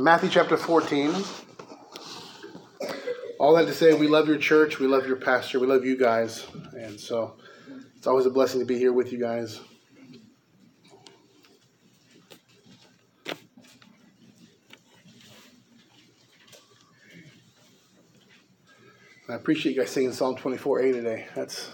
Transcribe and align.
Matthew 0.00 0.28
chapter 0.28 0.56
14. 0.56 1.14
All 3.38 3.54
that 3.54 3.66
to 3.66 3.72
say, 3.72 3.94
we 3.94 4.08
love 4.08 4.26
your 4.26 4.38
church, 4.38 4.80
we 4.80 4.88
love 4.88 5.06
your 5.06 5.16
pastor, 5.16 5.60
we 5.60 5.68
love 5.68 5.84
you 5.84 5.96
guys. 5.96 6.44
And 6.72 6.98
so 6.98 7.36
it's 7.96 8.06
always 8.06 8.26
a 8.26 8.30
blessing 8.30 8.58
to 8.58 8.66
be 8.66 8.76
here 8.76 8.92
with 8.92 9.12
you 9.12 9.20
guys. 9.20 9.60
I 19.28 19.34
appreciate 19.34 19.76
you 19.76 19.80
guys 19.80 19.90
singing 19.90 20.12
Psalm 20.12 20.36
24a 20.36 20.92
today. 20.92 21.26
That's 21.36 21.70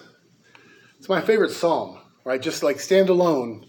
it's 0.99 1.09
my 1.09 1.23
favorite 1.23 1.53
psalm, 1.53 1.99
right? 2.25 2.41
Just 2.41 2.63
like 2.63 2.81
stand 2.81 3.09
alone 3.09 3.67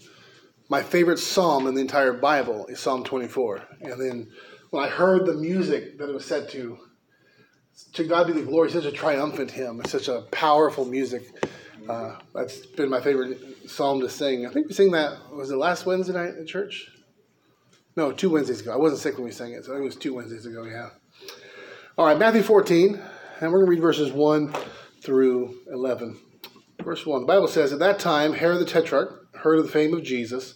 my 0.72 0.82
favorite 0.82 1.18
psalm 1.18 1.66
in 1.66 1.74
the 1.74 1.82
entire 1.82 2.14
Bible 2.14 2.64
is 2.66 2.80
Psalm 2.80 3.04
24. 3.04 3.62
And 3.82 4.00
then 4.00 4.30
when 4.70 4.82
I 4.82 4.88
heard 4.88 5.26
the 5.26 5.34
music 5.34 5.98
that 5.98 6.08
it 6.08 6.14
was 6.14 6.24
set 6.24 6.48
to, 6.52 6.78
to 7.92 8.04
God 8.04 8.26
be 8.26 8.32
the 8.32 8.40
glory, 8.40 8.70
such 8.70 8.86
a 8.86 8.90
triumphant 8.90 9.50
hymn, 9.50 9.80
it's 9.80 9.90
such 9.90 10.08
a 10.08 10.22
powerful 10.30 10.86
music. 10.86 11.24
Uh, 11.86 12.16
that's 12.34 12.64
been 12.64 12.88
my 12.88 13.02
favorite 13.02 13.68
psalm 13.68 14.00
to 14.00 14.08
sing. 14.08 14.46
I 14.46 14.50
think 14.50 14.66
we 14.66 14.72
sang 14.72 14.92
that, 14.92 15.18
was 15.30 15.50
it 15.50 15.56
last 15.56 15.84
Wednesday 15.84 16.14
night 16.14 16.36
at 16.40 16.46
church? 16.46 16.90
No, 17.94 18.10
two 18.10 18.30
Wednesdays 18.30 18.62
ago. 18.62 18.72
I 18.72 18.76
wasn't 18.76 19.02
sick 19.02 19.16
when 19.16 19.26
we 19.26 19.30
sang 19.30 19.52
it, 19.52 19.66
so 19.66 19.72
I 19.72 19.74
think 19.74 19.82
it 19.82 19.94
was 19.94 19.96
two 19.96 20.14
Wednesdays 20.14 20.46
ago, 20.46 20.64
yeah. 20.64 20.88
All 21.98 22.06
right, 22.06 22.18
Matthew 22.18 22.42
14, 22.42 22.98
and 23.42 23.52
we're 23.52 23.58
going 23.58 23.66
to 23.66 23.70
read 23.72 23.82
verses 23.82 24.10
1 24.10 24.54
through 25.02 25.54
11. 25.70 26.18
Verse 26.82 27.04
1 27.04 27.20
The 27.20 27.26
Bible 27.26 27.48
says, 27.48 27.74
At 27.74 27.78
that 27.80 27.98
time, 27.98 28.32
Herod 28.32 28.58
the 28.58 28.64
Tetrarch 28.64 29.18
heard 29.34 29.58
of 29.58 29.66
the 29.66 29.72
fame 29.72 29.92
of 29.92 30.02
Jesus 30.02 30.54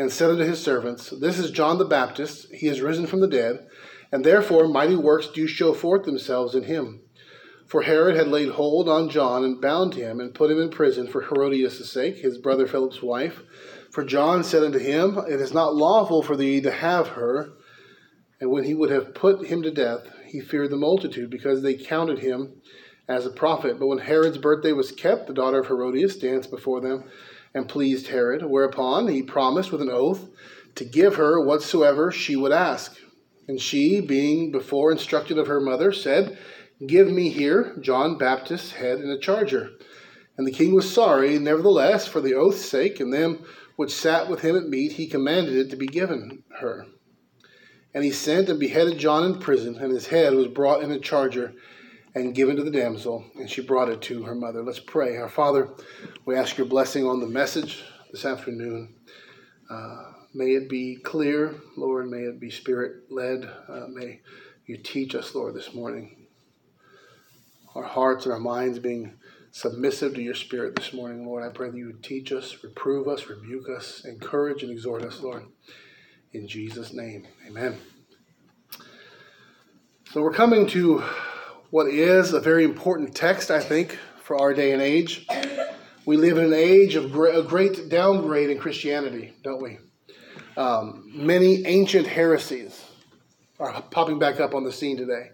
and 0.00 0.10
said 0.10 0.30
unto 0.30 0.44
his 0.44 0.62
servants, 0.62 1.10
This 1.10 1.38
is 1.38 1.50
John 1.50 1.76
the 1.76 1.84
Baptist, 1.84 2.50
he 2.54 2.68
is 2.68 2.80
risen 2.80 3.06
from 3.06 3.20
the 3.20 3.28
dead, 3.28 3.66
and 4.10 4.24
therefore 4.24 4.66
mighty 4.66 4.96
works 4.96 5.28
do 5.28 5.46
show 5.46 5.74
forth 5.74 6.04
themselves 6.04 6.54
in 6.54 6.62
him. 6.62 7.02
For 7.66 7.82
Herod 7.82 8.16
had 8.16 8.28
laid 8.28 8.48
hold 8.48 8.88
on 8.88 9.10
John 9.10 9.44
and 9.44 9.60
bound 9.60 9.94
him 9.94 10.18
and 10.18 10.34
put 10.34 10.50
him 10.50 10.58
in 10.58 10.70
prison 10.70 11.06
for 11.06 11.20
Herodias' 11.20 11.92
sake, 11.92 12.16
his 12.16 12.38
brother 12.38 12.66
Philip's 12.66 13.02
wife. 13.02 13.42
For 13.90 14.02
John 14.02 14.42
said 14.42 14.64
unto 14.64 14.78
him, 14.78 15.18
It 15.28 15.38
is 15.38 15.52
not 15.52 15.74
lawful 15.74 16.22
for 16.22 16.34
thee 16.34 16.62
to 16.62 16.70
have 16.70 17.08
her. 17.08 17.50
And 18.40 18.50
when 18.50 18.64
he 18.64 18.72
would 18.72 18.90
have 18.90 19.14
put 19.14 19.48
him 19.48 19.62
to 19.64 19.70
death, 19.70 20.10
he 20.24 20.40
feared 20.40 20.70
the 20.70 20.76
multitude, 20.78 21.28
because 21.28 21.60
they 21.60 21.74
counted 21.74 22.20
him 22.20 22.54
as 23.06 23.26
a 23.26 23.30
prophet. 23.30 23.78
But 23.78 23.88
when 23.88 23.98
Herod's 23.98 24.38
birthday 24.38 24.72
was 24.72 24.92
kept, 24.92 25.26
the 25.26 25.34
daughter 25.34 25.60
of 25.60 25.66
Herodias 25.66 26.16
danced 26.16 26.50
before 26.50 26.80
them 26.80 27.04
and 27.54 27.68
pleased 27.68 28.08
Herod, 28.08 28.42
whereupon 28.44 29.08
he 29.08 29.22
promised 29.22 29.72
with 29.72 29.82
an 29.82 29.90
oath 29.90 30.28
to 30.76 30.84
give 30.84 31.16
her 31.16 31.40
whatsoever 31.40 32.12
she 32.12 32.36
would 32.36 32.52
ask. 32.52 32.96
And 33.48 33.60
she, 33.60 34.00
being 34.00 34.52
before 34.52 34.92
instructed 34.92 35.38
of 35.38 35.48
her 35.48 35.60
mother, 35.60 35.92
said, 35.92 36.38
Give 36.86 37.10
me 37.10 37.28
here 37.28 37.76
John 37.80 38.16
Baptist's 38.16 38.72
head 38.72 39.00
in 39.00 39.10
a 39.10 39.18
charger. 39.18 39.70
And 40.38 40.46
the 40.46 40.52
king 40.52 40.74
was 40.74 40.90
sorry, 40.90 41.38
nevertheless, 41.38 42.06
for 42.06 42.20
the 42.20 42.34
oath's 42.34 42.64
sake, 42.64 43.00
and 43.00 43.12
them 43.12 43.44
which 43.76 43.90
sat 43.90 44.28
with 44.28 44.40
him 44.40 44.56
at 44.56 44.68
meat, 44.68 44.92
he 44.92 45.06
commanded 45.06 45.54
it 45.54 45.70
to 45.70 45.76
be 45.76 45.86
given 45.86 46.44
her. 46.60 46.86
And 47.92 48.04
he 48.04 48.12
sent 48.12 48.48
and 48.48 48.60
beheaded 48.60 48.98
John 48.98 49.24
in 49.24 49.40
prison, 49.40 49.76
and 49.76 49.92
his 49.92 50.06
head 50.06 50.34
was 50.34 50.46
brought 50.46 50.82
in 50.82 50.92
a 50.92 50.98
charger 50.98 51.54
and 52.14 52.34
given 52.34 52.56
to 52.56 52.64
the 52.64 52.70
damsel, 52.70 53.24
and 53.36 53.48
she 53.48 53.62
brought 53.62 53.88
it 53.88 54.02
to 54.02 54.24
her 54.24 54.34
mother. 54.34 54.62
Let's 54.62 54.80
pray. 54.80 55.16
Our 55.16 55.28
Father, 55.28 55.68
we 56.24 56.36
ask 56.36 56.56
your 56.58 56.66
blessing 56.66 57.06
on 57.06 57.20
the 57.20 57.26
message 57.26 57.84
this 58.10 58.24
afternoon. 58.24 58.94
Uh, 59.70 60.12
may 60.34 60.52
it 60.54 60.68
be 60.68 60.96
clear, 60.96 61.54
Lord. 61.76 62.10
May 62.10 62.22
it 62.22 62.40
be 62.40 62.50
spirit 62.50 63.10
led. 63.10 63.48
Uh, 63.68 63.86
may 63.88 64.20
you 64.66 64.76
teach 64.76 65.14
us, 65.14 65.34
Lord, 65.34 65.54
this 65.54 65.72
morning. 65.74 66.26
Our 67.74 67.84
hearts 67.84 68.24
and 68.24 68.32
our 68.32 68.40
minds 68.40 68.80
being 68.80 69.14
submissive 69.52 70.14
to 70.14 70.22
your 70.22 70.34
spirit 70.34 70.74
this 70.74 70.92
morning, 70.92 71.24
Lord. 71.24 71.44
I 71.44 71.48
pray 71.48 71.70
that 71.70 71.76
you 71.76 71.86
would 71.86 72.02
teach 72.02 72.32
us, 72.32 72.56
reprove 72.64 73.06
us, 73.06 73.28
rebuke 73.28 73.68
us, 73.68 74.04
encourage, 74.04 74.62
and 74.62 74.72
exhort 74.72 75.02
us, 75.02 75.20
Lord. 75.20 75.44
In 76.32 76.48
Jesus' 76.48 76.92
name, 76.92 77.26
amen. 77.46 77.76
So 80.12 80.22
we're 80.22 80.32
coming 80.32 80.66
to 80.68 81.04
what 81.70 81.86
is 81.86 82.32
a 82.32 82.40
very 82.40 82.64
important 82.64 83.14
text, 83.14 83.50
I 83.50 83.60
think, 83.60 83.96
for 84.22 84.40
our 84.40 84.52
day 84.52 84.72
and 84.72 84.82
age. 84.82 85.26
We 86.04 86.16
live 86.16 86.38
in 86.38 86.46
an 86.46 86.54
age 86.54 86.96
of 86.96 87.14
a 87.14 87.42
great 87.42 87.88
downgrade 87.88 88.50
in 88.50 88.58
Christianity, 88.58 89.32
don't 89.42 89.62
we? 89.62 89.78
Um, 90.56 91.10
many 91.14 91.64
ancient 91.66 92.06
heresies 92.06 92.84
are 93.60 93.82
popping 93.90 94.18
back 94.18 94.40
up 94.40 94.54
on 94.54 94.64
the 94.64 94.72
scene 94.72 94.96
today. 94.96 95.30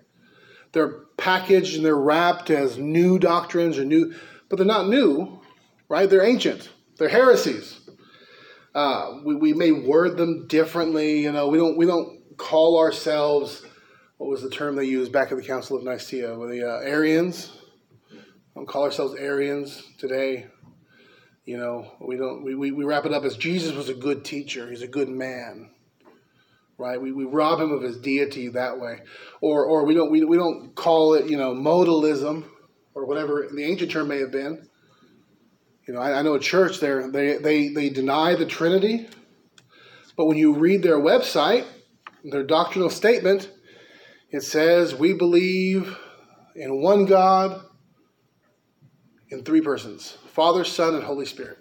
They're 0.72 1.04
packaged 1.16 1.76
and 1.76 1.84
they're 1.84 1.96
wrapped 1.96 2.50
as 2.50 2.76
new 2.76 3.18
doctrines 3.18 3.78
or 3.78 3.84
new, 3.84 4.14
but 4.48 4.56
they're 4.56 4.66
not 4.66 4.88
new, 4.88 5.40
right? 5.88 6.08
They're 6.08 6.24
ancient. 6.24 6.68
They're 6.98 7.08
heresies. 7.08 7.80
Uh, 8.74 9.20
we, 9.24 9.36
we 9.36 9.52
may 9.54 9.72
word 9.72 10.18
them 10.18 10.46
differently. 10.48 11.22
You 11.22 11.32
know, 11.32 11.48
we 11.48 11.56
don't 11.56 11.78
we 11.78 11.86
don't 11.86 12.36
call 12.36 12.78
ourselves 12.78 13.65
what 14.18 14.30
was 14.30 14.42
the 14.42 14.50
term 14.50 14.76
they 14.76 14.84
used 14.84 15.12
back 15.12 15.30
at 15.30 15.36
the 15.36 15.44
Council 15.44 15.76
of 15.76 15.84
Nicaea? 15.84 16.34
Were 16.34 16.48
the 16.48 16.62
uh, 16.62 16.80
Arians? 16.80 17.52
We 18.10 18.18
don't 18.54 18.66
call 18.66 18.84
ourselves 18.84 19.14
Arians 19.14 19.82
today. 19.98 20.46
You 21.44 21.58
know, 21.58 21.92
we 22.00 22.16
don't. 22.16 22.42
We, 22.42 22.54
we, 22.54 22.70
we 22.72 22.84
wrap 22.84 23.04
it 23.04 23.12
up 23.12 23.24
as 23.24 23.36
Jesus 23.36 23.74
was 23.74 23.88
a 23.88 23.94
good 23.94 24.24
teacher. 24.24 24.68
He's 24.68 24.82
a 24.82 24.88
good 24.88 25.08
man, 25.08 25.70
right? 26.78 27.00
We, 27.00 27.12
we 27.12 27.24
rob 27.24 27.60
him 27.60 27.70
of 27.70 27.82
his 27.82 27.98
deity 27.98 28.48
that 28.48 28.80
way, 28.80 29.02
or 29.40 29.64
or 29.64 29.84
we 29.84 29.94
don't 29.94 30.10
we, 30.10 30.24
we 30.24 30.36
don't 30.36 30.74
call 30.74 31.14
it 31.14 31.26
you 31.30 31.36
know 31.36 31.54
modalism 31.54 32.48
or 32.94 33.04
whatever 33.06 33.46
the 33.54 33.64
ancient 33.64 33.92
term 33.92 34.08
may 34.08 34.18
have 34.18 34.32
been. 34.32 34.66
You 35.86 35.94
know, 35.94 36.00
I, 36.00 36.18
I 36.18 36.22
know 36.22 36.34
a 36.34 36.40
church 36.40 36.80
there 36.80 37.08
they 37.10 37.36
they 37.36 37.68
they 37.68 37.90
deny 37.90 38.34
the 38.34 38.46
Trinity, 38.46 39.08
but 40.16 40.24
when 40.24 40.38
you 40.38 40.54
read 40.54 40.82
their 40.82 40.98
website, 40.98 41.64
their 42.24 42.42
doctrinal 42.42 42.90
statement, 42.90 43.50
it 44.30 44.42
says, 44.42 44.94
We 44.94 45.12
believe 45.12 45.96
in 46.54 46.80
one 46.82 47.04
God, 47.04 47.62
in 49.30 49.44
three 49.44 49.60
persons 49.60 50.16
Father, 50.32 50.64
Son, 50.64 50.94
and 50.94 51.04
Holy 51.04 51.26
Spirit. 51.26 51.58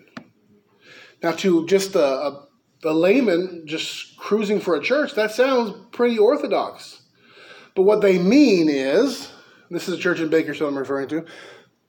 Now, 1.23 1.31
to 1.31 1.65
just 1.65 1.95
a, 1.95 2.05
a, 2.05 2.47
a 2.83 2.93
layman 2.93 3.63
just 3.65 4.17
cruising 4.17 4.59
for 4.59 4.75
a 4.75 4.81
church, 4.81 5.15
that 5.15 5.31
sounds 5.31 5.73
pretty 5.91 6.17
orthodox. 6.17 7.01
But 7.75 7.83
what 7.83 8.01
they 8.01 8.19
mean 8.19 8.69
is 8.69 9.31
this 9.69 9.87
is 9.87 9.95
a 9.97 10.01
church 10.01 10.19
in 10.19 10.29
Bakersfield 10.29 10.71
I'm 10.71 10.77
referring 10.77 11.09
to. 11.09 11.25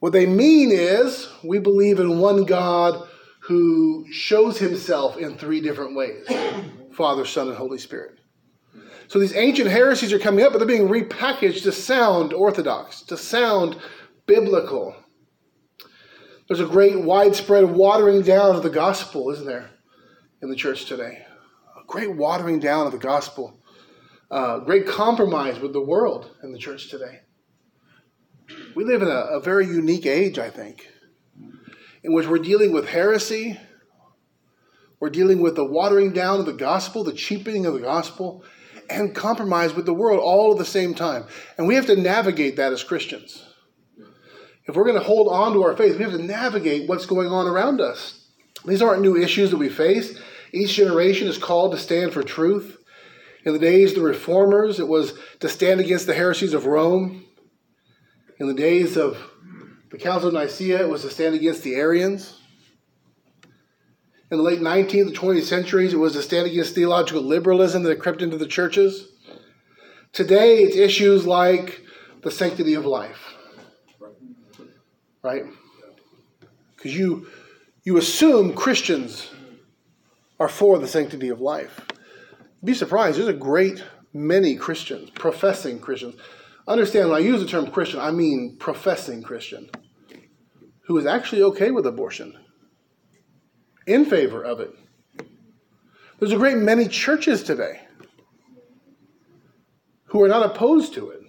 What 0.01 0.13
they 0.13 0.27
mean 0.27 0.71
is 0.71 1.29
we 1.45 1.59
believe 1.59 2.01
in 2.01 2.19
one 2.19 2.45
God 2.45 3.09
who 3.41 4.07
shows 4.11 4.59
himself 4.59 5.17
in 5.17 5.37
three 5.37 5.61
different 5.61 5.97
ways 5.97 6.27
Father, 6.93 7.25
Son, 7.25 7.49
and 7.49 7.57
Holy 7.57 7.79
Spirit. 7.79 8.19
So 9.09 9.19
these 9.19 9.35
ancient 9.35 9.71
heresies 9.71 10.13
are 10.13 10.19
coming 10.19 10.45
up, 10.45 10.53
but 10.53 10.59
they're 10.59 10.67
being 10.67 10.89
repackaged 10.89 11.63
to 11.63 11.73
sound 11.73 12.33
orthodox, 12.33 13.03
to 13.03 13.17
sound 13.17 13.77
biblical. 14.27 14.97
There's 16.49 16.61
a 16.61 16.67
great 16.67 17.01
widespread 17.01 17.65
watering 17.65 18.23
down 18.23 18.57
of 18.57 18.63
the 18.63 18.71
gospel, 18.71 19.31
isn't 19.31 19.47
there, 19.47 19.71
in 20.43 20.49
the 20.49 20.57
church 20.57 20.87
today? 20.87 21.25
A 21.81 21.87
great 21.87 22.15
watering 22.15 22.59
down 22.59 22.87
of 22.87 22.93
the 22.93 22.99
gospel. 22.99 23.61
Uh, 24.31 24.59
great 24.59 24.87
compromise 24.87 25.61
with 25.61 25.73
the 25.73 25.81
world 25.81 26.31
in 26.43 26.53
the 26.53 26.59
church 26.59 26.91
today. 26.91 27.21
We 28.75 28.85
live 28.85 29.03
in 29.03 29.09
a, 29.09 29.39
a 29.39 29.41
very 29.41 29.67
unique 29.67 30.07
age, 30.07 30.39
I 30.39 30.51
think, 30.51 30.89
in 32.03 32.13
which 32.13 32.27
we're 32.27 32.39
dealing 32.39 32.73
with 32.73 32.89
heresy, 32.89 33.59
we're 34.99 35.11
dealing 35.11 35.43
with 35.43 35.57
the 35.57 35.65
watering 35.65 36.13
down 36.13 36.41
of 36.41 36.47
the 36.47 36.53
gospel, 36.53 37.05
the 37.05 37.13
cheapening 37.13 37.67
of 37.67 37.75
the 37.75 37.81
gospel, 37.81 38.43
and 38.91 39.15
compromise 39.15 39.75
with 39.75 39.87
the 39.87 39.95
world 39.95 40.21
all 40.21 40.53
at 40.53 40.59
the 40.59 40.65
same 40.65 40.95
time. 40.95 41.25
And 41.59 41.67
we 41.67 41.75
have 41.75 41.87
to 41.87 41.97
navigate 41.97 42.57
that 42.57 42.73
as 42.73 42.83
Christians. 42.83 43.45
If 44.69 44.75
we're 44.75 44.85
going 44.85 44.99
to 44.99 45.05
hold 45.05 45.29
on 45.29 45.53
to 45.53 45.63
our 45.63 45.77
faith, 45.77 45.97
we 45.97 46.03
have 46.03 46.13
to 46.13 46.23
navigate 46.23 46.89
what's 46.89 47.07
going 47.07 47.29
on 47.29 47.47
around 47.47 47.81
us. 47.81 48.27
These 48.65 48.83
aren't 48.83 49.03
new 49.03 49.17
issues 49.17 49.51
that 49.51 49.59
we 49.59 49.69
face. 49.69 50.19
Each 50.53 50.75
generation 50.75 51.29
is 51.29 51.39
called 51.39 51.73
to 51.73 51.79
stand 51.79 52.13
for 52.13 52.23
truth. 52.23 52.79
In 53.45 53.53
the 53.53 53.59
days 53.61 53.91
of 53.91 53.99
the 53.99 54.03
reformers, 54.03 54.81
it 54.81 54.89
was 54.89 55.15
to 55.41 55.49
stand 55.49 55.79
against 55.79 56.07
the 56.07 56.15
heresies 56.15 56.53
of 56.53 56.67
Rome. 56.67 57.25
In 58.41 58.49
the 58.49 58.55
days 58.55 58.97
of 58.97 59.17
the 59.91 59.99
Council 59.99 60.29
of 60.29 60.35
Nicaea, 60.35 60.81
it 60.81 60.89
was 60.89 61.03
to 61.03 61.11
stand 61.11 61.37
against 61.37 61.63
the 61.63 61.77
Arians. 61.77 62.41
In 64.31 64.39
the 64.39 64.43
late 64.43 64.61
19th 64.61 65.09
and 65.09 65.17
20th 65.17 65.45
centuries, 65.45 65.93
it 65.93 65.99
was 65.99 66.15
to 66.15 66.23
stand 66.23 66.47
against 66.47 66.75
theological 66.75 67.23
liberalism 67.23 67.85
that 67.85 68.01
crept 68.01 68.23
into 68.23 68.37
the 68.37 68.47
churches. 68.47 69.09
Today, 70.13 70.65
it's 70.65 70.77
issues 70.77 71.27
like 71.27 71.83
the 72.23 72.31
sanctity 72.31 72.75
of 72.75 72.85
life. 72.85 73.35
Right? 75.23 75.45
Because 76.75 76.97
you, 76.97 77.29
you 77.85 77.99
assume 77.99 78.55
Christians 78.55 79.31
are 80.41 80.49
for 80.49 80.79
the 80.79 80.89
sanctity 80.89 81.29
of 81.29 81.41
life. 81.41 81.81
Be 82.65 82.75
surprised, 82.75 83.19
there's 83.19 83.29
a 83.29 83.33
great 83.33 83.85
many 84.13 84.57
Christians, 84.57 85.11
professing 85.11 85.79
Christians. 85.79 86.17
Understand 86.67 87.11
when 87.11 87.19
I 87.19 87.25
use 87.25 87.41
the 87.41 87.47
term 87.47 87.71
Christian, 87.71 88.01
I 88.01 88.11
mean 88.11 88.57
professing 88.59 89.23
Christian, 89.23 89.71
who 90.87 90.99
is 90.99 91.07
actually 91.07 91.43
okay 91.43 91.71
with 91.71 91.87
abortion, 91.87 92.37
in 93.87 94.05
favor 94.05 94.43
of 94.43 94.61
it. 94.61 94.75
There's 96.19 96.33
a 96.33 96.37
great 96.37 96.57
many 96.57 96.89
churches 96.89 97.43
today 97.43 97.81
who 100.07 100.23
are 100.23 100.29
not 100.29 100.47
opposed 100.47 100.95
to 100.95 101.11
it, 101.11 101.21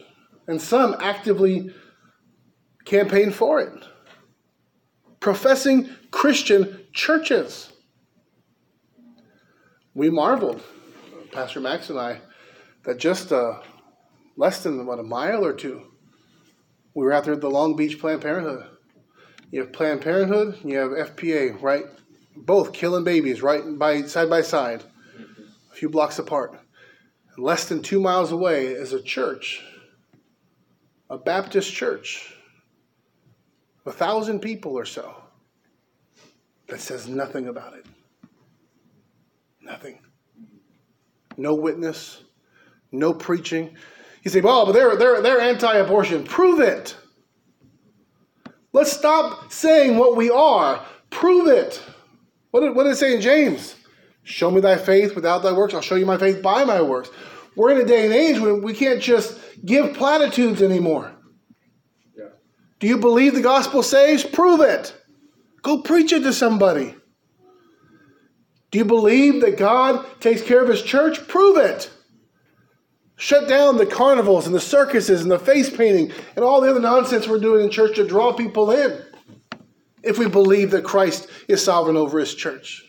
and 0.47 0.61
some 0.61 0.95
actively 0.99 1.73
campaign 2.85 3.31
for 3.31 3.59
it. 3.59 3.83
Professing 5.19 5.89
Christian 6.11 6.85
churches. 6.93 7.71
We 9.93 10.09
marveled, 10.09 10.63
Pastor 11.31 11.59
Max 11.59 11.89
and 11.89 11.99
I, 11.99 12.21
that 12.85 12.97
just 12.97 13.31
uh, 13.31 13.59
less 14.37 14.63
than 14.63 14.85
what 14.85 14.99
a 14.99 15.03
mile 15.03 15.43
or 15.43 15.53
two, 15.53 15.81
we 16.93 17.03
were 17.03 17.11
out 17.11 17.25
there 17.25 17.33
at 17.33 17.41
the 17.41 17.49
Long 17.49 17.75
Beach 17.75 17.99
Planned 17.99 18.21
Parenthood. 18.21 18.65
You 19.51 19.61
have 19.61 19.73
Planned 19.73 20.01
Parenthood, 20.01 20.59
you 20.63 20.77
have 20.77 20.91
FPA, 20.91 21.61
right? 21.61 21.85
Both 22.45 22.73
killing 22.73 23.03
babies 23.03 23.41
right 23.41 23.63
by 23.77 24.03
side 24.03 24.29
by 24.29 24.41
side, 24.41 24.83
a 25.71 25.75
few 25.75 25.89
blocks 25.89 26.19
apart. 26.19 26.51
And 27.35 27.43
less 27.43 27.65
than 27.65 27.81
two 27.81 27.99
miles 27.99 28.31
away 28.31 28.67
is 28.67 28.93
a 28.93 29.01
church, 29.01 29.63
a 31.09 31.17
Baptist 31.17 31.73
church, 31.73 32.33
a 33.85 33.91
thousand 33.91 34.39
people 34.41 34.73
or 34.73 34.85
so, 34.85 35.15
that 36.67 36.79
says 36.79 37.07
nothing 37.07 37.47
about 37.47 37.73
it. 37.73 37.85
Nothing. 39.61 39.99
No 41.37 41.53
witness, 41.55 42.21
no 42.91 43.13
preaching. 43.13 43.75
You 44.23 44.31
say, 44.31 44.41
well, 44.41 44.65
but 44.65 44.71
they're, 44.73 44.95
they're, 44.95 45.21
they're 45.21 45.41
anti 45.41 45.73
abortion. 45.77 46.23
Prove 46.23 46.59
it. 46.59 46.95
Let's 48.73 48.91
stop 48.91 49.51
saying 49.51 49.97
what 49.97 50.15
we 50.15 50.29
are. 50.29 50.85
Prove 51.09 51.47
it. 51.47 51.81
What 52.51 52.61
did, 52.61 52.75
what 52.75 52.83
did 52.83 52.93
it 52.93 52.97
say 52.97 53.15
in 53.15 53.21
James? 53.21 53.75
Show 54.23 54.51
me 54.51 54.61
thy 54.61 54.77
faith 54.77 55.15
without 55.15 55.43
thy 55.43 55.53
works. 55.53 55.73
I'll 55.73 55.81
show 55.81 55.95
you 55.95 56.05
my 56.05 56.17
faith 56.17 56.41
by 56.41 56.63
my 56.65 56.81
works. 56.81 57.09
We're 57.55 57.71
in 57.71 57.81
a 57.81 57.85
day 57.85 58.05
and 58.05 58.13
age 58.13 58.39
when 58.39 58.61
we 58.61 58.73
can't 58.73 59.01
just 59.01 59.39
give 59.65 59.95
platitudes 59.95 60.61
anymore. 60.61 61.11
Yeah. 62.15 62.29
Do 62.79 62.87
you 62.87 62.97
believe 62.97 63.33
the 63.33 63.41
gospel 63.41 63.81
saves? 63.83 64.23
Prove 64.23 64.61
it. 64.61 64.95
Go 65.61 65.81
preach 65.81 66.11
it 66.11 66.23
to 66.23 66.33
somebody. 66.33 66.95
Do 68.71 68.79
you 68.79 68.85
believe 68.85 69.41
that 69.41 69.57
God 69.57 70.05
takes 70.19 70.41
care 70.41 70.61
of 70.61 70.69
his 70.69 70.83
church? 70.83 71.27
Prove 71.27 71.57
it. 71.57 71.89
Shut 73.15 73.49
down 73.49 73.77
the 73.77 73.85
carnivals 73.85 74.45
and 74.45 74.53
the 74.53 74.59
circuses 74.59 75.23
and 75.23 75.31
the 75.31 75.39
face 75.39 75.75
painting 75.75 76.11
and 76.35 76.45
all 76.45 76.61
the 76.61 76.69
other 76.69 76.79
nonsense 76.79 77.27
we're 77.27 77.39
doing 77.39 77.63
in 77.63 77.71
church 77.71 77.95
to 77.95 78.05
draw 78.05 78.33
people 78.33 78.69
in. 78.71 79.03
If 80.07 80.17
we 80.17 80.27
believe 80.27 80.71
that 80.71 80.83
Christ 80.83 81.27
is 81.47 81.63
sovereign 81.63 81.97
over 81.97 82.19
his 82.19 82.33
church. 82.33 82.85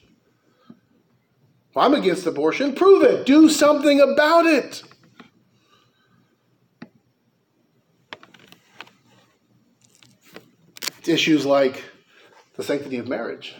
Well, 1.74 1.84
I'm 1.84 1.94
against 1.94 2.26
abortion. 2.26 2.74
Prove 2.74 3.02
it. 3.02 3.26
Do 3.26 3.48
something 3.48 4.00
about 4.00 4.46
it. 4.46 4.82
Issues 11.06 11.44
like 11.46 11.84
the 12.56 12.62
sanctity 12.62 12.98
of 12.98 13.08
marriage. 13.08 13.56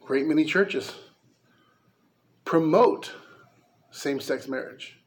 Great 0.00 0.26
many 0.26 0.44
churches 0.44 0.94
promote 2.44 3.12
same 3.90 4.20
sex 4.20 4.48
marriage. 4.48 4.98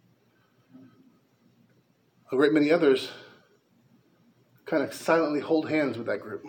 A 2.32 2.36
great 2.36 2.54
many 2.54 2.72
others 2.72 3.10
kind 4.72 4.84
of 4.84 4.94
silently 4.94 5.42
hold 5.42 5.70
hands 5.70 5.98
with 5.98 6.08
that 6.08 6.22
group. 6.22 6.46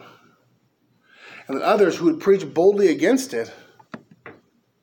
And 1.48 1.56
then 1.56 1.64
others 1.64 1.96
who 1.96 2.04
would 2.04 2.20
preach 2.20 2.54
boldly 2.54 2.86
against 2.88 3.34
it 3.34 3.52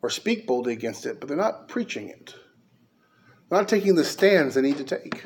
or 0.01 0.09
speak 0.09 0.45
boldly 0.45 0.73
against 0.73 1.05
it, 1.05 1.21
but 1.21 1.29
they're 1.29 1.37
not 1.37 1.69
preaching 1.69 2.09
it. 2.09 2.35
They're 3.47 3.59
not 3.59 3.69
taking 3.69 3.95
the 3.95 4.03
stands 4.03 4.55
they 4.55 4.61
need 4.61 4.75
to 4.75 4.83
take. 4.83 5.23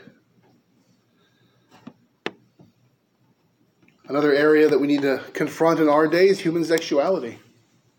Another 4.07 4.31
area 4.31 4.69
that 4.69 4.77
we 4.77 4.86
need 4.86 5.01
to 5.01 5.19
confront 5.33 5.80
in 5.80 5.89
our 5.89 6.07
day 6.07 6.27
is 6.27 6.39
human 6.39 6.63
sexuality. 6.63 7.39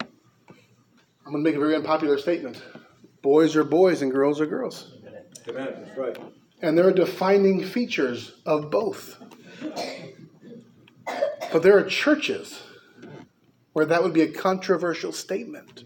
I'm 0.01 1.33
going 1.33 1.43
to 1.43 1.51
make 1.51 1.57
a 1.57 1.59
very 1.59 1.75
unpopular 1.75 2.19
statement. 2.19 2.63
Boys 3.21 3.57
are 3.57 3.65
boys 3.65 4.01
and 4.01 4.13
girls 4.13 4.41
are 4.41 4.47
girls. 4.47 4.93
Amen. 5.49 5.75
That's 5.85 5.99
right. 5.99 6.17
And 6.63 6.79
there 6.79 6.87
are 6.87 6.93
defining 6.93 7.65
features 7.65 8.41
of 8.47 8.71
both. 8.71 9.21
But 11.53 11.63
there 11.63 11.79
are 11.79 11.85
churches 11.85 12.61
where 13.73 13.87
that 13.87 14.03
would 14.03 14.13
be 14.13 14.23
a 14.23 14.29
controversial 14.29 15.13
statement. 15.13 15.85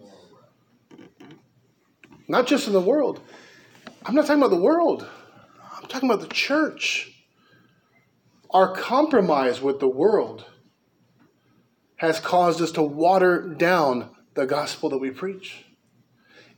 Not 2.28 2.46
just 2.46 2.66
in 2.66 2.72
the 2.72 2.80
world. 2.80 3.20
I'm 4.04 4.14
not 4.14 4.26
talking 4.26 4.42
about 4.42 4.54
the 4.54 4.62
world, 4.62 5.06
I'm 5.76 5.88
talking 5.88 6.08
about 6.08 6.22
the 6.22 6.34
church. 6.34 7.12
Our 8.50 8.74
compromise 8.74 9.60
with 9.60 9.80
the 9.80 9.88
world 9.88 10.46
has 11.96 12.20
caused 12.20 12.62
us 12.62 12.72
to 12.72 12.82
water 12.82 13.42
down 13.42 14.10
the 14.34 14.46
gospel 14.46 14.88
that 14.90 14.98
we 14.98 15.10
preach. 15.10 15.66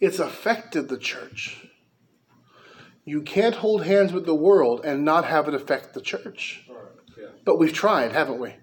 It's 0.00 0.18
affected 0.18 0.88
the 0.88 0.98
church. 0.98 1.66
You 3.04 3.22
can't 3.22 3.56
hold 3.56 3.84
hands 3.84 4.12
with 4.12 4.26
the 4.26 4.34
world 4.34 4.82
and 4.84 5.04
not 5.04 5.24
have 5.24 5.48
it 5.48 5.54
affect 5.54 5.94
the 5.94 6.00
church. 6.00 6.64
But 7.44 7.58
we've 7.58 7.72
tried, 7.72 8.12
haven't 8.12 8.40
we? 8.40 8.54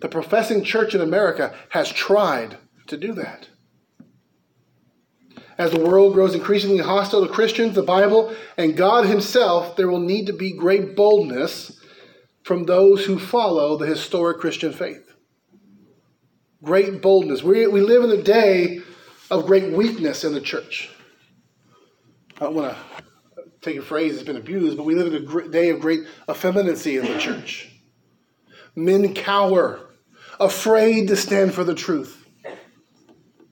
The 0.00 0.08
professing 0.08 0.64
church 0.64 0.94
in 0.94 1.00
America 1.00 1.54
has 1.70 1.90
tried 1.90 2.58
to 2.88 2.96
do 2.96 3.12
that. 3.14 3.48
As 5.56 5.70
the 5.70 5.80
world 5.80 6.14
grows 6.14 6.34
increasingly 6.34 6.78
hostile 6.78 7.26
to 7.26 7.32
Christians, 7.32 7.74
the 7.74 7.82
Bible, 7.82 8.34
and 8.56 8.76
God 8.76 9.06
Himself, 9.06 9.76
there 9.76 9.88
will 9.88 10.00
need 10.00 10.26
to 10.26 10.32
be 10.32 10.52
great 10.52 10.96
boldness 10.96 11.80
from 12.42 12.64
those 12.64 13.04
who 13.04 13.18
follow 13.18 13.76
the 13.76 13.86
historic 13.86 14.38
Christian 14.38 14.72
faith. 14.72 15.14
Great 16.62 17.00
boldness. 17.00 17.42
We, 17.42 17.66
we 17.66 17.80
live 17.80 18.04
in 18.04 18.10
a 18.10 18.22
day 18.22 18.80
of 19.30 19.46
great 19.46 19.72
weakness 19.72 20.24
in 20.24 20.34
the 20.34 20.40
church. 20.40 20.90
I 22.36 22.44
don't 22.44 22.54
want 22.54 22.76
to 22.76 23.44
take 23.60 23.76
a 23.76 23.82
phrase 23.82 24.12
that's 24.12 24.26
been 24.26 24.36
abused, 24.36 24.76
but 24.76 24.84
we 24.84 24.94
live 24.94 25.12
in 25.12 25.24
a 25.24 25.48
day 25.48 25.70
of 25.70 25.80
great 25.80 26.00
effeminacy 26.28 26.96
in 26.96 27.06
the 27.06 27.18
church. 27.18 27.73
Men 28.76 29.14
cower, 29.14 29.80
afraid 30.40 31.08
to 31.08 31.16
stand 31.16 31.54
for 31.54 31.64
the 31.64 31.74
truth. 31.74 32.26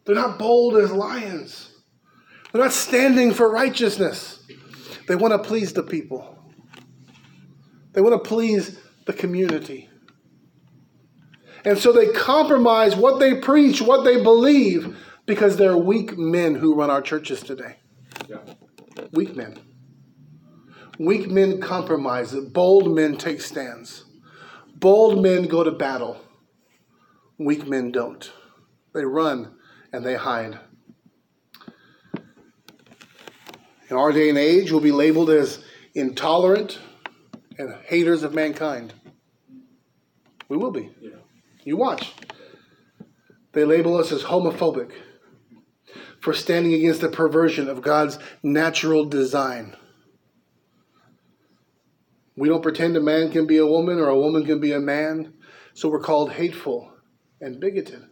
They're 0.05 0.14
not 0.14 0.38
bold 0.38 0.76
as 0.76 0.91
lions. 0.91 1.71
They're 2.52 2.62
not 2.62 2.73
standing 2.73 3.33
for 3.33 3.50
righteousness. 3.50 4.45
They 5.09 5.14
want 5.17 5.33
to 5.33 5.49
please 5.49 5.73
the 5.73 5.83
people. 5.83 6.38
They 7.93 8.00
want 8.00 8.23
to 8.23 8.29
please 8.29 8.79
the 9.07 9.12
community. 9.12 9.88
And 11.64 11.79
so 11.79 11.93
they 11.93 12.09
compromise 12.09 12.97
what 12.97 13.21
they 13.21 13.37
preach, 13.37 13.81
what 13.81 14.05
they 14.05 14.23
believe, 14.23 14.97
because 15.26 15.57
there 15.57 15.71
are 15.71 15.79
weak 15.79 16.19
men 16.19 16.57
who 16.57 16.75
run 16.75 16.91
our 16.91 17.02
churches 17.02 17.41
today. 17.41 17.76
Yeah. 18.29 18.38
Weak 19.12 19.37
men. 19.37 19.59
Weak 20.99 21.31
men 21.31 21.61
compromise. 21.61 22.35
Bold 22.35 22.95
men 22.95 23.17
take 23.17 23.41
stands. 23.41 24.05
Bold 24.83 25.23
men 25.23 25.45
go 25.45 25.62
to 25.62 25.71
battle. 25.71 26.21
Weak 27.39 27.69
men 27.69 27.93
don't. 27.93 28.33
They 28.93 29.05
run 29.05 29.55
and 29.93 30.05
they 30.05 30.17
hide. 30.17 30.59
In 33.89 33.97
our 33.97 34.11
day 34.11 34.29
and 34.29 34.37
age, 34.37 34.73
we'll 34.73 34.81
be 34.81 34.91
labeled 34.91 35.31
as 35.31 35.62
intolerant 35.95 36.81
and 37.59 37.73
haters 37.85 38.25
of 38.25 38.35
mankind. 38.35 38.93
We 40.49 40.57
will 40.57 40.73
be. 40.73 40.91
Yeah. 41.01 41.11
You 41.62 41.77
watch. 41.77 42.12
They 43.53 43.65
label 43.65 43.97
us 43.97 44.11
as 44.11 44.25
homophobic 44.25 44.91
for 46.21 46.35
standing 46.35 46.75
against 46.75 47.01
the 47.01 47.09
perversion 47.09 47.69
of 47.69 47.83
God's 47.83 48.19
natural 48.43 49.05
design. 49.05 49.77
We 52.42 52.49
don't 52.49 52.61
pretend 52.61 52.96
a 52.96 53.00
man 53.00 53.30
can 53.30 53.46
be 53.46 53.58
a 53.58 53.66
woman 53.66 54.00
or 54.00 54.08
a 54.08 54.18
woman 54.18 54.44
can 54.44 54.58
be 54.58 54.72
a 54.72 54.80
man, 54.80 55.32
so 55.75 55.88
we're 55.88 56.00
called 56.00 56.32
hateful 56.32 56.92
and 57.40 57.61
bigoted. 57.61 58.02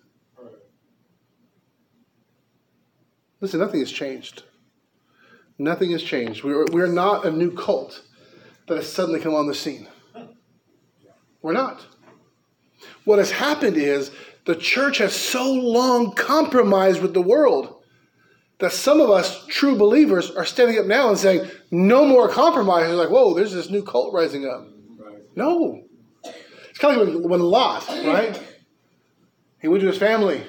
Listen, 3.40 3.58
nothing 3.58 3.80
has 3.80 3.90
changed. 3.90 4.44
Nothing 5.58 5.90
has 5.90 6.04
changed. 6.04 6.44
We're, 6.44 6.64
we're 6.66 6.86
not 6.86 7.26
a 7.26 7.32
new 7.32 7.50
cult 7.50 8.04
that 8.68 8.76
has 8.76 8.88
suddenly 8.88 9.18
come 9.18 9.34
on 9.34 9.48
the 9.48 9.54
scene. 9.54 9.88
We're 11.42 11.52
not. 11.52 11.84
What 13.02 13.18
has 13.18 13.32
happened 13.32 13.78
is 13.78 14.12
the 14.44 14.54
church 14.54 14.98
has 14.98 15.12
so 15.12 15.52
long 15.52 16.12
compromised 16.12 17.02
with 17.02 17.14
the 17.14 17.20
world 17.20 17.79
that 18.60 18.72
some 18.72 19.00
of 19.00 19.10
us 19.10 19.46
true 19.46 19.76
believers 19.76 20.30
are 20.30 20.44
standing 20.44 20.78
up 20.78 20.86
now 20.86 21.08
and 21.08 21.18
saying, 21.18 21.50
no 21.70 22.04
more 22.04 22.28
compromise. 22.28 22.88
It's 22.88 22.94
like, 22.94 23.10
whoa, 23.10 23.34
there's 23.34 23.52
this 23.52 23.70
new 23.70 23.82
cult 23.82 24.12
rising 24.12 24.46
up. 24.46 24.68
Right. 24.98 25.22
No. 25.34 25.82
It's 26.22 26.78
kind 26.78 27.00
of 27.00 27.06
like 27.06 27.16
when, 27.16 27.28
when 27.28 27.40
Lot, 27.40 27.88
right? 27.88 28.40
He 29.60 29.68
went 29.68 29.80
to 29.80 29.86
his 29.86 29.98
family. 29.98 30.42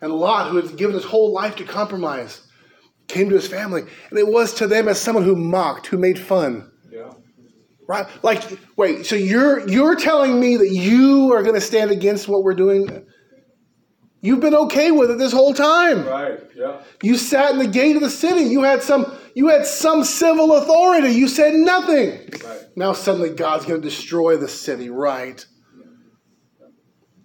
And 0.00 0.12
Lot, 0.12 0.50
who 0.50 0.56
had 0.56 0.76
given 0.76 0.94
his 0.94 1.04
whole 1.04 1.32
life 1.32 1.56
to 1.56 1.64
compromise, 1.64 2.42
came 3.08 3.28
to 3.28 3.36
his 3.36 3.48
family. 3.48 3.82
And 4.10 4.18
it 4.18 4.26
was 4.26 4.54
to 4.54 4.66
them 4.66 4.88
as 4.88 5.00
someone 5.00 5.24
who 5.24 5.36
mocked, 5.36 5.86
who 5.86 5.96
made 5.96 6.18
fun. 6.18 6.70
Yeah. 6.90 7.12
Right? 7.86 8.06
Like, 8.22 8.42
wait, 8.76 9.06
so 9.06 9.16
you're 9.16 9.68
you're 9.68 9.96
telling 9.96 10.38
me 10.38 10.56
that 10.56 10.70
you 10.70 11.32
are 11.32 11.42
going 11.42 11.54
to 11.54 11.60
stand 11.60 11.90
against 11.90 12.28
what 12.28 12.42
we're 12.42 12.54
doing? 12.54 13.06
You've 14.24 14.40
been 14.40 14.54
okay 14.54 14.92
with 14.92 15.10
it 15.10 15.18
this 15.18 15.32
whole 15.32 15.52
time. 15.52 16.06
Right. 16.06 16.38
Yeah. 16.56 16.80
You 17.02 17.16
sat 17.16 17.50
in 17.50 17.58
the 17.58 17.66
gate 17.66 17.96
of 17.96 18.02
the 18.02 18.10
city. 18.10 18.42
You 18.44 18.62
had 18.62 18.82
some 18.82 19.12
you 19.34 19.48
had 19.48 19.66
some 19.66 20.04
civil 20.04 20.56
authority. 20.56 21.10
You 21.10 21.26
said 21.26 21.54
nothing. 21.54 22.10
Right. 22.44 22.60
Now 22.76 22.92
suddenly 22.92 23.30
God's 23.30 23.66
going 23.66 23.82
to 23.82 23.88
destroy 23.88 24.36
the 24.36 24.48
city, 24.48 24.90
right? 24.90 25.44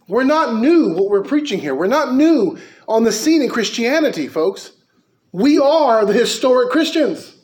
We're 0.08 0.24
not 0.24 0.56
new 0.56 0.96
what 0.96 1.10
we're 1.10 1.24
preaching 1.24 1.60
here. 1.60 1.76
We're 1.76 1.88
not 1.88 2.16
new 2.16 2.58
on 2.88 3.04
the 3.04 3.12
scene 3.12 3.44
in 3.44 3.50
Christianity, 3.50 4.28
folks. 4.28 4.72
We 5.32 5.60
are 5.60 6.06
the 6.06 6.14
historic 6.14 6.72
Christians. 6.72 7.36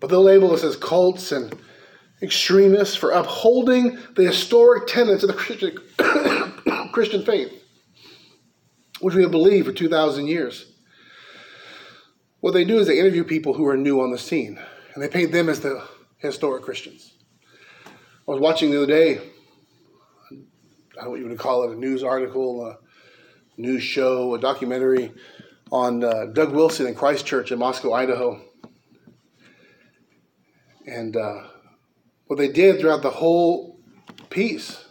But 0.00 0.10
they'll 0.10 0.22
label 0.22 0.52
us 0.52 0.64
as 0.64 0.76
cults 0.76 1.30
and 1.30 1.56
extremists 2.20 2.96
for 2.96 3.10
upholding 3.10 3.98
the 4.16 4.24
historic 4.24 4.86
tenets 4.86 5.22
of 5.22 5.28
the 5.28 5.34
Christian, 5.34 5.76
Christian 6.92 7.24
faith, 7.24 7.52
which 9.00 9.14
we 9.14 9.22
have 9.22 9.30
believed 9.30 9.66
for 9.66 9.72
2,000 9.72 10.26
years. 10.26 10.72
What 12.40 12.52
they 12.52 12.64
do 12.64 12.78
is 12.78 12.86
they 12.86 12.98
interview 12.98 13.24
people 13.24 13.54
who 13.54 13.66
are 13.66 13.76
new 13.76 14.00
on 14.00 14.10
the 14.10 14.18
scene, 14.18 14.60
and 14.94 15.02
they 15.02 15.08
paint 15.08 15.32
them 15.32 15.48
as 15.48 15.60
the 15.60 15.86
historic 16.18 16.62
Christians. 16.62 17.14
I 17.86 18.30
was 18.30 18.40
watching 18.40 18.70
the 18.70 18.78
other 18.78 18.86
day, 18.86 19.18
I 19.18 20.34
don't 20.96 21.04
know 21.04 21.10
what 21.10 21.20
you 21.20 21.28
would 21.28 21.38
call 21.38 21.64
it, 21.64 21.76
a 21.76 21.78
news 21.78 22.02
article, 22.02 22.66
a 22.66 22.78
news 23.56 23.82
show, 23.82 24.34
a 24.34 24.38
documentary 24.38 25.12
on 25.72 26.04
uh, 26.04 26.26
Doug 26.26 26.52
Wilson 26.52 26.86
in 26.86 26.94
Christ 26.94 27.26
Church 27.26 27.50
in 27.50 27.58
Moscow, 27.58 27.92
Idaho. 27.92 28.40
And 30.86 31.16
uh, 31.16 31.44
what 32.26 32.36
they 32.36 32.48
did 32.48 32.78
throughout 32.78 33.02
the 33.02 33.10
whole 33.10 33.80
piece 34.30 34.83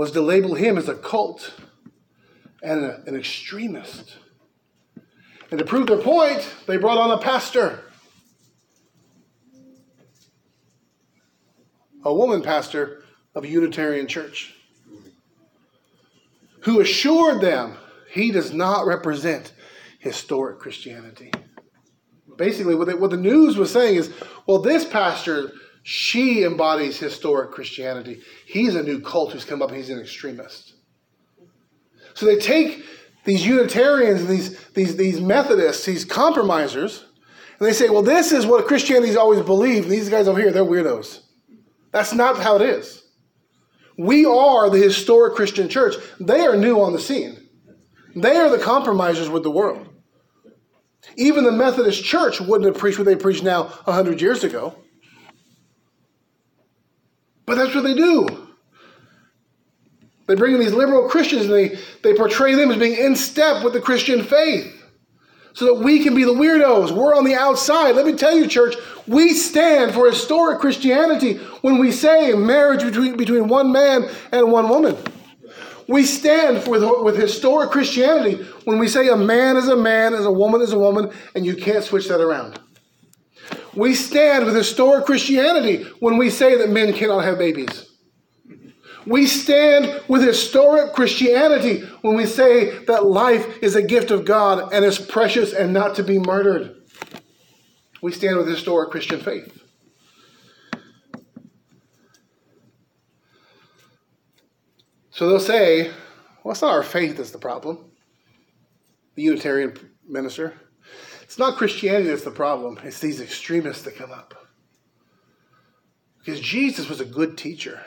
was 0.00 0.12
to 0.12 0.22
label 0.22 0.54
him 0.54 0.78
as 0.78 0.88
a 0.88 0.94
cult 0.94 1.52
and 2.62 2.86
a, 2.86 3.02
an 3.06 3.14
extremist. 3.14 4.16
And 5.50 5.58
to 5.58 5.64
prove 5.66 5.88
their 5.88 5.98
point, 5.98 6.48
they 6.66 6.78
brought 6.78 6.96
on 6.96 7.10
a 7.10 7.18
pastor, 7.18 7.84
a 12.02 12.14
woman 12.14 12.40
pastor 12.40 13.04
of 13.34 13.44
a 13.44 13.48
Unitarian 13.48 14.06
church, 14.06 14.54
who 16.60 16.80
assured 16.80 17.42
them 17.42 17.76
he 18.10 18.30
does 18.30 18.54
not 18.54 18.86
represent 18.86 19.52
historic 19.98 20.60
Christianity. 20.60 21.30
Basically, 22.38 22.74
what, 22.74 22.86
they, 22.86 22.94
what 22.94 23.10
the 23.10 23.18
news 23.18 23.58
was 23.58 23.70
saying 23.70 23.96
is 23.96 24.10
well, 24.46 24.60
this 24.60 24.86
pastor 24.86 25.52
she 25.82 26.44
embodies 26.44 26.98
historic 26.98 27.52
Christianity. 27.52 28.20
He's 28.46 28.74
a 28.74 28.82
new 28.82 29.00
cult 29.00 29.32
who's 29.32 29.44
come 29.44 29.62
up, 29.62 29.70
he's 29.70 29.90
an 29.90 30.00
extremist. 30.00 30.74
So 32.14 32.26
they 32.26 32.36
take 32.36 32.84
these 33.24 33.46
Unitarians 33.46 34.26
these, 34.26 34.58
these, 34.70 34.96
these 34.96 35.20
Methodists, 35.20 35.84
these 35.84 36.04
compromisers, 36.04 37.04
and 37.58 37.68
they 37.68 37.72
say, 37.74 37.90
well, 37.90 38.02
this 38.02 38.32
is 38.32 38.46
what 38.46 38.66
Christianity's 38.66 39.16
always 39.16 39.40
believed. 39.42 39.84
And 39.84 39.92
these 39.92 40.08
guys 40.08 40.26
over 40.26 40.40
here, 40.40 40.50
they're 40.50 40.64
weirdos. 40.64 41.20
That's 41.92 42.14
not 42.14 42.38
how 42.38 42.56
it 42.56 42.62
is. 42.62 43.02
We 43.98 44.24
are 44.24 44.70
the 44.70 44.78
historic 44.78 45.34
Christian 45.34 45.68
church. 45.68 45.94
They 46.18 46.40
are 46.40 46.56
new 46.56 46.80
on 46.80 46.94
the 46.94 46.98
scene. 46.98 47.36
They 48.16 48.36
are 48.36 48.48
the 48.48 48.62
compromisers 48.62 49.28
with 49.28 49.42
the 49.42 49.50
world. 49.50 49.88
Even 51.16 51.44
the 51.44 51.52
Methodist 51.52 52.02
church 52.02 52.40
wouldn't 52.40 52.72
have 52.72 52.78
preached 52.78 52.98
what 52.98 53.04
they 53.04 53.16
preach 53.16 53.42
now 53.42 53.64
100 53.64 54.22
years 54.22 54.42
ago. 54.42 54.74
But 57.50 57.56
that's 57.56 57.74
what 57.74 57.82
they 57.82 57.94
do. 57.94 58.28
They 60.28 60.36
bring 60.36 60.54
in 60.54 60.60
these 60.60 60.72
liberal 60.72 61.08
Christians 61.08 61.46
and 61.46 61.52
they, 61.52 61.76
they 62.04 62.14
portray 62.14 62.54
them 62.54 62.70
as 62.70 62.76
being 62.76 62.96
in 62.96 63.16
step 63.16 63.64
with 63.64 63.72
the 63.72 63.80
Christian 63.80 64.22
faith 64.22 64.72
so 65.52 65.64
that 65.64 65.82
we 65.82 66.04
can 66.04 66.14
be 66.14 66.22
the 66.22 66.32
weirdos. 66.32 66.92
We're 66.92 67.12
on 67.12 67.24
the 67.24 67.34
outside. 67.34 67.96
Let 67.96 68.06
me 68.06 68.12
tell 68.12 68.38
you, 68.38 68.46
church, 68.46 68.76
we 69.08 69.34
stand 69.34 69.94
for 69.94 70.08
historic 70.08 70.60
Christianity 70.60 71.38
when 71.62 71.78
we 71.78 71.90
say 71.90 72.34
marriage 72.34 72.84
between, 72.84 73.16
between 73.16 73.48
one 73.48 73.72
man 73.72 74.08
and 74.30 74.52
one 74.52 74.68
woman. 74.68 74.96
We 75.88 76.04
stand 76.04 76.62
for, 76.62 76.70
with, 76.70 76.84
with 77.02 77.16
historic 77.16 77.72
Christianity 77.72 78.44
when 78.62 78.78
we 78.78 78.86
say 78.86 79.08
a 79.08 79.16
man 79.16 79.56
is 79.56 79.66
a 79.66 79.74
man 79.74 80.14
and 80.14 80.24
a 80.24 80.30
woman 80.30 80.60
is 80.60 80.72
a 80.72 80.78
woman, 80.78 81.10
and 81.34 81.44
you 81.44 81.56
can't 81.56 81.82
switch 81.82 82.06
that 82.06 82.20
around. 82.20 82.60
We 83.74 83.94
stand 83.94 84.44
with 84.44 84.54
historic 84.54 85.06
Christianity 85.06 85.84
when 86.00 86.16
we 86.16 86.30
say 86.30 86.56
that 86.58 86.70
men 86.70 86.92
cannot 86.92 87.24
have 87.24 87.38
babies. 87.38 87.86
We 89.06 89.26
stand 89.26 90.02
with 90.08 90.22
historic 90.22 90.92
Christianity 90.92 91.80
when 92.02 92.16
we 92.16 92.26
say 92.26 92.84
that 92.84 93.06
life 93.06 93.62
is 93.62 93.74
a 93.74 93.82
gift 93.82 94.10
of 94.10 94.24
God 94.24 94.72
and 94.72 94.84
is 94.84 94.98
precious 94.98 95.52
and 95.52 95.72
not 95.72 95.94
to 95.96 96.02
be 96.02 96.18
murdered. 96.18 96.76
We 98.02 98.12
stand 98.12 98.36
with 98.36 98.48
historic 98.48 98.90
Christian 98.90 99.20
faith. 99.20 99.56
So 105.10 105.28
they'll 105.28 105.40
say, 105.40 105.90
well, 106.42 106.52
it's 106.52 106.62
not 106.62 106.72
our 106.72 106.82
faith 106.82 107.18
that's 107.18 107.30
the 107.30 107.38
problem. 107.38 107.90
The 109.16 109.22
Unitarian 109.22 109.76
minister. 110.08 110.54
It's 111.30 111.38
not 111.38 111.58
Christianity 111.58 112.08
that's 112.08 112.24
the 112.24 112.32
problem, 112.32 112.80
it's 112.82 112.98
these 112.98 113.20
extremists 113.20 113.84
that 113.84 113.94
come 113.94 114.10
up. 114.10 114.34
Because 116.18 116.40
Jesus 116.40 116.88
was 116.88 117.00
a 117.00 117.04
good 117.04 117.38
teacher 117.38 117.80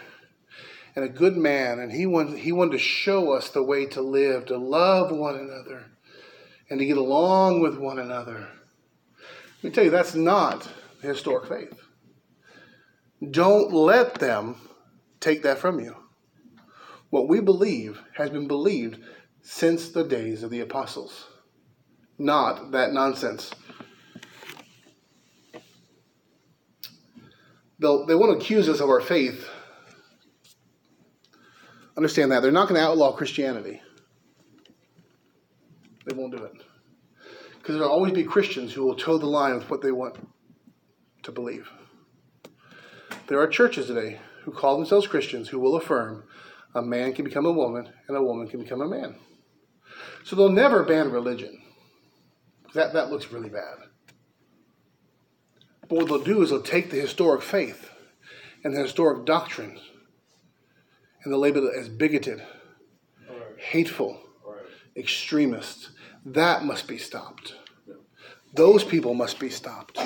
and 0.96 1.04
a 1.04 1.10
good 1.10 1.36
man, 1.36 1.80
and 1.80 1.92
he 1.92 2.06
wanted, 2.06 2.40
he 2.40 2.54
wanted 2.54 2.72
to 2.72 2.80
show 2.80 3.34
us 3.34 3.50
the 3.50 3.62
way 3.62 3.86
to 3.88 4.02
live, 4.02 4.46
to 4.46 4.58
love 4.58 5.12
one 5.12 5.36
another, 5.36 5.84
and 6.70 6.80
to 6.80 6.86
get 6.86 6.96
along 6.96 7.60
with 7.60 7.78
one 7.78 8.00
another. 8.00 8.48
Let 9.62 9.64
me 9.64 9.72
tell 9.72 9.84
you, 9.84 9.92
that's 9.92 10.16
not 10.16 10.66
the 11.02 11.10
historic 11.10 11.50
faith. 11.50 11.82
Don't 13.30 13.74
let 13.74 14.16
them 14.16 14.56
take 15.20 15.44
that 15.44 15.58
from 15.58 15.82
you. 15.82 15.98
What 17.10 17.28
we 17.28 17.42
believe 17.42 18.02
has 18.16 18.30
been 18.30 18.48
believed 18.48 19.04
since 19.42 19.90
the 19.90 20.06
days 20.06 20.44
of 20.44 20.50
the 20.50 20.62
apostles 20.62 21.26
not 22.18 22.72
that 22.72 22.94
nonsense. 22.94 23.52
They'll, 27.80 28.06
they 28.06 28.16
want 28.16 28.32
to 28.32 28.44
accuse 28.44 28.70
us 28.70 28.80
of 28.80 28.90
our 28.90 29.02
faith. 29.02 29.50
Understand 31.98 32.32
that. 32.32 32.42
They're 32.42 32.52
not 32.52 32.70
going 32.70 32.80
to 32.80 32.88
outlaw 32.88 33.12
Christianity. 33.12 33.82
They 36.06 36.16
won't 36.16 36.36
do 36.36 36.44
it. 36.44 36.54
Because 37.58 37.76
there'll 37.76 37.92
always 37.92 38.14
be 38.14 38.24
Christians 38.24 38.74
who 38.74 38.84
will 38.84 38.96
toe 38.96 39.18
the 39.18 39.26
line 39.26 39.56
with 39.56 39.70
what 39.70 39.82
they 39.82 39.92
want 39.92 40.16
to 41.24 41.32
believe. 41.32 41.70
There 43.28 43.40
are 43.40 43.48
churches 43.48 43.88
today 43.88 44.20
who 44.44 44.52
call 44.52 44.78
themselves 44.78 45.08
Christians 45.08 45.50
who 45.50 45.60
will 45.60 45.76
affirm 45.76 46.24
a 46.76 46.82
man 46.82 47.14
can 47.14 47.24
become 47.24 47.46
a 47.46 47.52
woman 47.52 47.90
and 48.08 48.18
a 48.18 48.24
woman 48.24 48.48
can 48.48 48.62
become 48.62 48.82
a 48.82 48.88
man. 48.88 49.16
So 50.24 50.36
they'll 50.36 50.50
never 50.50 50.84
ban 50.84 51.12
religion. 51.12 51.62
That, 52.74 52.94
that 52.94 53.12
looks 53.12 53.32
really 53.32 53.50
bad. 53.50 53.78
But 55.88 55.98
what 55.98 56.08
they'll 56.08 56.24
do 56.24 56.42
is 56.42 56.50
they'll 56.50 56.62
take 56.62 56.90
the 56.90 57.00
historic 57.00 57.42
faith 57.42 57.90
and 58.64 58.76
the 58.76 58.82
historic 58.82 59.26
doctrines 59.26 59.80
and 61.24 61.32
they'll 61.32 61.40
label 61.40 61.68
it 61.68 61.76
as 61.78 61.90
bigoted, 61.90 62.44
right. 63.30 63.40
hateful, 63.58 64.20
right. 64.46 64.64
extremist. 64.96 65.92
That 66.26 66.64
must 66.64 66.88
be 66.88 66.98
stopped. 66.98 67.56
Yeah. 67.88 67.96
Those 68.54 68.84
people 68.84 69.14
must 69.14 69.40
be 69.40 69.50
stopped. 69.50 70.00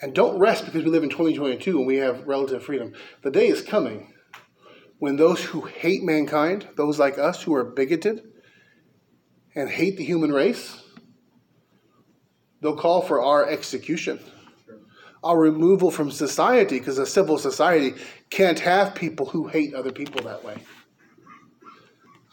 And 0.00 0.14
don't 0.14 0.38
rest 0.38 0.66
because 0.66 0.84
we 0.84 0.90
live 0.90 1.02
in 1.02 1.10
2022 1.10 1.78
and 1.78 1.86
we 1.86 1.96
have 1.96 2.26
relative 2.26 2.62
freedom. 2.62 2.92
The 3.22 3.30
day 3.30 3.48
is 3.48 3.62
coming 3.62 4.12
when 4.98 5.16
those 5.16 5.42
who 5.42 5.62
hate 5.62 6.02
mankind, 6.02 6.68
those 6.76 6.98
like 6.98 7.18
us 7.18 7.42
who 7.42 7.54
are 7.54 7.64
bigoted 7.64 8.22
and 9.54 9.68
hate 9.68 9.96
the 9.96 10.04
human 10.04 10.32
race, 10.32 10.83
They'll 12.64 12.74
call 12.74 13.02
for 13.02 13.20
our 13.20 13.46
execution, 13.46 14.18
our 15.22 15.38
removal 15.38 15.90
from 15.90 16.10
society, 16.10 16.78
because 16.78 16.96
a 16.96 17.04
civil 17.04 17.36
society 17.36 17.92
can't 18.30 18.58
have 18.58 18.94
people 18.94 19.26
who 19.26 19.48
hate 19.48 19.74
other 19.74 19.92
people 19.92 20.22
that 20.22 20.42
way. 20.42 20.56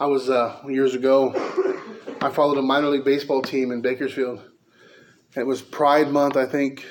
I 0.00 0.06
was 0.06 0.30
uh, 0.30 0.58
years 0.66 0.94
ago. 0.94 1.34
I 2.22 2.30
followed 2.30 2.56
a 2.56 2.62
minor 2.62 2.88
league 2.88 3.04
baseball 3.04 3.42
team 3.42 3.72
in 3.72 3.82
Bakersfield. 3.82 4.42
It 5.36 5.46
was 5.46 5.60
Pride 5.60 6.10
Month, 6.10 6.38
I 6.38 6.46
think. 6.46 6.86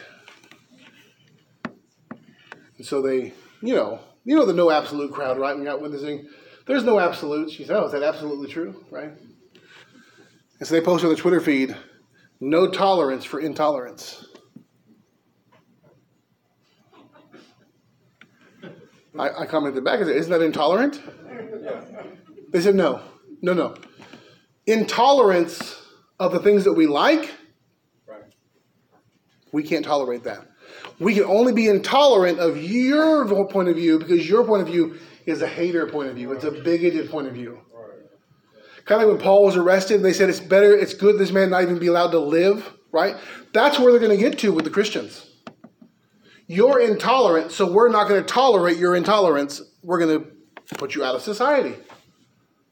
And 2.77 2.85
so 2.85 3.01
they, 3.01 3.33
you 3.63 3.73
know, 3.73 4.01
you 4.23 4.35
know 4.35 4.45
the 4.45 4.53
no 4.53 4.69
absolute 4.69 5.11
crowd, 5.11 5.39
right? 5.39 5.57
You're 5.57 5.67
out 5.67 5.81
witnessing, 5.81 6.29
there's 6.67 6.83
no 6.83 6.99
absolutes. 6.99 7.57
You 7.57 7.65
say, 7.65 7.73
oh, 7.73 7.85
is 7.85 7.93
that 7.93 8.03
absolutely 8.03 8.49
true, 8.49 8.85
right? 8.91 9.13
And 10.59 10.67
so 10.67 10.75
they 10.75 10.81
posted 10.81 11.09
on 11.09 11.15
the 11.15 11.19
Twitter 11.19 11.39
feed, 11.39 11.75
no 12.41 12.67
tolerance 12.67 13.23
for 13.23 13.39
intolerance. 13.39 14.25
I, 19.17 19.29
I 19.41 19.45
commented 19.45 19.83
back 19.83 19.99
and 19.99 20.07
said, 20.07 20.15
Isn't 20.17 20.31
that 20.31 20.41
intolerant? 20.41 21.01
They 22.49 22.61
said, 22.61 22.75
No, 22.75 23.01
no, 23.41 23.53
no. 23.53 23.75
Intolerance 24.65 25.81
of 26.19 26.31
the 26.31 26.39
things 26.39 26.63
that 26.65 26.73
we 26.73 26.87
like, 26.87 27.31
we 29.51 29.63
can't 29.63 29.85
tolerate 29.85 30.23
that. 30.23 30.47
We 30.99 31.13
can 31.13 31.25
only 31.25 31.51
be 31.53 31.67
intolerant 31.67 32.39
of 32.39 32.63
your 32.63 33.25
point 33.47 33.69
of 33.69 33.75
view 33.75 33.99
because 33.99 34.27
your 34.27 34.45
point 34.45 34.61
of 34.61 34.67
view 34.67 34.97
is 35.25 35.41
a 35.41 35.47
hater 35.47 35.87
point 35.87 36.09
of 36.09 36.15
view. 36.15 36.31
It's 36.31 36.43
a 36.43 36.51
bigoted 36.51 37.09
point 37.09 37.27
of 37.27 37.33
view. 37.33 37.59
Kind 38.85 39.01
of 39.01 39.07
like 39.07 39.17
when 39.17 39.23
Paul 39.23 39.45
was 39.45 39.55
arrested, 39.55 39.95
and 39.95 40.05
they 40.05 40.13
said 40.13 40.29
it's 40.29 40.39
better, 40.39 40.73
it's 40.73 40.93
good 40.93 41.17
this 41.17 41.31
man 41.31 41.49
not 41.49 41.63
even 41.63 41.79
be 41.79 41.87
allowed 41.87 42.11
to 42.11 42.19
live, 42.19 42.73
right? 42.91 43.15
That's 43.53 43.79
where 43.79 43.91
they're 43.91 44.01
going 44.01 44.17
to 44.17 44.29
get 44.29 44.39
to 44.39 44.51
with 44.51 44.65
the 44.65 44.71
Christians. 44.71 45.29
You're 46.47 46.81
intolerant, 46.81 47.51
so 47.51 47.71
we're 47.71 47.89
not 47.89 48.09
going 48.09 48.21
to 48.21 48.27
tolerate 48.27 48.77
your 48.77 48.95
intolerance. 48.95 49.61
We're 49.83 49.99
going 49.99 50.19
to 50.19 50.75
put 50.75 50.95
you 50.95 51.03
out 51.03 51.15
of 51.15 51.21
society, 51.21 51.75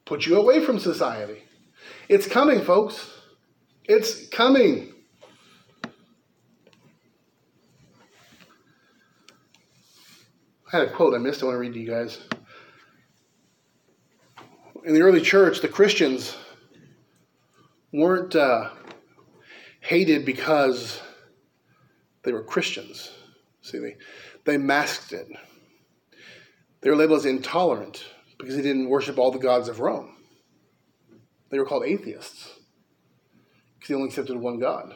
put 0.06 0.26
you 0.26 0.38
away 0.38 0.66
from 0.66 0.80
society. 0.80 1.44
It's 2.10 2.28
coming, 2.28 2.62
folks. 2.62 3.10
It's 3.86 4.28
coming. 4.28 4.94
I 10.72 10.78
had 10.78 10.88
a 10.88 10.92
quote 10.92 11.14
I 11.14 11.18
missed. 11.18 11.42
I 11.42 11.46
want 11.46 11.56
to 11.56 11.60
read 11.60 11.74
to 11.74 11.80
you 11.80 11.90
guys. 11.90 12.20
In 14.90 14.96
the 14.96 15.04
early 15.04 15.22
church, 15.22 15.62
the 15.62 15.68
Christians 15.68 16.36
weren't 17.94 18.36
uh, 18.36 18.72
hated 19.82 20.26
because 20.26 21.00
they 22.24 22.34
were 22.34 22.42
Christians. 22.42 23.12
See, 23.62 23.78
they, 23.78 23.98
they 24.46 24.58
masked 24.58 25.14
it. 25.14 25.28
They 26.82 26.90
were 26.90 26.96
labeled 26.96 27.20
as 27.20 27.28
intolerant 27.28 28.04
because 28.40 28.56
they 28.56 28.64
didn't 28.64 28.90
worship 28.90 29.20
all 29.20 29.30
the 29.30 29.38
gods 29.38 29.70
of 29.70 29.80
Rome. 29.80 30.16
They 31.52 31.60
were 31.60 31.66
called 31.66 31.86
atheists 31.86 32.50
because 33.76 33.90
they 33.90 33.94
only 33.94 34.08
accepted 34.08 34.38
one 34.38 34.58
God. 34.58 34.96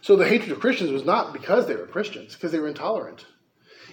So 0.00 0.16
the 0.16 0.26
hatred 0.26 0.52
of 0.52 0.60
Christians 0.60 0.90
was 0.90 1.04
not 1.04 1.34
because 1.34 1.66
they 1.66 1.76
were 1.76 1.86
Christians, 1.86 2.32
because 2.32 2.50
they 2.50 2.60
were 2.60 2.68
intolerant. 2.68 3.26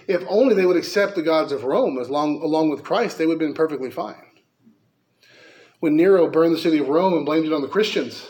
If 0.08 0.24
only 0.28 0.54
they 0.54 0.64
would 0.64 0.78
accept 0.78 1.14
the 1.14 1.20
gods 1.20 1.52
of 1.52 1.64
Rome 1.64 1.98
as 1.98 2.08
long, 2.08 2.40
along 2.40 2.70
with 2.70 2.82
Christ, 2.82 3.18
they 3.18 3.26
would 3.26 3.34
have 3.34 3.46
been 3.46 3.52
perfectly 3.52 3.90
fine. 3.90 4.24
When 5.84 5.96
Nero 5.96 6.30
burned 6.30 6.54
the 6.54 6.58
city 6.58 6.78
of 6.78 6.88
Rome 6.88 7.12
and 7.12 7.26
blamed 7.26 7.44
it 7.44 7.52
on 7.52 7.60
the 7.60 7.68
Christians, 7.68 8.26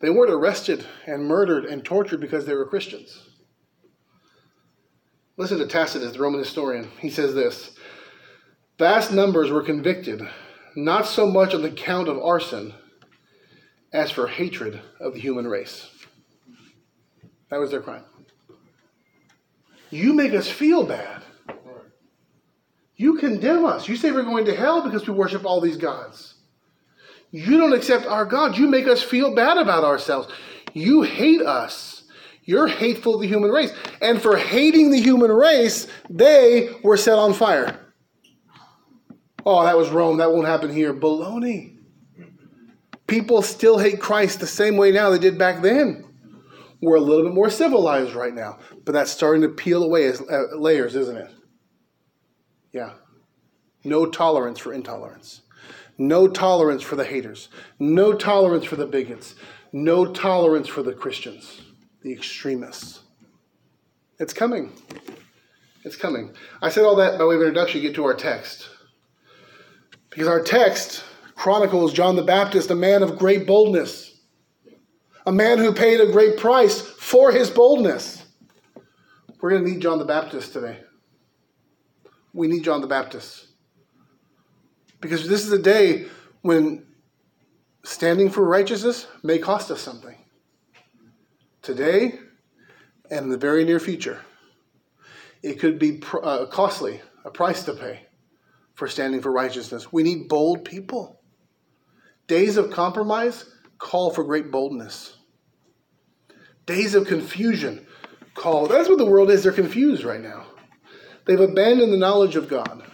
they 0.00 0.10
weren't 0.10 0.30
arrested 0.30 0.86
and 1.06 1.26
murdered 1.26 1.64
and 1.64 1.84
tortured 1.84 2.20
because 2.20 2.46
they 2.46 2.54
were 2.54 2.64
Christians. 2.64 3.20
Listen 5.36 5.58
to 5.58 5.66
Tacitus, 5.66 6.12
the 6.12 6.20
Roman 6.20 6.38
historian. 6.38 6.88
He 7.00 7.10
says 7.10 7.34
this 7.34 7.74
Vast 8.78 9.10
numbers 9.10 9.50
were 9.50 9.64
convicted, 9.64 10.22
not 10.76 11.04
so 11.04 11.26
much 11.26 11.52
on 11.52 11.62
the 11.62 11.70
count 11.72 12.06
of 12.06 12.22
arson 12.22 12.72
as 13.92 14.12
for 14.12 14.28
hatred 14.28 14.80
of 15.00 15.14
the 15.14 15.20
human 15.20 15.48
race. 15.48 15.90
That 17.50 17.58
was 17.58 17.72
their 17.72 17.82
crime. 17.82 18.04
You 19.90 20.12
make 20.12 20.32
us 20.32 20.48
feel 20.48 20.86
bad. 20.86 21.24
You 22.96 23.18
condemn 23.18 23.64
us. 23.64 23.88
You 23.88 23.96
say 23.96 24.10
we're 24.10 24.22
going 24.22 24.46
to 24.46 24.56
hell 24.56 24.82
because 24.82 25.06
we 25.06 25.14
worship 25.14 25.44
all 25.44 25.60
these 25.60 25.76
gods. 25.76 26.34
You 27.30 27.58
don't 27.58 27.74
accept 27.74 28.06
our 28.06 28.24
God. 28.24 28.56
You 28.56 28.68
make 28.68 28.86
us 28.86 29.02
feel 29.02 29.34
bad 29.34 29.58
about 29.58 29.84
ourselves. 29.84 30.28
You 30.72 31.02
hate 31.02 31.42
us. 31.42 32.04
You're 32.44 32.68
hateful 32.68 33.16
of 33.16 33.20
the 33.20 33.26
human 33.26 33.50
race. 33.50 33.72
And 34.00 34.22
for 34.22 34.36
hating 34.36 34.90
the 34.90 35.00
human 35.00 35.30
race, 35.30 35.88
they 36.08 36.70
were 36.82 36.96
set 36.96 37.18
on 37.18 37.34
fire. 37.34 37.80
Oh, 39.44 39.64
that 39.64 39.76
was 39.76 39.90
Rome. 39.90 40.16
That 40.18 40.32
won't 40.32 40.46
happen 40.46 40.72
here. 40.72 40.94
Baloney. 40.94 41.76
People 43.06 43.42
still 43.42 43.78
hate 43.78 44.00
Christ 44.00 44.40
the 44.40 44.46
same 44.46 44.76
way 44.76 44.90
now 44.90 45.10
they 45.10 45.18
did 45.18 45.38
back 45.38 45.60
then. 45.60 46.04
We're 46.80 46.96
a 46.96 47.00
little 47.00 47.24
bit 47.24 47.34
more 47.34 47.50
civilized 47.50 48.14
right 48.14 48.34
now, 48.34 48.58
but 48.84 48.92
that's 48.92 49.10
starting 49.10 49.42
to 49.42 49.48
peel 49.48 49.82
away 49.82 50.06
as 50.06 50.20
uh, 50.20 50.56
layers, 50.56 50.94
isn't 50.94 51.16
it? 51.16 51.30
Yeah. 52.76 52.90
No 53.84 54.04
tolerance 54.04 54.58
for 54.58 54.74
intolerance. 54.74 55.40
No 55.96 56.28
tolerance 56.28 56.82
for 56.82 56.94
the 56.94 57.06
haters. 57.06 57.48
No 57.78 58.12
tolerance 58.12 58.66
for 58.66 58.76
the 58.76 58.84
bigots. 58.84 59.34
No 59.72 60.12
tolerance 60.12 60.68
for 60.68 60.82
the 60.82 60.92
Christians, 60.92 61.62
the 62.02 62.12
extremists. 62.12 63.00
It's 64.18 64.34
coming. 64.34 64.74
It's 65.84 65.96
coming. 65.96 66.34
I 66.60 66.68
said 66.68 66.84
all 66.84 66.96
that 66.96 67.18
by 67.18 67.24
way 67.24 67.36
of 67.36 67.40
introduction 67.40 67.80
to 67.80 67.86
get 67.86 67.94
to 67.94 68.04
our 68.04 68.14
text. 68.14 68.68
Because 70.10 70.28
our 70.28 70.42
text 70.42 71.02
chronicles 71.34 71.94
John 71.94 72.14
the 72.14 72.22
Baptist, 72.22 72.70
a 72.70 72.74
man 72.74 73.02
of 73.02 73.18
great 73.18 73.46
boldness, 73.46 74.20
a 75.24 75.32
man 75.32 75.56
who 75.56 75.72
paid 75.72 76.00
a 76.00 76.12
great 76.12 76.36
price 76.36 76.82
for 76.82 77.32
his 77.32 77.48
boldness. 77.48 78.22
We're 79.40 79.50
going 79.50 79.64
to 79.64 79.70
need 79.70 79.80
John 79.80 79.98
the 79.98 80.04
Baptist 80.04 80.52
today. 80.52 80.80
We 82.36 82.48
need 82.48 82.64
John 82.64 82.82
the 82.82 82.86
Baptist. 82.86 83.46
Because 85.00 85.26
this 85.26 85.46
is 85.46 85.52
a 85.52 85.58
day 85.58 86.04
when 86.42 86.86
standing 87.82 88.28
for 88.28 88.44
righteousness 88.44 89.06
may 89.22 89.38
cost 89.38 89.70
us 89.70 89.80
something. 89.80 90.16
Today 91.62 92.18
and 93.10 93.24
in 93.24 93.28
the 93.30 93.38
very 93.38 93.64
near 93.64 93.80
future, 93.80 94.20
it 95.42 95.58
could 95.58 95.78
be 95.78 96.02
uh, 96.22 96.46
costly, 96.46 97.00
a 97.24 97.30
price 97.30 97.64
to 97.64 97.72
pay 97.72 98.06
for 98.74 98.86
standing 98.86 99.22
for 99.22 99.32
righteousness. 99.32 99.90
We 99.90 100.02
need 100.02 100.28
bold 100.28 100.64
people. 100.64 101.20
Days 102.26 102.58
of 102.58 102.70
compromise 102.70 103.46
call 103.78 104.10
for 104.10 104.24
great 104.24 104.50
boldness. 104.50 105.16
Days 106.66 106.94
of 106.94 107.06
confusion 107.06 107.86
call. 108.34 108.66
That's 108.66 108.88
what 108.88 108.98
the 108.98 109.06
world 109.06 109.30
is. 109.30 109.42
They're 109.42 109.52
confused 109.52 110.04
right 110.04 110.20
now. 110.20 110.46
They've 111.26 111.40
abandoned 111.40 111.92
the 111.92 111.96
knowledge 111.96 112.36
of 112.36 112.48
God. 112.48 112.84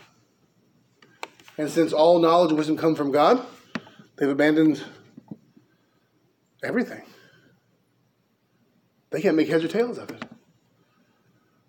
And 1.59 1.71
since 1.71 1.93
all 1.93 2.19
knowledge 2.19 2.51
and 2.51 2.59
wisdom 2.59 2.77
come 2.79 2.95
from 2.95 3.13
God, 3.13 3.45
they've 4.17 4.29
abandoned 4.29 4.83
everything. 6.65 7.03
They 9.11 9.21
can't 9.21 9.37
make 9.37 9.49
heads 9.49 9.65
or 9.65 9.69
tails 9.69 9.99
of 9.99 10.11
it. 10.11 10.25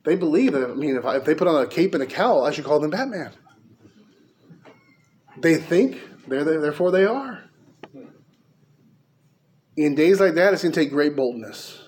They 0.05 0.15
believe 0.15 0.53
that, 0.53 0.69
I 0.69 0.73
mean, 0.73 0.95
if, 0.95 1.05
I, 1.05 1.17
if 1.17 1.25
they 1.25 1.35
put 1.35 1.47
on 1.47 1.61
a 1.61 1.67
cape 1.67 1.93
and 1.93 2.01
a 2.01 2.05
cowl, 2.05 2.45
I 2.45 2.51
should 2.51 2.65
call 2.65 2.79
them 2.79 2.91
Batman. 2.91 3.31
They 5.37 5.55
think, 5.55 5.99
they're, 6.27 6.43
therefore 6.43 6.91
they 6.91 7.05
are. 7.05 7.43
In 9.75 9.95
days 9.95 10.19
like 10.19 10.35
that, 10.35 10.53
it's 10.53 10.61
going 10.61 10.71
to 10.71 10.79
take 10.79 10.91
great 10.91 11.15
boldness 11.15 11.81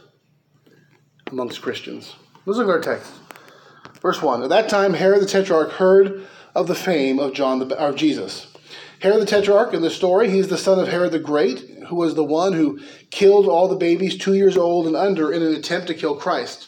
amongst 1.28 1.62
Christians. 1.62 2.16
Let's 2.46 2.58
look 2.58 2.68
at 2.68 2.72
our 2.72 2.82
text. 2.82 3.14
Verse 4.06 4.22
1. 4.22 4.44
At 4.44 4.50
that 4.50 4.70
time, 4.70 4.94
Herod 4.94 5.24
the 5.24 5.26
Tetrarch 5.26 5.72
heard 5.72 6.28
of 6.54 6.68
the 6.68 6.76
fame 6.76 7.18
of 7.18 7.34
John 7.34 7.58
the, 7.58 7.76
of 7.76 7.96
Jesus. 7.96 8.46
Herod 9.00 9.20
the 9.20 9.26
Tetrarch 9.26 9.74
in 9.74 9.82
the 9.82 9.90
story, 9.90 10.30
he's 10.30 10.48
the 10.48 10.60
son 10.60 10.78
of 10.78 10.90
Herod 10.90 11.12
the 11.12 11.18
Great, 11.18 11.62
who 11.88 11.96
was 11.96 12.14
the 12.14 12.24
one 12.24 12.54
who 12.54 12.80
killed 13.10 13.48
all 13.48 13.68
the 13.68 13.76
babies 13.76 14.16
two 14.16 14.36
years 14.36 14.58
old 14.58 14.86
and 14.86 14.96
under 14.96 15.34
in 15.34 15.42
an 15.42 15.56
attempt 15.56 15.88
to 15.88 15.96
kill 15.96 16.16
Christ. 16.16 16.68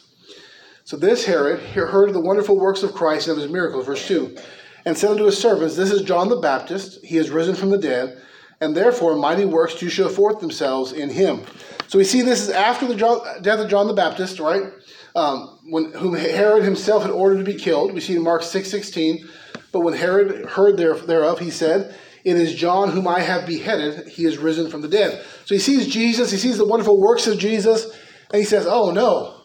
So 0.82 0.96
this 0.96 1.26
Herod 1.26 1.60
heard 1.60 2.08
of 2.08 2.14
the 2.14 2.20
wonderful 2.20 2.58
works 2.58 2.82
of 2.82 2.92
Christ 2.92 3.28
and 3.28 3.36
of 3.36 3.42
his 3.44 3.52
miracles, 3.52 3.86
verse 3.86 4.08
2, 4.08 4.36
and 4.84 4.98
said 4.98 5.12
unto 5.12 5.26
his 5.26 5.38
servants, 5.38 5.76
This 5.76 5.92
is 5.92 6.02
John 6.02 6.28
the 6.28 6.40
Baptist, 6.40 7.04
he 7.04 7.18
is 7.18 7.30
risen 7.30 7.54
from 7.54 7.70
the 7.70 7.78
dead, 7.78 8.20
and 8.60 8.76
therefore 8.76 9.14
mighty 9.14 9.44
works 9.44 9.76
do 9.76 9.88
show 9.88 10.08
forth 10.08 10.40
themselves 10.40 10.90
in 10.90 11.08
him. 11.08 11.42
So 11.86 11.98
we 11.98 12.04
see 12.04 12.20
this 12.20 12.42
is 12.42 12.50
after 12.50 12.88
the 12.88 12.96
death 13.42 13.60
of 13.60 13.70
John 13.70 13.86
the 13.86 13.94
Baptist, 13.94 14.40
right? 14.40 14.72
Um, 15.14 15.58
when 15.64 15.92
whom 15.92 16.14
Herod 16.14 16.64
himself 16.64 17.02
had 17.02 17.10
ordered 17.10 17.38
to 17.38 17.44
be 17.44 17.58
killed. 17.58 17.92
We 17.92 18.00
see 18.00 18.16
in 18.16 18.22
Mark 18.22 18.42
6 18.42 18.70
16. 18.70 19.26
But 19.72 19.80
when 19.80 19.94
Herod 19.94 20.46
heard 20.46 20.76
thereof, 20.76 21.38
he 21.38 21.50
said, 21.50 21.94
It 22.24 22.36
is 22.36 22.54
John 22.54 22.90
whom 22.90 23.08
I 23.08 23.20
have 23.20 23.46
beheaded. 23.46 24.08
He 24.08 24.24
is 24.24 24.38
risen 24.38 24.70
from 24.70 24.82
the 24.82 24.88
dead. 24.88 25.24
So 25.44 25.54
he 25.54 25.60
sees 25.60 25.88
Jesus, 25.88 26.30
he 26.30 26.38
sees 26.38 26.58
the 26.58 26.64
wonderful 26.64 27.00
works 27.00 27.26
of 27.26 27.38
Jesus, 27.38 27.84
and 28.30 28.40
he 28.40 28.44
says, 28.44 28.66
Oh 28.66 28.90
no, 28.90 29.38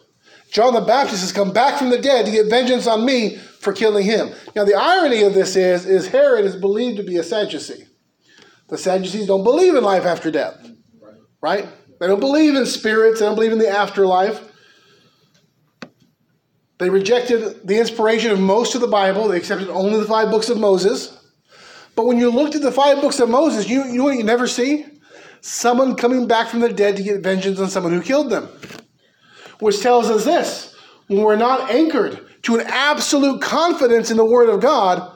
John 0.54 0.72
the 0.72 0.80
Baptist 0.80 1.20
has 1.22 1.32
come 1.32 1.52
back 1.52 1.78
from 1.78 1.90
the 1.90 2.00
dead 2.00 2.26
to 2.26 2.32
get 2.32 2.48
vengeance 2.48 2.86
on 2.86 3.04
me 3.04 3.36
for 3.36 3.72
killing 3.72 4.04
him. 4.04 4.30
Now, 4.54 4.64
the 4.64 4.74
irony 4.74 5.22
of 5.22 5.34
this 5.34 5.56
is, 5.56 5.84
is 5.84 6.06
Herod 6.06 6.44
is 6.44 6.54
believed 6.54 6.98
to 6.98 7.02
be 7.02 7.16
a 7.16 7.24
Sadducee. 7.24 7.86
The 8.68 8.78
Sadducees 8.78 9.26
don't 9.26 9.42
believe 9.42 9.74
in 9.74 9.82
life 9.82 10.04
after 10.04 10.30
death, 10.30 10.70
right? 11.40 11.66
They 11.98 12.06
don't 12.06 12.20
believe 12.20 12.54
in 12.54 12.66
spirits, 12.66 13.18
they 13.18 13.26
don't 13.26 13.34
believe 13.34 13.52
in 13.52 13.58
the 13.58 13.68
afterlife. 13.68 14.48
They 16.78 16.90
rejected 16.90 17.66
the 17.66 17.78
inspiration 17.78 18.30
of 18.30 18.40
most 18.40 18.74
of 18.74 18.80
the 18.80 18.88
Bible, 18.88 19.28
they 19.28 19.36
accepted 19.36 19.68
only 19.68 19.98
the 19.98 20.06
five 20.06 20.30
books 20.30 20.48
of 20.48 20.58
Moses. 20.58 21.20
But 21.94 22.06
when 22.06 22.18
you 22.18 22.30
looked 22.30 22.56
at 22.56 22.62
the 22.62 22.72
five 22.72 23.00
books 23.00 23.20
of 23.20 23.28
Moses, 23.28 23.68
you, 23.68 23.84
you 23.84 23.98
know 23.98 24.04
what 24.04 24.16
you 24.16 24.24
never 24.24 24.48
see? 24.48 24.84
Someone 25.40 25.94
coming 25.94 26.26
back 26.26 26.48
from 26.48 26.60
the 26.60 26.72
dead 26.72 26.96
to 26.96 27.02
get 27.02 27.22
vengeance 27.22 27.60
on 27.60 27.70
someone 27.70 27.92
who 27.92 28.02
killed 28.02 28.30
them. 28.30 28.48
Which 29.60 29.80
tells 29.80 30.10
us 30.10 30.24
this 30.24 30.74
when 31.06 31.22
we're 31.22 31.36
not 31.36 31.70
anchored 31.70 32.26
to 32.42 32.56
an 32.56 32.66
absolute 32.66 33.40
confidence 33.40 34.10
in 34.10 34.16
the 34.16 34.24
Word 34.24 34.48
of 34.48 34.60
God, 34.60 35.12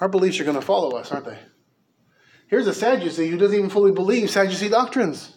our 0.00 0.08
beliefs 0.08 0.38
are 0.38 0.44
going 0.44 0.56
to 0.56 0.62
follow 0.62 0.96
us, 0.96 1.10
aren't 1.10 1.24
they? 1.24 1.38
Here's 2.48 2.66
a 2.66 2.74
Sadducee 2.74 3.28
who 3.28 3.38
doesn't 3.38 3.56
even 3.56 3.70
fully 3.70 3.92
believe 3.92 4.30
Sadducee 4.30 4.68
doctrines. 4.68 5.35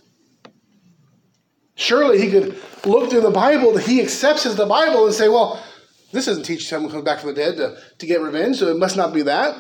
Surely 1.80 2.20
he 2.20 2.30
could 2.30 2.60
look 2.86 3.10
through 3.10 3.22
the 3.22 3.32
Bible 3.32 3.72
that 3.72 3.86
he 3.86 4.02
accepts 4.02 4.46
as 4.46 4.58
the 4.58 4.66
Bible 4.66 5.06
and 5.06 5.16
say, 5.16 5.30
well, 5.30 5.64
this 6.12 6.26
doesn't 6.26 6.44
teach 6.44 6.68
someone 6.68 6.92
coming 6.92 7.06
back 7.06 7.20
from 7.20 7.30
the 7.30 7.36
dead 7.36 7.56
to, 7.56 7.78
to 8.00 8.06
get 8.06 8.20
revenge, 8.20 8.58
so 8.58 8.68
it 8.68 8.76
must 8.76 8.98
not 8.98 9.14
be 9.14 9.22
that. 9.22 9.56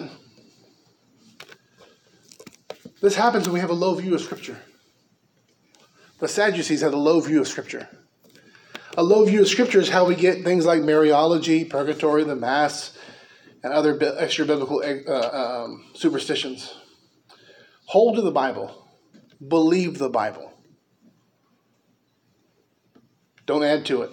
This 3.02 3.16
happens 3.16 3.48
when 3.48 3.54
we 3.54 3.62
have 3.62 3.70
a 3.70 3.74
low 3.74 3.96
view 3.96 4.16
of 4.16 4.20
Scripture. 4.20 4.58
The 6.20 6.28
Sadducees 6.28 6.82
had 6.82 6.94
a 6.94 6.98
low 6.98 7.22
view 7.22 7.40
of 7.40 7.48
Scripture. 7.48 7.88
A 8.98 9.04
low 9.04 9.24
view 9.24 9.40
of 9.40 9.48
Scripture 9.48 9.80
is 9.80 9.88
how 9.88 10.04
we 10.04 10.16
get 10.16 10.44
things 10.44 10.66
like 10.66 10.82
Mariology, 10.82 11.70
purgatory, 11.70 12.26
the 12.26 12.36
Mass, 12.36 12.98
and 13.64 13.72
other 13.72 13.98
extra 14.18 14.46
biblical 14.46 14.84
uh, 14.84 15.64
um, 15.64 15.86
superstitions. 15.94 16.76
Hold 17.86 18.18
to 18.18 18.22
the 18.22 18.32
Bible, 18.32 18.90
believe 19.48 20.00
the 20.00 20.10
Bible. 20.10 20.49
Don't 23.50 23.64
add 23.64 23.84
to 23.88 24.04
it. 24.04 24.12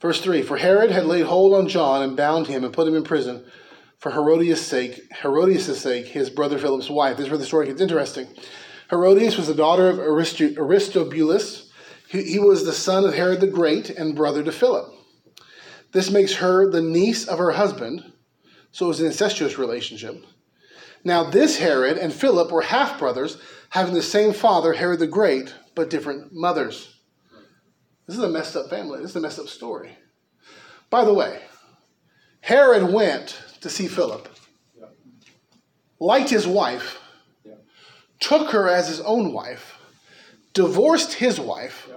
Verse 0.00 0.22
3 0.22 0.40
For 0.40 0.56
Herod 0.56 0.90
had 0.90 1.04
laid 1.04 1.26
hold 1.26 1.52
on 1.52 1.68
John 1.68 2.02
and 2.02 2.16
bound 2.16 2.46
him 2.46 2.64
and 2.64 2.72
put 2.72 2.88
him 2.88 2.96
in 2.96 3.04
prison 3.04 3.44
for 3.98 4.10
Herodias' 4.10 4.66
sake, 4.66 5.02
Herodias' 5.20 5.78
sake, 5.78 6.06
his 6.06 6.30
brother 6.30 6.56
Philip's 6.56 6.88
wife. 6.88 7.18
This 7.18 7.26
is 7.26 7.30
where 7.30 7.36
the 7.36 7.44
story 7.44 7.66
gets 7.66 7.82
interesting. 7.82 8.26
Herodias 8.88 9.36
was 9.36 9.48
the 9.48 9.54
daughter 9.54 9.90
of 9.90 9.98
Aristobulus. 9.98 11.72
He, 12.08 12.22
he 12.22 12.38
was 12.38 12.64
the 12.64 12.72
son 12.72 13.04
of 13.04 13.12
Herod 13.12 13.42
the 13.42 13.48
Great 13.48 13.90
and 13.90 14.16
brother 14.16 14.42
to 14.42 14.50
Philip. 14.50 14.94
This 15.92 16.10
makes 16.10 16.32
her 16.36 16.70
the 16.70 16.80
niece 16.80 17.28
of 17.28 17.36
her 17.36 17.50
husband, 17.50 18.02
so 18.72 18.86
it 18.86 18.88
was 18.88 19.00
an 19.00 19.08
incestuous 19.08 19.58
relationship. 19.58 20.24
Now, 21.04 21.24
this 21.24 21.58
Herod 21.58 21.98
and 21.98 22.14
Philip 22.14 22.50
were 22.50 22.62
half 22.62 22.98
brothers, 22.98 23.36
having 23.68 23.92
the 23.92 24.00
same 24.00 24.32
father, 24.32 24.72
Herod 24.72 25.00
the 25.00 25.06
Great, 25.06 25.54
but 25.74 25.90
different 25.90 26.32
mothers. 26.32 26.93
This 28.06 28.16
is 28.16 28.22
a 28.22 28.28
messed 28.28 28.56
up 28.56 28.68
family. 28.68 29.00
This 29.00 29.10
is 29.10 29.16
a 29.16 29.20
messed 29.20 29.38
up 29.38 29.48
story. 29.48 29.96
By 30.90 31.04
the 31.04 31.14
way, 31.14 31.40
Herod 32.40 32.92
went 32.92 33.40
to 33.62 33.70
see 33.70 33.88
Philip, 33.88 34.28
liked 35.98 36.28
his 36.28 36.46
wife, 36.46 37.00
took 38.20 38.50
her 38.50 38.68
as 38.68 38.88
his 38.88 39.00
own 39.00 39.32
wife, 39.32 39.78
divorced 40.52 41.14
his 41.14 41.40
wife. 41.40 41.88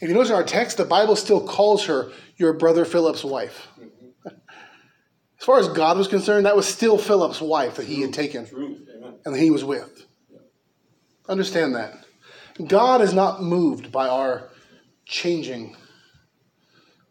If 0.00 0.08
you 0.08 0.14
notice 0.14 0.30
in 0.30 0.36
our 0.36 0.44
text, 0.44 0.76
the 0.76 0.84
Bible 0.84 1.16
still 1.16 1.46
calls 1.46 1.86
her 1.86 2.12
your 2.36 2.52
brother 2.52 2.84
Philip's 2.84 3.24
wife. 3.24 3.68
Mm-hmm. 3.78 4.28
As 5.38 5.44
far 5.44 5.58
as 5.58 5.68
God 5.68 5.96
was 5.96 6.08
concerned, 6.08 6.46
that 6.46 6.56
was 6.56 6.66
still 6.66 6.98
Philip's 6.98 7.40
wife 7.40 7.76
that 7.76 7.86
he 7.86 8.02
had 8.02 8.12
taken 8.12 8.46
and 9.24 9.34
that 9.34 9.38
he 9.38 9.50
was 9.50 9.64
with. 9.64 10.06
Understand 11.28 11.74
that. 11.74 11.94
God 12.66 13.00
is 13.00 13.14
not 13.14 13.42
moved 13.42 13.90
by 13.90 14.08
our 14.08 14.49
changing. 15.10 15.76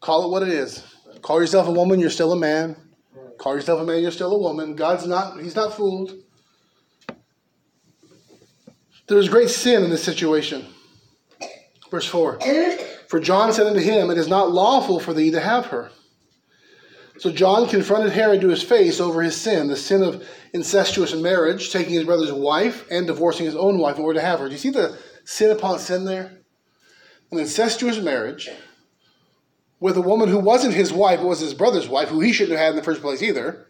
Call 0.00 0.24
it 0.24 0.30
what 0.30 0.42
it 0.42 0.48
is. 0.48 0.82
Call 1.22 1.40
yourself 1.40 1.68
a 1.68 1.72
woman, 1.72 2.00
you're 2.00 2.10
still 2.10 2.32
a 2.32 2.36
man. 2.36 2.74
Call 3.38 3.54
yourself 3.54 3.80
a 3.80 3.84
man, 3.84 4.02
you're 4.02 4.10
still 4.10 4.34
a 4.34 4.38
woman. 4.38 4.74
God's 4.74 5.06
not, 5.06 5.40
he's 5.40 5.54
not 5.54 5.74
fooled. 5.74 6.14
There's 9.06 9.28
great 9.28 9.50
sin 9.50 9.84
in 9.84 9.90
this 9.90 10.02
situation. 10.02 10.66
Verse 11.90 12.06
4 12.06 12.38
For 13.08 13.20
John 13.20 13.52
said 13.52 13.66
unto 13.66 13.80
him, 13.80 14.10
It 14.10 14.18
is 14.18 14.28
not 14.28 14.50
lawful 14.50 15.00
for 15.00 15.12
thee 15.12 15.32
to 15.32 15.40
have 15.40 15.66
her. 15.66 15.90
So 17.18 17.30
John 17.30 17.68
confronted 17.68 18.12
Herod 18.12 18.40
to 18.40 18.48
his 18.48 18.62
face 18.62 18.98
over 18.98 19.20
his 19.20 19.36
sin, 19.38 19.68
the 19.68 19.76
sin 19.76 20.02
of 20.02 20.26
incestuous 20.54 21.14
marriage, 21.14 21.70
taking 21.70 21.92
his 21.92 22.04
brother's 22.04 22.32
wife 22.32 22.86
and 22.90 23.06
divorcing 23.06 23.44
his 23.44 23.56
own 23.56 23.78
wife 23.78 23.98
in 23.98 24.04
order 24.04 24.20
to 24.20 24.24
have 24.24 24.40
her. 24.40 24.46
Do 24.46 24.52
you 24.52 24.58
see 24.58 24.70
the 24.70 24.96
sin 25.24 25.50
upon 25.50 25.78
sin 25.80 26.06
there? 26.06 26.39
An 27.32 27.38
incestuous 27.38 27.98
marriage 27.98 28.48
with 29.78 29.96
a 29.96 30.02
woman 30.02 30.28
who 30.28 30.38
wasn't 30.38 30.74
his 30.74 30.92
wife, 30.92 31.20
but 31.20 31.26
was 31.26 31.40
his 31.40 31.54
brother's 31.54 31.88
wife, 31.88 32.08
who 32.08 32.20
he 32.20 32.32
shouldn't 32.32 32.58
have 32.58 32.66
had 32.66 32.70
in 32.70 32.76
the 32.76 32.82
first 32.82 33.00
place 33.00 33.22
either, 33.22 33.66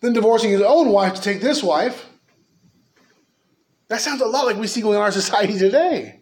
then 0.00 0.12
divorcing 0.12 0.50
his 0.50 0.62
own 0.62 0.90
wife 0.90 1.14
to 1.14 1.22
take 1.22 1.40
this 1.40 1.62
wife. 1.62 2.06
That 3.88 4.00
sounds 4.00 4.20
a 4.22 4.26
lot 4.26 4.46
like 4.46 4.56
we 4.56 4.66
see 4.66 4.80
going 4.80 4.96
on 4.96 5.02
in 5.02 5.04
our 5.04 5.12
society 5.12 5.58
today. 5.58 6.20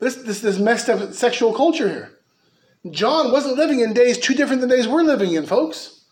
This, 0.00 0.16
this, 0.16 0.40
this 0.40 0.58
messed 0.58 0.88
up 0.88 1.12
sexual 1.12 1.54
culture 1.54 1.88
here. 1.88 2.18
John 2.90 3.30
wasn't 3.30 3.56
living 3.56 3.80
in 3.80 3.92
days 3.92 4.18
too 4.18 4.34
different 4.34 4.60
than 4.60 4.68
days 4.68 4.88
we're 4.88 5.02
living 5.02 5.32
in, 5.34 5.46
folks. 5.46 6.04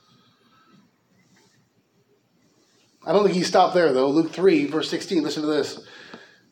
I 3.05 3.13
don't 3.13 3.25
think 3.25 3.35
he 3.35 3.43
stopped 3.43 3.75
there, 3.75 3.93
though. 3.93 4.09
Luke 4.09 4.31
3, 4.31 4.67
verse 4.67 4.89
16, 4.89 5.25
listen 5.25 5.43
to 5.43 5.49
this. 5.49 5.85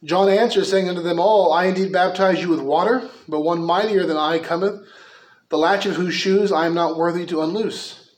John 0.05 0.29
answered, 0.29 0.67
saying 0.67 0.89
unto 0.89 1.03
them 1.03 1.19
all, 1.19 1.53
I 1.53 1.67
indeed 1.67 1.93
baptize 1.93 2.41
you 2.41 2.49
with 2.49 2.61
water, 2.61 3.09
but 3.27 3.41
one 3.41 3.65
mightier 3.65 4.07
than 4.07 4.17
I 4.17 4.39
cometh, 4.39 4.81
the 5.49 5.59
latch 5.59 5.87
of 5.87 5.97
whose 5.97 6.15
shoes 6.15 6.53
I 6.53 6.67
am 6.67 6.75
not 6.75 6.97
worthy 6.97 7.27
to 7.27 7.43
unloose. 7.43 8.09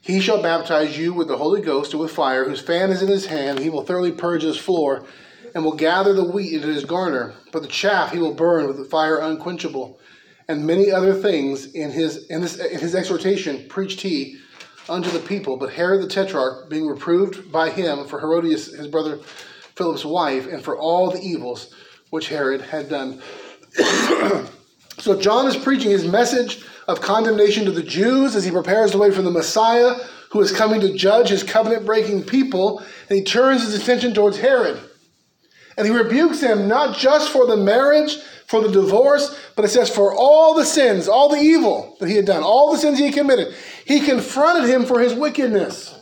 He 0.00 0.20
shall 0.20 0.42
baptize 0.42 0.98
you 0.98 1.12
with 1.12 1.28
the 1.28 1.38
Holy 1.38 1.60
Ghost 1.60 1.92
and 1.92 2.00
with 2.00 2.12
fire, 2.12 2.44
whose 2.44 2.60
fan 2.60 2.90
is 2.90 3.02
in 3.02 3.08
his 3.08 3.26
hand. 3.26 3.58
He 3.58 3.70
will 3.70 3.82
thoroughly 3.82 4.12
purge 4.12 4.42
his 4.42 4.58
floor, 4.58 5.06
and 5.54 5.64
will 5.64 5.76
gather 5.76 6.12
the 6.12 6.24
wheat 6.30 6.52
into 6.52 6.68
his 6.68 6.84
garner, 6.84 7.34
but 7.52 7.62
the 7.62 7.68
chaff 7.68 8.12
he 8.12 8.18
will 8.18 8.34
burn 8.34 8.66
with 8.66 8.76
the 8.76 8.84
fire 8.84 9.18
unquenchable. 9.18 9.98
And 10.46 10.66
many 10.66 10.90
other 10.90 11.14
things 11.14 11.72
in 11.72 11.90
his 11.90 12.26
in 12.26 12.42
this 12.42 12.58
in 12.58 12.78
his 12.78 12.94
exhortation 12.94 13.66
preached 13.68 14.02
he 14.02 14.38
unto 14.88 15.10
the 15.10 15.20
people. 15.20 15.56
But 15.56 15.72
Herod 15.72 16.02
the 16.02 16.08
Tetrarch, 16.08 16.68
being 16.68 16.86
reproved 16.86 17.50
by 17.50 17.70
him 17.70 18.04
for 18.04 18.20
Herodias 18.20 18.66
his 18.66 18.88
brother 18.88 19.20
Philip's 19.76 20.04
wife, 20.04 20.46
and 20.46 20.62
for 20.62 20.78
all 20.78 21.10
the 21.10 21.20
evils 21.20 21.74
which 22.10 22.28
Herod 22.28 22.60
had 22.60 22.88
done. 22.88 23.20
so 24.98 25.20
John 25.20 25.46
is 25.46 25.56
preaching 25.56 25.90
his 25.90 26.06
message 26.06 26.64
of 26.86 27.00
condemnation 27.00 27.64
to 27.64 27.72
the 27.72 27.82
Jews 27.82 28.36
as 28.36 28.44
he 28.44 28.50
prepares 28.50 28.92
the 28.92 28.98
way 28.98 29.10
for 29.10 29.22
the 29.22 29.30
Messiah 29.30 29.96
who 30.30 30.40
is 30.40 30.50
coming 30.50 30.80
to 30.80 30.92
judge 30.94 31.28
his 31.28 31.44
covenant 31.44 31.86
breaking 31.86 32.24
people, 32.24 32.80
and 33.08 33.18
he 33.18 33.24
turns 33.24 33.62
his 33.62 33.80
attention 33.80 34.12
towards 34.12 34.36
Herod. 34.36 34.80
And 35.76 35.86
he 35.86 35.92
rebukes 35.92 36.40
him 36.40 36.66
not 36.66 36.96
just 36.96 37.30
for 37.30 37.46
the 37.46 37.56
marriage, 37.56 38.16
for 38.46 38.60
the 38.60 38.68
divorce, 38.68 39.38
but 39.54 39.64
it 39.64 39.68
says 39.68 39.88
for 39.88 40.12
all 40.12 40.54
the 40.54 40.64
sins, 40.64 41.06
all 41.06 41.28
the 41.28 41.40
evil 41.40 41.96
that 42.00 42.08
he 42.08 42.16
had 42.16 42.26
done, 42.26 42.42
all 42.42 42.72
the 42.72 42.78
sins 42.78 42.98
he 42.98 43.06
had 43.06 43.14
committed. 43.14 43.54
He 43.84 44.00
confronted 44.00 44.68
him 44.68 44.84
for 44.84 44.98
his 45.00 45.14
wickedness. 45.14 45.93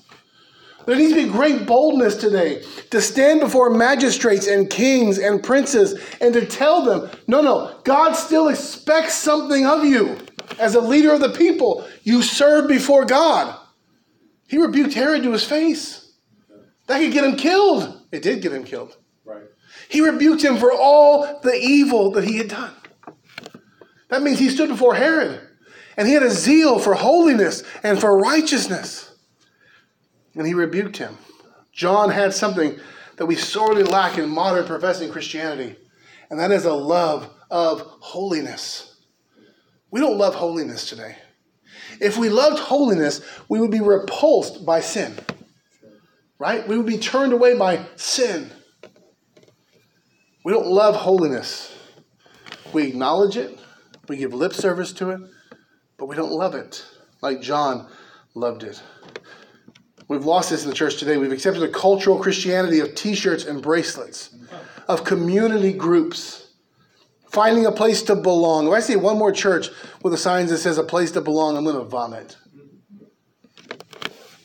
There 0.87 0.97
needs 0.97 1.13
to 1.13 1.25
be 1.25 1.31
great 1.31 1.67
boldness 1.67 2.17
today 2.17 2.63
to 2.91 3.01
stand 3.01 3.41
before 3.41 3.71
magistrates 3.71 4.47
and 4.47 4.69
kings 4.69 5.19
and 5.19 5.43
princes 5.43 6.01
and 6.21 6.35
to 6.35 6.45
tell 6.45 6.83
them, 6.83 7.11
no, 7.27 7.41
no, 7.41 7.81
God 7.85 8.15
still 8.15 8.49
expects 8.49 9.15
something 9.15 9.67
of 9.67 9.85
you 9.85 10.19
as 10.59 10.75
a 10.75 10.81
leader 10.81 11.13
of 11.13 11.21
the 11.21 11.31
people. 11.31 11.87
You 12.03 12.23
serve 12.23 12.69
before 12.69 13.05
God. 13.05 13.59
He 14.49 14.59
rebuked 14.59 14.95
Herod 14.95 15.23
to 15.23 15.33
his 15.33 15.45
face. 15.45 16.13
That 16.87 17.01
could 17.01 17.13
get 17.13 17.25
him 17.25 17.37
killed. 17.37 18.03
It 18.11 18.23
did 18.23 18.43
get 18.43 18.53
him 18.53 18.65
killed. 18.65 18.97
Right. 19.25 19.45
He 19.89 20.01
rebuked 20.01 20.43
him 20.43 20.57
for 20.57 20.73
all 20.73 21.41
the 21.41 21.55
evil 21.55 22.11
that 22.13 22.25
he 22.25 22.39
had 22.39 22.49
done. 22.49 22.75
That 24.09 24.23
means 24.23 24.39
he 24.39 24.51
stood 24.51 24.69
before 24.69 24.95
Herod 24.95 25.41
and 25.97 26.09
he 26.09 26.15
had 26.15 26.23
a 26.23 26.31
zeal 26.31 26.79
for 26.79 26.95
holiness 26.95 27.63
and 27.83 27.99
for 27.99 28.19
righteousness 28.19 29.12
and 30.35 30.47
he 30.47 30.55
rebuked 30.55 30.97
him. 30.97 31.17
John 31.73 32.11
had 32.11 32.35
something 32.35 32.79
that 33.17 33.27
we 33.27 33.37
sorely 33.37 33.83
lack 33.83 34.19
in 34.19 34.29
modern 34.29 34.67
professing 34.67 35.11
Christianity, 35.11 35.77
and 36.31 36.39
that 36.41 36.51
is 36.51 36.65
a 36.65 36.75
love 36.75 37.31
of 37.51 37.81
holiness. 38.01 38.97
We 39.91 40.01
don't 40.01 40.19
love 40.19 40.35
holiness 40.35 40.89
today. 40.89 41.17
If 42.01 42.17
we 42.17 42.29
loved 42.29 42.59
holiness, 42.59 43.21
we 43.49 43.61
would 43.61 43.71
be 43.71 43.81
repulsed 43.81 44.65
by 44.65 44.81
sin. 44.81 45.19
Right? 46.39 46.67
We 46.67 46.77
would 46.77 46.87
be 46.87 46.99
turned 46.99 47.33
away 47.33 47.57
by 47.57 47.87
sin. 47.97 48.51
We 50.45 50.53
don't 50.53 50.67
love 50.67 50.97
holiness. 50.97 51.77
We 52.73 52.89
acknowledge 52.89 53.37
it, 53.37 53.59
We 54.09 54.17
give 54.17 54.35
lip 54.35 54.55
service 54.55 54.93
to 54.95 55.11
it, 55.11 55.21
but 55.97 56.07
we 56.07 56.17
don't 56.17 56.33
love 56.33 56.55
it 56.55 56.85
like 57.21 57.41
John 57.41 57.89
loved 58.35 58.65
it. 58.65 58.83
We've 60.13 60.27
lost 60.27 60.51
this 60.51 60.63
in 60.63 60.69
the 60.69 60.77
church 60.77 60.99
today. 60.99 61.17
We've 61.17 61.33
accepted 61.33 61.63
a 61.63 61.69
cultural 61.69 62.19
Christianity 62.19 62.81
of 62.81 62.95
t 62.95 63.15
shirts 63.15 63.47
and 63.47 63.63
bracelets, 63.63 64.37
of 64.87 65.05
community 65.05 65.73
groups, 65.73 66.51
finding 67.31 67.65
a 67.65 67.73
place 67.73 68.03
to 68.03 68.15
belong. 68.15 68.67
If 68.67 68.75
I 68.75 68.81
see 68.81 68.97
one 68.97 69.17
more 69.17 69.33
church 69.33 69.69
with 70.03 70.13
a 70.13 70.19
sign 70.19 70.49
that 70.49 70.59
says 70.59 70.77
a 70.77 70.85
place 70.85 71.13
to 71.13 71.23
belong, 71.23 71.57
I'm 71.57 71.65
going 71.65 71.77
to 71.77 71.85
vomit. 71.85 72.37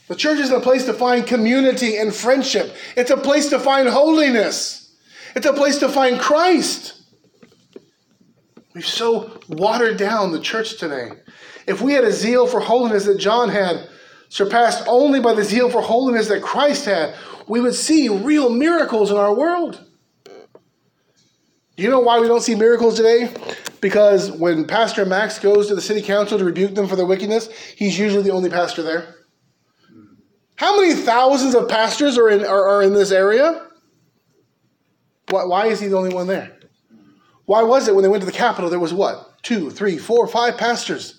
The 0.08 0.15
church 0.15 0.39
is 0.39 0.51
a 0.51 0.62
place 0.62 0.86
to 0.86 0.93
find 0.93 1.27
community 1.27 1.97
and 1.97 2.15
friendship, 2.15 2.73
it's 2.95 3.12
a 3.12 3.17
place 3.17 3.49
to 3.49 3.60
find 3.60 3.89
holiness, 3.89 4.95
it's 5.36 5.45
a 5.45 5.51
place 5.51 5.80
to 5.80 5.89
find 5.89 6.17
Christ. 6.17 6.93
We've 8.73 8.86
so 8.88 9.38
watered 9.49 9.97
down 9.97 10.32
the 10.32 10.39
church 10.39 10.77
today. 10.80 11.10
If 11.67 11.82
we 11.82 11.91
had 11.91 12.06
a 12.06 12.12
zeal 12.13 12.47
for 12.47 12.62
holiness 12.62 13.03
that 13.03 13.17
John 13.17 13.49
had, 13.49 13.89
surpassed 14.29 14.83
only 14.87 15.19
by 15.19 15.33
the 15.33 15.43
zeal 15.43 15.69
for 15.69 15.81
holiness 15.81 16.27
that 16.27 16.41
Christ 16.41 16.85
had, 16.85 17.15
we 17.47 17.61
would 17.61 17.75
see 17.75 18.09
real 18.09 18.49
miracles 18.49 19.11
in 19.11 19.17
our 19.17 19.33
world. 19.33 19.83
You 21.77 21.89
know 21.89 21.99
why 21.99 22.19
we 22.19 22.27
don't 22.27 22.41
see 22.41 22.55
miracles 22.55 22.95
today? 22.95 23.31
Because 23.81 24.31
when 24.31 24.65
Pastor 24.65 25.05
Max 25.05 25.37
goes 25.37 25.67
to 25.67 25.75
the 25.75 25.81
city 25.81 26.01
council 26.01 26.39
to 26.39 26.43
rebuke 26.43 26.73
them 26.73 26.87
for 26.87 26.95
their 26.95 27.05
wickedness, 27.05 27.49
he's 27.75 27.97
usually 27.97 28.23
the 28.23 28.31
only 28.31 28.49
pastor 28.49 28.81
there. 28.81 29.15
How 30.55 30.75
many 30.81 30.95
thousands 30.95 31.53
of 31.53 31.69
pastors 31.69 32.17
are 32.17 32.29
in, 32.29 32.43
are, 32.43 32.67
are 32.67 32.81
in 32.81 32.93
this 32.93 33.11
area? 33.11 33.67
Why, 35.29 35.45
why 35.45 35.67
is 35.67 35.79
he 35.79 35.87
the 35.87 35.97
only 35.97 36.13
one 36.13 36.25
there? 36.25 36.57
Why 37.45 37.61
was 37.61 37.87
it 37.87 37.93
when 37.93 38.01
they 38.01 38.09
went 38.09 38.21
to 38.21 38.25
the 38.25 38.31
Capitol 38.31 38.69
there 38.69 38.79
was 38.79 38.93
what? 38.93 39.41
Two, 39.43 39.69
three, 39.69 39.99
four, 39.99 40.27
five 40.27 40.57
pastors 40.57 41.16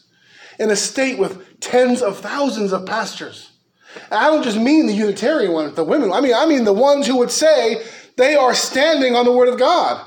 in 0.59 0.71
a 0.71 0.77
state 0.77 1.19
with 1.19 1.61
tens 1.61 2.03
of 2.03 2.19
thousands 2.19 2.73
of 2.73 2.87
pastors. 2.87 3.51
And 4.11 4.15
I 4.15 4.29
don't 4.29 4.43
just 4.43 4.59
mean 4.59 4.87
the 4.87 4.93
Unitarian 4.93 5.53
ones, 5.53 5.75
the 5.75 5.85
women. 5.85 6.13
I 6.13 6.21
mean, 6.21 6.35
I 6.35 6.47
mean 6.47 6.65
the 6.65 6.73
ones 6.73 7.07
who 7.07 7.17
would 7.19 7.31
say 7.31 7.83
they 8.17 8.35
are 8.35 8.55
standing 8.55 9.15
on 9.15 9.25
the 9.25 9.33
Word 9.33 9.49
of 9.49 9.59
God. 9.59 10.05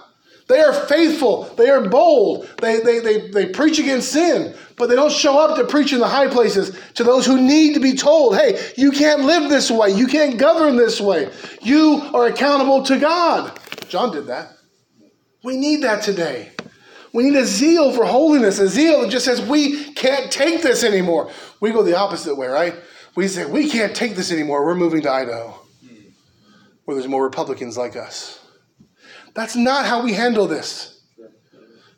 They 0.47 0.59
are 0.59 0.73
faithful. 0.73 1.45
They 1.55 1.69
are 1.69 1.87
bold. 1.87 2.45
They, 2.61 2.81
they, 2.81 2.99
they, 2.99 3.29
they 3.29 3.45
preach 3.45 3.79
against 3.79 4.11
sin, 4.11 4.53
but 4.75 4.89
they 4.89 4.97
don't 4.97 5.11
show 5.11 5.39
up 5.39 5.55
to 5.57 5.65
preach 5.65 5.93
in 5.93 5.99
the 5.99 6.07
high 6.09 6.27
places 6.27 6.77
to 6.95 7.05
those 7.05 7.25
who 7.25 7.39
need 7.39 7.75
to 7.75 7.79
be 7.79 7.93
told, 7.93 8.35
hey, 8.35 8.59
you 8.75 8.91
can't 8.91 9.21
live 9.21 9.49
this 9.49 9.71
way. 9.71 9.91
You 9.91 10.07
can't 10.07 10.37
govern 10.37 10.75
this 10.75 10.99
way. 10.99 11.31
You 11.61 12.01
are 12.13 12.27
accountable 12.27 12.83
to 12.83 12.99
God. 12.99 13.57
John 13.87 14.11
did 14.11 14.27
that. 14.27 14.51
We 15.41 15.55
need 15.55 15.83
that 15.83 16.03
today. 16.03 16.51
We 17.13 17.23
need 17.23 17.35
a 17.35 17.45
zeal 17.45 17.91
for 17.91 18.05
holiness, 18.05 18.59
a 18.59 18.67
zeal 18.67 19.01
that 19.01 19.09
just 19.09 19.25
says 19.25 19.41
we 19.41 19.93
can't 19.93 20.31
take 20.31 20.61
this 20.61 20.83
anymore. 20.83 21.29
We 21.59 21.71
go 21.71 21.83
the 21.83 21.97
opposite 21.97 22.35
way, 22.35 22.47
right? 22.47 22.75
We 23.15 23.27
say 23.27 23.45
we 23.45 23.69
can't 23.69 23.95
take 23.95 24.15
this 24.15 24.31
anymore. 24.31 24.65
We're 24.65 24.75
moving 24.75 25.01
to 25.01 25.11
Idaho, 25.11 25.59
where 26.85 26.95
there's 26.95 27.09
more 27.09 27.23
Republicans 27.23 27.77
like 27.77 27.95
us. 27.95 28.39
That's 29.33 29.55
not 29.55 29.85
how 29.85 30.03
we 30.03 30.13
handle 30.13 30.47
this. 30.47 31.01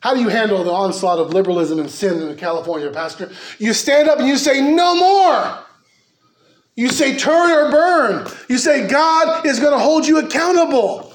How 0.00 0.12
do 0.12 0.20
you 0.20 0.28
handle 0.28 0.62
the 0.62 0.70
onslaught 0.70 1.18
of 1.18 1.32
liberalism 1.32 1.78
and 1.78 1.90
sin 1.90 2.20
in 2.28 2.36
California, 2.36 2.90
Pastor? 2.90 3.30
You 3.58 3.72
stand 3.72 4.08
up 4.08 4.18
and 4.18 4.28
you 4.28 4.36
say, 4.36 4.60
No 4.60 4.94
more. 4.94 5.58
You 6.76 6.90
say, 6.90 7.16
Turn 7.16 7.50
or 7.50 7.70
burn. 7.70 8.30
You 8.48 8.58
say, 8.58 8.86
God 8.86 9.46
is 9.46 9.60
going 9.60 9.72
to 9.72 9.78
hold 9.78 10.06
you 10.06 10.18
accountable. 10.18 11.14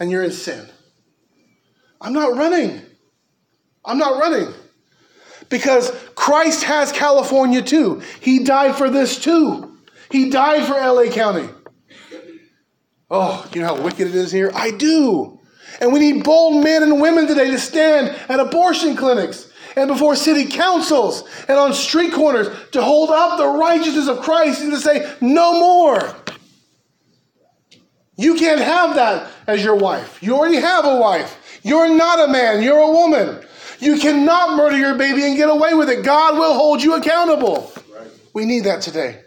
And 0.00 0.10
you're 0.10 0.22
in 0.22 0.32
sin. 0.32 0.66
I'm 2.00 2.12
not 2.12 2.36
running. 2.36 2.80
I'm 3.84 3.98
not 3.98 4.18
running. 4.18 4.52
Because 5.48 5.90
Christ 6.14 6.64
has 6.64 6.92
California 6.92 7.62
too. 7.62 8.02
He 8.20 8.44
died 8.44 8.76
for 8.76 8.90
this 8.90 9.18
too. 9.18 9.78
He 10.10 10.30
died 10.30 10.66
for 10.66 10.74
LA 10.74 11.10
County. 11.10 11.48
Oh, 13.10 13.48
you 13.54 13.60
know 13.60 13.74
how 13.74 13.82
wicked 13.82 14.08
it 14.08 14.14
is 14.14 14.32
here? 14.32 14.50
I 14.54 14.72
do. 14.72 15.38
And 15.80 15.92
we 15.92 16.00
need 16.00 16.24
bold 16.24 16.64
men 16.64 16.82
and 16.82 17.00
women 17.00 17.26
today 17.26 17.50
to 17.50 17.58
stand 17.58 18.08
at 18.28 18.40
abortion 18.40 18.96
clinics 18.96 19.50
and 19.76 19.88
before 19.88 20.16
city 20.16 20.46
councils 20.46 21.24
and 21.48 21.58
on 21.58 21.72
street 21.74 22.12
corners 22.12 22.48
to 22.72 22.82
hold 22.82 23.10
up 23.10 23.38
the 23.38 23.46
righteousness 23.46 24.08
of 24.08 24.20
Christ 24.20 24.62
and 24.62 24.72
to 24.72 24.78
say, 24.78 25.14
no 25.20 25.60
more. 25.60 26.14
You 28.16 28.36
can't 28.36 28.60
have 28.60 28.96
that 28.96 29.30
as 29.46 29.62
your 29.62 29.76
wife. 29.76 30.22
You 30.22 30.34
already 30.34 30.56
have 30.56 30.86
a 30.86 30.96
wife. 30.96 31.38
You're 31.66 31.92
not 31.96 32.28
a 32.28 32.32
man, 32.32 32.62
you're 32.62 32.78
a 32.78 32.92
woman. 32.92 33.44
You 33.80 33.98
cannot 33.98 34.56
murder 34.56 34.78
your 34.78 34.94
baby 34.94 35.26
and 35.26 35.36
get 35.36 35.50
away 35.50 35.74
with 35.74 35.90
it. 35.90 36.04
God 36.04 36.38
will 36.38 36.54
hold 36.54 36.80
you 36.80 36.94
accountable. 36.94 37.72
Right. 37.92 38.06
We 38.32 38.44
need 38.44 38.62
that 38.66 38.82
today. 38.82 39.22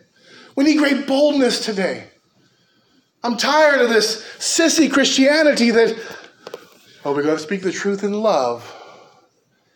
We 0.56 0.64
need 0.64 0.78
great 0.78 1.06
boldness 1.06 1.66
today. 1.66 2.06
I'm 3.26 3.36
tired 3.36 3.82
of 3.82 3.90
this 3.90 4.24
sissy 4.38 4.90
Christianity 4.90 5.72
that, 5.72 6.00
oh, 7.04 7.12
we 7.12 7.24
got 7.24 7.34
to 7.34 7.40
speak 7.40 7.62
the 7.62 7.74
truth 7.74 8.06
in 8.06 8.14
love. 8.14 8.74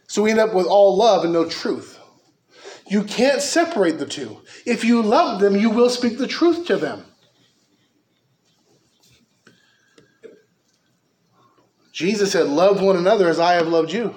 So 0.07 0.21
we 0.21 0.31
end 0.31 0.39
up 0.39 0.53
with 0.53 0.65
all 0.65 0.95
love 0.95 1.25
and 1.25 1.33
no 1.33 1.43
truth. 1.43 1.99
You 2.87 3.03
can't 3.03 3.41
separate 3.41 3.99
the 3.99 4.05
two. 4.05 4.39
If 4.65 4.85
you 4.85 5.01
love 5.01 5.41
them, 5.41 5.57
you 5.57 5.69
will 5.69 5.89
speak 5.89 6.17
the 6.17 6.27
truth 6.27 6.65
to 6.67 6.77
them. 6.77 7.03
Jesus 11.93 12.31
said, 12.31 12.47
Love 12.47 12.81
one 12.81 12.97
another 12.97 13.29
as 13.29 13.39
I 13.39 13.53
have 13.53 13.67
loved 13.67 13.93
you. 13.93 14.15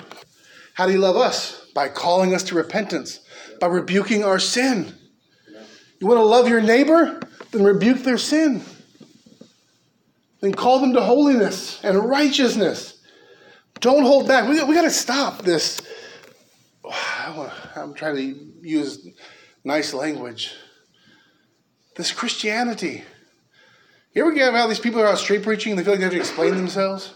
How 0.75 0.87
do 0.87 0.93
you 0.93 0.99
love 0.99 1.17
us? 1.17 1.67
By 1.75 1.89
calling 1.89 2.35
us 2.35 2.43
to 2.45 2.55
repentance, 2.55 3.21
by 3.61 3.67
rebuking 3.67 4.25
our 4.25 4.39
sin. 4.39 4.95
You 6.01 6.07
want 6.07 6.19
to 6.19 6.25
love 6.25 6.49
your 6.49 6.62
neighbor? 6.62 7.21
Then 7.53 7.62
rebuke 7.62 7.99
their 7.99 8.19
sin. 8.19 8.62
Then 10.41 10.53
call 10.53 10.81
them 10.81 10.95
to 10.95 11.03
holiness 11.03 11.79
and 11.85 11.99
righteousness. 11.99 12.99
Don't 13.81 14.05
hold 14.05 14.27
back. 14.27 14.49
We, 14.49 14.62
we 14.65 14.75
got 14.75 14.83
to 14.83 14.91
stop 14.91 15.43
this. 15.43 15.81
I'm 17.77 17.95
trying 17.95 18.17
to 18.17 18.53
use 18.62 19.07
nice 19.65 19.93
language. 19.93 20.55
This 21.95 22.11
Christianity. 22.11 23.05
You 24.15 24.23
ever 24.23 24.33
get 24.33 24.55
how 24.55 24.67
these 24.67 24.81
people 24.81 25.01
are 25.01 25.07
out 25.07 25.19
street 25.19 25.43
preaching 25.43 25.73
and 25.73 25.79
they 25.79 25.85
feel 25.85 25.93
like 25.93 26.01
they 26.01 26.05
have 26.05 26.12
to 26.15 26.19
explain 26.19 26.57
themselves? 26.57 27.12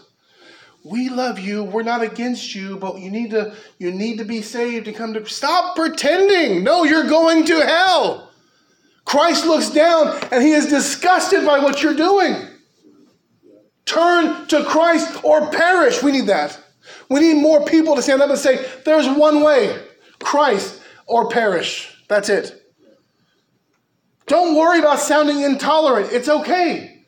We 0.83 1.09
love 1.09 1.37
you. 1.37 1.63
We're 1.63 1.83
not 1.83 2.01
against 2.01 2.55
you 2.55 2.77
but 2.77 2.99
you 2.99 3.11
need 3.11 3.31
to 3.31 3.55
you 3.77 3.91
need 3.91 4.17
to 4.17 4.25
be 4.25 4.41
saved 4.41 4.87
and 4.87 4.95
come 4.95 5.13
to 5.13 5.25
stop 5.27 5.75
pretending. 5.75 6.63
No 6.63 6.83
you're 6.83 7.07
going 7.07 7.45
to 7.45 7.65
hell. 7.65 8.31
Christ 9.05 9.45
looks 9.45 9.69
down 9.69 10.17
and 10.31 10.43
he 10.43 10.51
is 10.51 10.67
disgusted 10.67 11.45
by 11.45 11.59
what 11.59 11.83
you're 11.83 11.93
doing. 11.95 12.47
Turn 13.85 14.47
to 14.47 14.63
christ 14.63 15.23
or 15.23 15.51
perish. 15.51 16.01
We 16.01 16.11
need 16.11 16.27
that. 16.27 16.57
We 17.09 17.19
need 17.19 17.41
more 17.41 17.65
people 17.65 17.95
to 17.95 18.01
stand 18.01 18.21
up 18.21 18.29
and 18.29 18.39
say 18.39 18.65
there's 18.85 19.07
one 19.07 19.43
way. 19.43 19.83
Christ 20.19 20.81
or 21.07 21.29
perish. 21.29 21.95
That's 22.07 22.29
it. 22.29 22.57
Don't 24.27 24.55
worry 24.55 24.79
about 24.79 24.99
sounding 24.99 25.41
intolerant. 25.41 26.11
It's 26.11 26.29
okay. 26.29 27.03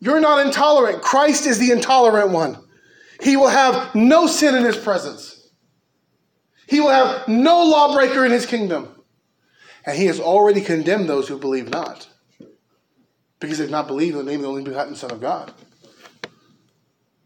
You're 0.00 0.20
not 0.20 0.44
intolerant. 0.46 1.02
Christ 1.02 1.46
is 1.46 1.58
the 1.58 1.70
intolerant 1.70 2.30
one 2.30 2.58
he 3.20 3.36
will 3.36 3.48
have 3.48 3.94
no 3.94 4.26
sin 4.26 4.54
in 4.54 4.64
his 4.64 4.76
presence. 4.76 5.48
He 6.68 6.80
will 6.80 6.90
have 6.90 7.26
no 7.28 7.64
lawbreaker 7.64 8.24
in 8.24 8.30
his 8.30 8.46
kingdom. 8.46 8.94
And 9.86 9.96
he 9.96 10.06
has 10.06 10.20
already 10.20 10.60
condemned 10.60 11.08
those 11.08 11.28
who 11.28 11.38
believe 11.38 11.70
not, 11.70 12.08
because 13.40 13.58
they've 13.58 13.70
not 13.70 13.86
believed 13.86 14.16
in 14.16 14.24
the 14.24 14.30
name 14.30 14.40
of 14.40 14.42
the 14.42 14.48
only 14.48 14.62
begotten 14.62 14.94
Son 14.94 15.10
of 15.10 15.20
God. 15.20 15.52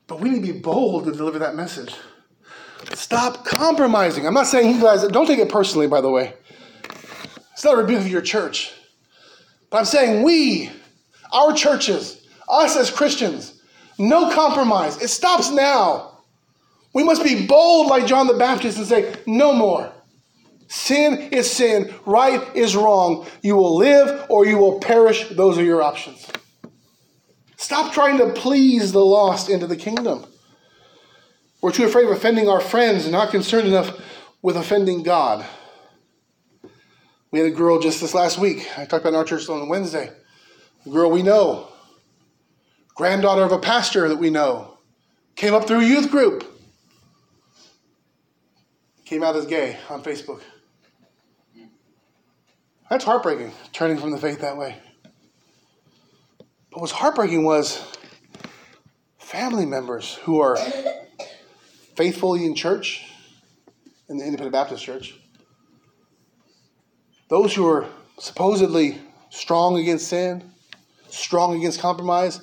But 0.07 0.21
we 0.21 0.31
need 0.31 0.47
to 0.47 0.53
be 0.53 0.61
bold 0.61 1.05
to 1.07 1.13
deliver 1.13 1.41
that 1.41 1.57
message. 1.57 1.95
Stop 2.95 3.45
compromising. 3.45 4.27
I'm 4.27 4.35
not 4.35 4.47
saying 4.47 4.77
you 4.77 4.81
guys, 4.81 5.07
don't 5.09 5.27
take 5.27 5.39
it 5.39 5.49
personally, 5.49 5.89
by 5.89 6.01
the 6.01 6.11
way. 6.11 6.35
It's 7.53 7.65
not 7.65 7.75
a 7.75 7.79
rebuke 7.79 8.01
of 8.01 8.09
your 8.09 8.23
church. 8.23 8.73
But 9.71 9.79
I'm 9.79 9.85
saying 9.85 10.23
we, 10.23 10.71
our 11.33 11.53
churches, 11.53 12.27
us 12.49 12.77
as 12.77 12.91
Christians, 12.91 13.52
no 13.99 14.33
compromise. 14.33 15.01
It 15.03 15.09
stops 15.09 15.51
now. 15.51 16.21
We 16.95 17.05
must 17.05 17.25
be 17.25 17.47
bold 17.47 17.87
like 17.87 18.07
John 18.07 18.27
the 18.27 18.35
Baptist 18.35 18.79
and 18.79 18.87
say, 18.87 19.15
no 19.27 19.53
more. 19.53 19.93
Sin 20.69 21.29
is 21.33 21.51
sin, 21.51 21.95
right 22.07 22.57
is 22.57 22.75
wrong. 22.75 23.27
You 23.43 23.57
will 23.57 23.77
live 23.77 24.27
or 24.29 24.47
you 24.47 24.59
will 24.59 24.81
perish. 24.81 25.29
Those 25.29 25.59
are 25.59 25.65
your 25.65 25.83
options. 25.83 26.27
Stop 27.57 27.93
trying 27.93 28.19
to 28.19 28.33
please 28.33 28.93
the 28.93 29.05
lost 29.05 29.49
into 29.49 29.67
the 29.67 29.77
kingdom. 29.77 30.25
We're 31.61 31.73
too 31.73 31.85
afraid 31.85 32.07
of 32.07 32.13
offending 32.13 32.49
our 32.49 32.61
friends 32.61 33.05
and 33.05 33.13
not 33.13 33.31
concerned 33.31 33.69
enough 33.69 34.01
with 34.41 34.57
offending 34.57 35.03
God. 35.03 35.47
We 37.31 37.39
had 37.39 37.49
a 37.49 37.55
girl 37.55 37.79
just 37.79 38.01
this 38.01 38.15
last 38.15 38.39
week. 38.39 38.69
I 38.77 38.85
talked 38.85 39.03
about 39.03 39.11
in 39.11 39.15
our 39.15 39.25
church 39.25 39.49
on 39.49 39.69
Wednesday. 39.69 40.11
A 40.85 40.89
girl 40.91 41.11
we 41.11 41.23
know 41.23 41.72
granddaughter 42.95 43.43
of 43.43 43.53
a 43.53 43.59
pastor 43.59 44.09
that 44.09 44.17
we 44.17 44.31
know, 44.31 44.79
came 45.37 45.55
up 45.55 45.67
through 45.67 45.81
a 45.81 45.85
youth 45.85 46.11
group. 46.11 46.49
came 49.05 49.23
out 49.23 49.37
as 49.37 49.47
gay 49.47 49.77
on 49.91 50.03
Facebook. 50.03 50.41
That's 52.89 53.05
heartbreaking, 53.05 53.53
turning 53.73 53.99
from 53.99 54.11
the 54.11 54.19
faith 54.19 54.41
that 54.41 54.57
way. 54.57 54.77
But 56.71 56.81
what's 56.81 56.93
heartbreaking 56.93 57.45
was 57.45 57.83
family 59.19 59.67
members 59.67 60.15
who 60.25 60.41
are 60.41 60.57
faithfully 61.95 62.45
in 62.47 62.55
church, 62.55 63.05
in 64.09 64.17
the 64.17 64.25
Independent 64.25 64.53
Baptist 64.53 64.85
Church, 64.85 65.15
those 67.29 67.55
who 67.55 67.67
are 67.67 67.87
supposedly 68.19 69.01
strong 69.31 69.79
against 69.79 70.09
sin, 70.09 70.53
strong 71.09 71.57
against 71.57 71.81
compromise, 71.81 72.41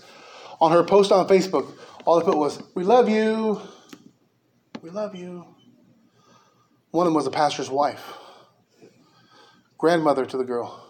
on 0.59 0.71
her 0.71 0.83
post 0.83 1.11
on 1.11 1.27
Facebook, 1.27 1.77
all 2.05 2.19
they 2.19 2.25
put 2.25 2.37
was, 2.37 2.61
We 2.75 2.83
love 2.83 3.09
you. 3.09 3.61
We 4.81 4.89
love 4.89 5.15
you. 5.15 5.45
One 6.91 7.05
of 7.05 7.11
them 7.11 7.15
was 7.15 7.27
a 7.27 7.31
pastor's 7.31 7.69
wife, 7.69 8.03
grandmother 9.77 10.25
to 10.25 10.37
the 10.37 10.43
girl. 10.43 10.85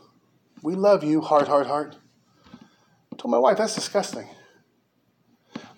We 0.61 0.75
love 0.75 1.03
you, 1.03 1.21
heart, 1.21 1.47
heart, 1.47 1.67
heart. 1.67 1.97
I 2.53 3.15
told 3.17 3.31
my 3.31 3.37
wife, 3.37 3.57
that's 3.57 3.75
disgusting. 3.75 4.27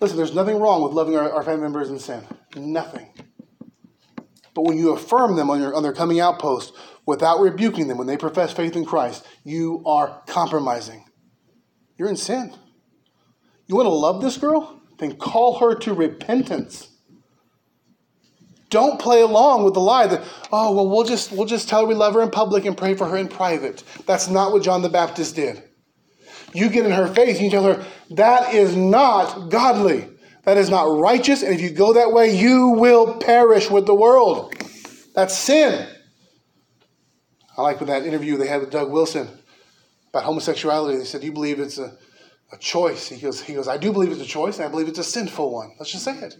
Listen, 0.00 0.16
there's 0.16 0.34
nothing 0.34 0.58
wrong 0.58 0.82
with 0.82 0.92
loving 0.92 1.16
our, 1.16 1.30
our 1.30 1.42
family 1.42 1.62
members 1.62 1.90
in 1.90 1.98
sin. 1.98 2.24
Nothing. 2.56 3.08
But 4.54 4.62
when 4.62 4.76
you 4.76 4.92
affirm 4.92 5.36
them 5.36 5.50
on, 5.50 5.60
your, 5.60 5.74
on 5.74 5.82
their 5.82 5.92
coming 5.92 6.20
out 6.20 6.38
post 6.38 6.74
without 7.06 7.40
rebuking 7.40 7.88
them 7.88 7.98
when 7.98 8.06
they 8.06 8.16
profess 8.16 8.52
faith 8.52 8.76
in 8.76 8.84
Christ, 8.84 9.26
you 9.44 9.82
are 9.86 10.22
compromising. 10.26 11.04
You're 11.96 12.08
in 12.08 12.16
sin. 12.16 12.54
You 13.66 13.76
want 13.76 13.86
to 13.86 13.94
love 13.94 14.20
this 14.20 14.36
girl? 14.36 14.80
Then 14.98 15.16
call 15.16 15.58
her 15.58 15.74
to 15.80 15.94
repentance. 15.94 16.88
Don't 18.70 18.98
play 18.98 19.20
along 19.20 19.64
with 19.64 19.74
the 19.74 19.80
lie 19.80 20.06
that, 20.06 20.24
oh, 20.50 20.74
well, 20.74 20.88
we'll 20.88 21.04
just, 21.04 21.30
we'll 21.30 21.46
just 21.46 21.68
tell 21.68 21.82
her 21.82 21.86
we 21.86 21.94
love 21.94 22.14
her 22.14 22.22
in 22.22 22.30
public 22.30 22.64
and 22.64 22.76
pray 22.76 22.94
for 22.94 23.06
her 23.06 23.18
in 23.18 23.28
private. 23.28 23.84
That's 24.06 24.28
not 24.28 24.52
what 24.52 24.62
John 24.62 24.80
the 24.80 24.88
Baptist 24.88 25.36
did. 25.36 25.62
You 26.54 26.70
get 26.70 26.86
in 26.86 26.92
her 26.92 27.06
face 27.06 27.36
and 27.36 27.44
you 27.44 27.50
tell 27.50 27.64
her, 27.64 27.84
that 28.12 28.54
is 28.54 28.74
not 28.74 29.50
godly. 29.50 30.08
That 30.44 30.56
is 30.56 30.70
not 30.70 30.84
righteous. 30.84 31.42
And 31.42 31.54
if 31.54 31.60
you 31.60 31.70
go 31.70 31.92
that 31.92 32.12
way, 32.12 32.34
you 32.34 32.68
will 32.68 33.18
perish 33.18 33.70
with 33.70 33.86
the 33.86 33.94
world. 33.94 34.54
That's 35.14 35.36
sin. 35.36 35.86
I 37.56 37.62
like 37.62 37.78
with 37.78 37.88
that 37.88 38.06
interview 38.06 38.36
they 38.38 38.46
had 38.46 38.60
with 38.60 38.70
Doug 38.70 38.90
Wilson 38.90 39.28
about 40.08 40.24
homosexuality. 40.24 40.98
They 40.98 41.04
said, 41.04 41.20
Do 41.20 41.26
you 41.26 41.32
believe 41.32 41.60
it's 41.60 41.78
a, 41.78 41.96
a 42.52 42.58
choice? 42.58 43.08
He 43.08 43.20
goes, 43.20 43.40
he 43.40 43.54
goes, 43.54 43.66
I 43.66 43.78
do 43.78 43.92
believe 43.92 44.12
it's 44.12 44.20
a 44.20 44.26
choice, 44.26 44.58
and 44.58 44.66
I 44.66 44.68
believe 44.68 44.88
it's 44.88 44.98
a 44.98 45.04
sinful 45.04 45.50
one. 45.52 45.72
Let's 45.78 45.90
just 45.90 46.04
say 46.04 46.18
it. 46.18 46.36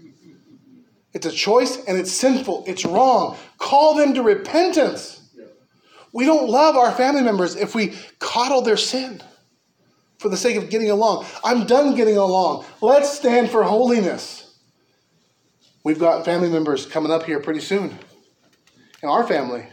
It's 1.15 1.27
a 1.27 1.33
choice 1.33 1.85
and 1.85 1.99
it's 1.99 2.13
sinful. 2.13 2.65
It's 2.67 2.85
wrong. 2.85 3.37
Call 3.59 3.95
them 3.95 4.15
to 4.15 4.23
repentance. 4.23 5.19
We 6.13 6.25
don't 6.25 6.49
love 6.49 6.77
our 6.77 6.91
family 6.93 7.23
members 7.23 7.57
if 7.57 7.75
we 7.75 7.95
coddle 8.19 8.63
their 8.63 8.77
sin 8.77 9.23
for 10.19 10.29
the 10.29 10.37
sake 10.37 10.57
of 10.57 10.71
getting 10.71 10.91
along. 10.91 11.27
I'm 11.45 11.67
done 11.67 11.95
getting 11.95 12.17
along. 12.17 12.65
Let's 12.81 13.11
stand 13.11 13.51
for 13.51 13.63
holiness. 13.63 14.59
We've 15.85 15.99
got 15.99 16.25
family 16.25 16.49
members 16.49 16.87
coming 16.87 17.11
up 17.11 17.25
here 17.25 17.41
pretty 17.41 17.61
soon 17.61 17.99
in 19.03 19.09
our 19.09 19.27
family 19.27 19.67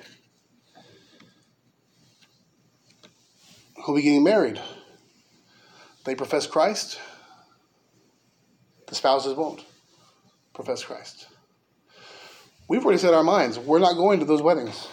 who'll 3.84 3.96
be 3.96 4.02
getting 4.02 4.24
married. 4.24 4.60
They 6.10 6.16
profess 6.16 6.48
Christ, 6.48 7.00
the 8.88 8.96
spouses 8.96 9.36
won't 9.36 9.64
profess 10.56 10.84
Christ. 10.84 11.28
We've 12.68 12.84
already 12.84 12.98
set 12.98 13.14
our 13.14 13.24
minds. 13.24 13.60
We're 13.60 13.78
not 13.78 13.94
going 13.94 14.18
to 14.18 14.26
those 14.26 14.42
weddings. 14.42 14.88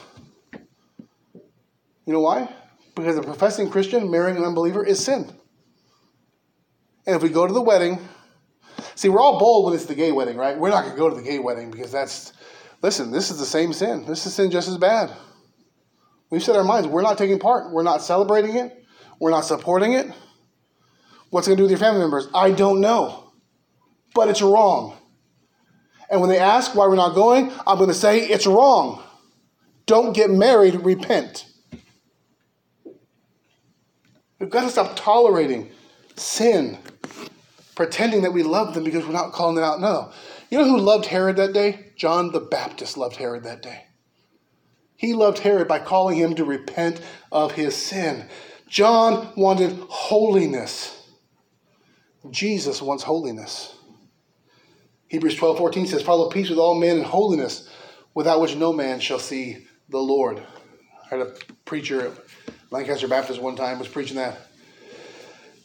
You 0.52 2.12
know 2.12 2.20
why? 2.20 2.54
Because 2.94 3.16
a 3.16 3.22
professing 3.22 3.70
Christian 3.70 4.10
marrying 4.10 4.36
an 4.36 4.44
unbeliever 4.44 4.84
is 4.84 5.02
sin. 5.02 5.32
And 7.06 7.16
if 7.16 7.22
we 7.22 7.30
go 7.30 7.46
to 7.46 7.54
the 7.54 7.62
wedding, 7.62 7.98
see, 8.94 9.08
we're 9.08 9.18
all 9.18 9.38
bold 9.38 9.64
when 9.64 9.74
it's 9.74 9.86
the 9.86 9.94
gay 9.94 10.12
wedding, 10.12 10.36
right? 10.36 10.58
We're 10.58 10.68
not 10.68 10.82
going 10.82 10.96
to 10.96 11.00
go 11.00 11.08
to 11.08 11.16
the 11.16 11.22
gay 11.22 11.38
wedding 11.38 11.70
because 11.70 11.90
that's, 11.90 12.34
listen, 12.82 13.10
this 13.10 13.30
is 13.30 13.38
the 13.38 13.46
same 13.46 13.72
sin. 13.72 14.04
This 14.04 14.26
is 14.26 14.34
sin 14.34 14.50
just 14.50 14.68
as 14.68 14.76
bad. 14.76 15.16
We've 16.28 16.42
set 16.42 16.56
our 16.56 16.64
minds. 16.64 16.86
We're 16.86 17.00
not 17.00 17.16
taking 17.16 17.38
part. 17.38 17.72
We're 17.72 17.84
not 17.84 18.02
celebrating 18.02 18.56
it. 18.56 18.84
We're 19.18 19.30
not 19.30 19.46
supporting 19.46 19.94
it. 19.94 20.08
What's 21.30 21.46
it 21.46 21.50
going 21.50 21.56
to 21.56 21.60
do 21.60 21.64
with 21.64 21.70
your 21.72 21.80
family 21.80 22.00
members? 22.00 22.28
I 22.34 22.50
don't 22.50 22.80
know. 22.80 23.32
But 24.14 24.28
it's 24.28 24.42
wrong. 24.42 24.96
And 26.10 26.20
when 26.20 26.30
they 26.30 26.38
ask 26.38 26.74
why 26.74 26.86
we're 26.86 26.96
not 26.96 27.14
going, 27.14 27.52
I'm 27.66 27.78
going 27.78 27.88
to 27.88 27.94
say 27.94 28.20
it's 28.20 28.46
wrong. 28.46 29.02
Don't 29.86 30.12
get 30.12 30.30
married, 30.30 30.84
repent. 30.84 31.46
We've 34.38 34.50
got 34.50 34.62
to 34.62 34.70
stop 34.70 34.96
tolerating 34.96 35.70
sin 36.16 36.78
pretending 37.74 38.22
that 38.22 38.32
we 38.32 38.42
love 38.42 38.74
them 38.74 38.82
because 38.82 39.04
we're 39.04 39.12
not 39.12 39.32
calling 39.32 39.54
them 39.54 39.64
out. 39.64 39.80
No. 39.80 40.10
You 40.50 40.58
know 40.58 40.64
who 40.64 40.78
loved 40.78 41.06
Herod 41.06 41.36
that 41.36 41.52
day? 41.52 41.92
John 41.96 42.32
the 42.32 42.40
Baptist 42.40 42.96
loved 42.96 43.16
Herod 43.16 43.44
that 43.44 43.62
day. 43.62 43.84
He 44.96 45.12
loved 45.12 45.38
Herod 45.38 45.68
by 45.68 45.78
calling 45.78 46.16
him 46.16 46.34
to 46.36 46.44
repent 46.44 47.00
of 47.30 47.52
his 47.52 47.76
sin. 47.76 48.28
John 48.68 49.32
wanted 49.36 49.78
holiness. 49.88 50.95
Jesus 52.30 52.82
wants 52.82 53.02
holiness. 53.02 53.74
Hebrews 55.08 55.36
12 55.36 55.58
14 55.58 55.86
says, 55.86 56.02
Follow 56.02 56.28
peace 56.30 56.48
with 56.48 56.58
all 56.58 56.74
men 56.74 56.98
and 56.98 57.06
holiness, 57.06 57.68
without 58.14 58.40
which 58.40 58.56
no 58.56 58.72
man 58.72 59.00
shall 59.00 59.18
see 59.18 59.66
the 59.88 59.98
Lord. 59.98 60.42
I 61.04 61.08
heard 61.08 61.26
a 61.26 61.54
preacher 61.64 62.08
at 62.08 62.12
Lancaster 62.70 63.08
Baptist 63.08 63.40
one 63.40 63.56
time 63.56 63.78
was 63.78 63.88
preaching 63.88 64.16
that. 64.16 64.38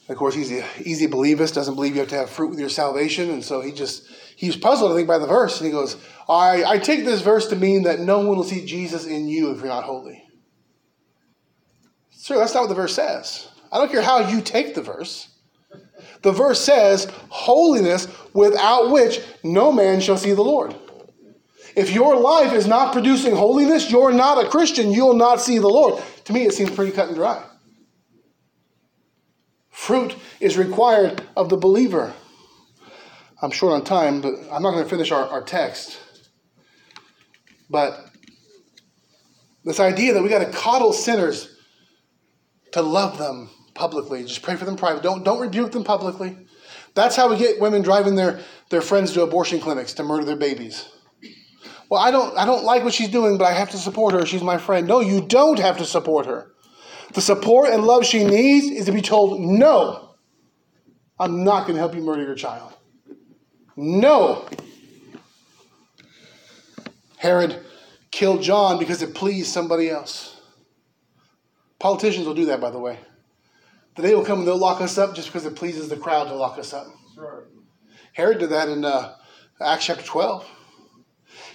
Of 0.09 0.17
course, 0.17 0.35
he's 0.35 0.51
an 0.51 0.65
easy 0.83 1.07
believist, 1.07 1.55
doesn't 1.55 1.75
believe 1.75 1.93
you 1.93 2.01
have 2.01 2.09
to 2.09 2.15
have 2.15 2.29
fruit 2.29 2.49
with 2.49 2.59
your 2.59 2.69
salvation. 2.69 3.29
And 3.31 3.43
so 3.43 3.61
he 3.61 3.71
just, 3.71 4.09
he's 4.35 4.57
puzzled, 4.57 4.91
I 4.91 4.95
think, 4.95 5.07
by 5.07 5.17
the 5.17 5.27
verse. 5.27 5.59
And 5.59 5.67
he 5.67 5.71
goes, 5.71 5.95
I, 6.27 6.65
I 6.65 6.77
take 6.79 7.05
this 7.05 7.21
verse 7.21 7.47
to 7.47 7.55
mean 7.55 7.83
that 7.83 7.99
no 7.99 8.19
one 8.19 8.35
will 8.35 8.43
see 8.43 8.65
Jesus 8.65 9.05
in 9.05 9.29
you 9.29 9.51
if 9.51 9.59
you're 9.59 9.67
not 9.67 9.85
holy. 9.85 10.21
Sir, 12.09 12.37
that's 12.37 12.53
not 12.53 12.61
what 12.61 12.69
the 12.69 12.75
verse 12.75 12.93
says. 12.93 13.47
I 13.71 13.77
don't 13.77 13.91
care 13.91 14.01
how 14.01 14.29
you 14.29 14.41
take 14.41 14.75
the 14.75 14.81
verse. 14.81 15.29
The 16.21 16.31
verse 16.31 16.61
says, 16.61 17.05
holiness 17.29 18.07
without 18.33 18.91
which 18.91 19.21
no 19.43 19.71
man 19.71 19.99
shall 20.01 20.17
see 20.17 20.33
the 20.33 20.43
Lord. 20.43 20.75
If 21.75 21.91
your 21.91 22.19
life 22.19 22.53
is 22.53 22.67
not 22.67 22.93
producing 22.93 23.35
holiness, 23.35 23.89
you're 23.89 24.11
not 24.11 24.43
a 24.43 24.49
Christian. 24.49 24.91
You'll 24.91 25.15
not 25.15 25.41
see 25.41 25.57
the 25.57 25.69
Lord. 25.69 26.03
To 26.25 26.33
me, 26.33 26.43
it 26.43 26.53
seems 26.53 26.69
pretty 26.71 26.91
cut 26.91 27.07
and 27.07 27.15
dry. 27.15 27.43
Fruit 29.69 30.15
is 30.39 30.57
required 30.57 31.23
of 31.35 31.49
the 31.49 31.57
believer. 31.57 32.13
I'm 33.41 33.51
short 33.51 33.73
on 33.73 33.83
time, 33.83 34.21
but 34.21 34.35
I'm 34.51 34.61
not 34.61 34.71
going 34.71 34.83
to 34.83 34.89
finish 34.89 35.11
our, 35.11 35.25
our 35.27 35.41
text. 35.41 35.97
But 37.69 37.99
this 39.63 39.79
idea 39.79 40.13
that 40.13 40.21
we 40.21 40.29
got 40.29 40.45
to 40.45 40.51
coddle 40.51 40.93
sinners 40.93 41.57
to 42.73 42.81
love 42.81 43.17
them 43.17 43.49
publicly, 43.73 44.23
just 44.23 44.41
pray 44.41 44.55
for 44.55 44.65
them 44.65 44.75
privately. 44.75 45.03
Don't, 45.03 45.23
don't 45.23 45.39
rebuke 45.39 45.71
them 45.71 45.83
publicly. 45.83 46.37
That's 46.93 47.15
how 47.15 47.29
we 47.29 47.37
get 47.37 47.59
women 47.61 47.81
driving 47.81 48.15
their, 48.15 48.41
their 48.69 48.81
friends 48.81 49.13
to 49.13 49.23
abortion 49.23 49.59
clinics 49.59 49.93
to 49.93 50.03
murder 50.03 50.25
their 50.25 50.35
babies. 50.35 50.89
Well, 51.89 52.01
I 52.01 52.11
don't, 52.11 52.37
I 52.37 52.45
don't 52.45 52.63
like 52.63 52.83
what 52.83 52.93
she's 52.93 53.09
doing, 53.09 53.37
but 53.37 53.45
I 53.45 53.53
have 53.53 53.71
to 53.71 53.77
support 53.77 54.13
her. 54.13 54.25
She's 54.25 54.43
my 54.43 54.57
friend. 54.57 54.87
No, 54.87 54.99
you 54.99 55.21
don't 55.21 55.59
have 55.59 55.77
to 55.77 55.85
support 55.85 56.25
her. 56.25 56.51
The 57.13 57.21
support 57.21 57.69
and 57.69 57.83
love 57.83 58.05
she 58.05 58.23
needs 58.23 58.67
is 58.67 58.85
to 58.85 58.93
be 58.93 59.01
told, 59.01 59.41
no, 59.41 60.15
I'm 61.19 61.43
not 61.43 61.63
going 61.63 61.73
to 61.73 61.79
help 61.79 61.93
you 61.93 62.01
murder 62.01 62.23
your 62.23 62.35
child. 62.35 62.73
No. 63.75 64.47
Herod 67.17 67.63
killed 68.09 68.41
John 68.41 68.79
because 68.79 69.01
it 69.01 69.13
pleased 69.13 69.47
somebody 69.47 69.89
else. 69.89 70.39
Politicians 71.79 72.25
will 72.25 72.33
do 72.33 72.45
that, 72.45 72.61
by 72.61 72.71
the 72.71 72.79
way. 72.79 72.99
The 73.95 74.01
day 74.03 74.15
will 74.15 74.23
come 74.23 74.39
and 74.39 74.47
they'll 74.47 74.57
lock 74.57 74.81
us 74.81 74.97
up 74.97 75.15
just 75.15 75.27
because 75.27 75.45
it 75.45 75.55
pleases 75.55 75.89
the 75.89 75.97
crowd 75.97 76.25
to 76.25 76.35
lock 76.35 76.57
us 76.57 76.73
up. 76.73 76.87
Right. 77.17 77.43
Herod 78.13 78.39
did 78.39 78.51
that 78.51 78.69
in 78.69 78.85
uh, 78.85 79.15
Acts 79.61 79.85
chapter 79.85 80.03
12. 80.03 80.49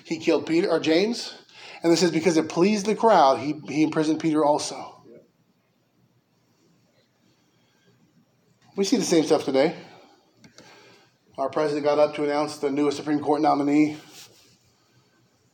He 0.04 0.18
killed 0.18 0.46
Peter 0.46 0.68
or 0.68 0.78
James, 0.78 1.34
and 1.82 1.90
this 1.90 2.02
is 2.02 2.10
because 2.10 2.36
it 2.36 2.48
pleased 2.48 2.86
the 2.86 2.94
crowd, 2.94 3.40
he, 3.40 3.54
he 3.68 3.82
imprisoned 3.82 4.20
Peter 4.20 4.44
also. 4.44 4.92
We 8.76 8.84
see 8.84 8.98
the 8.98 9.04
same 9.04 9.24
stuff 9.24 9.44
today. 9.44 9.74
Our 11.38 11.48
president 11.48 11.84
got 11.84 11.98
up 11.98 12.14
to 12.16 12.24
announce 12.24 12.58
the 12.58 12.70
newest 12.70 12.98
Supreme 12.98 13.20
Court 13.20 13.40
nominee. 13.40 13.96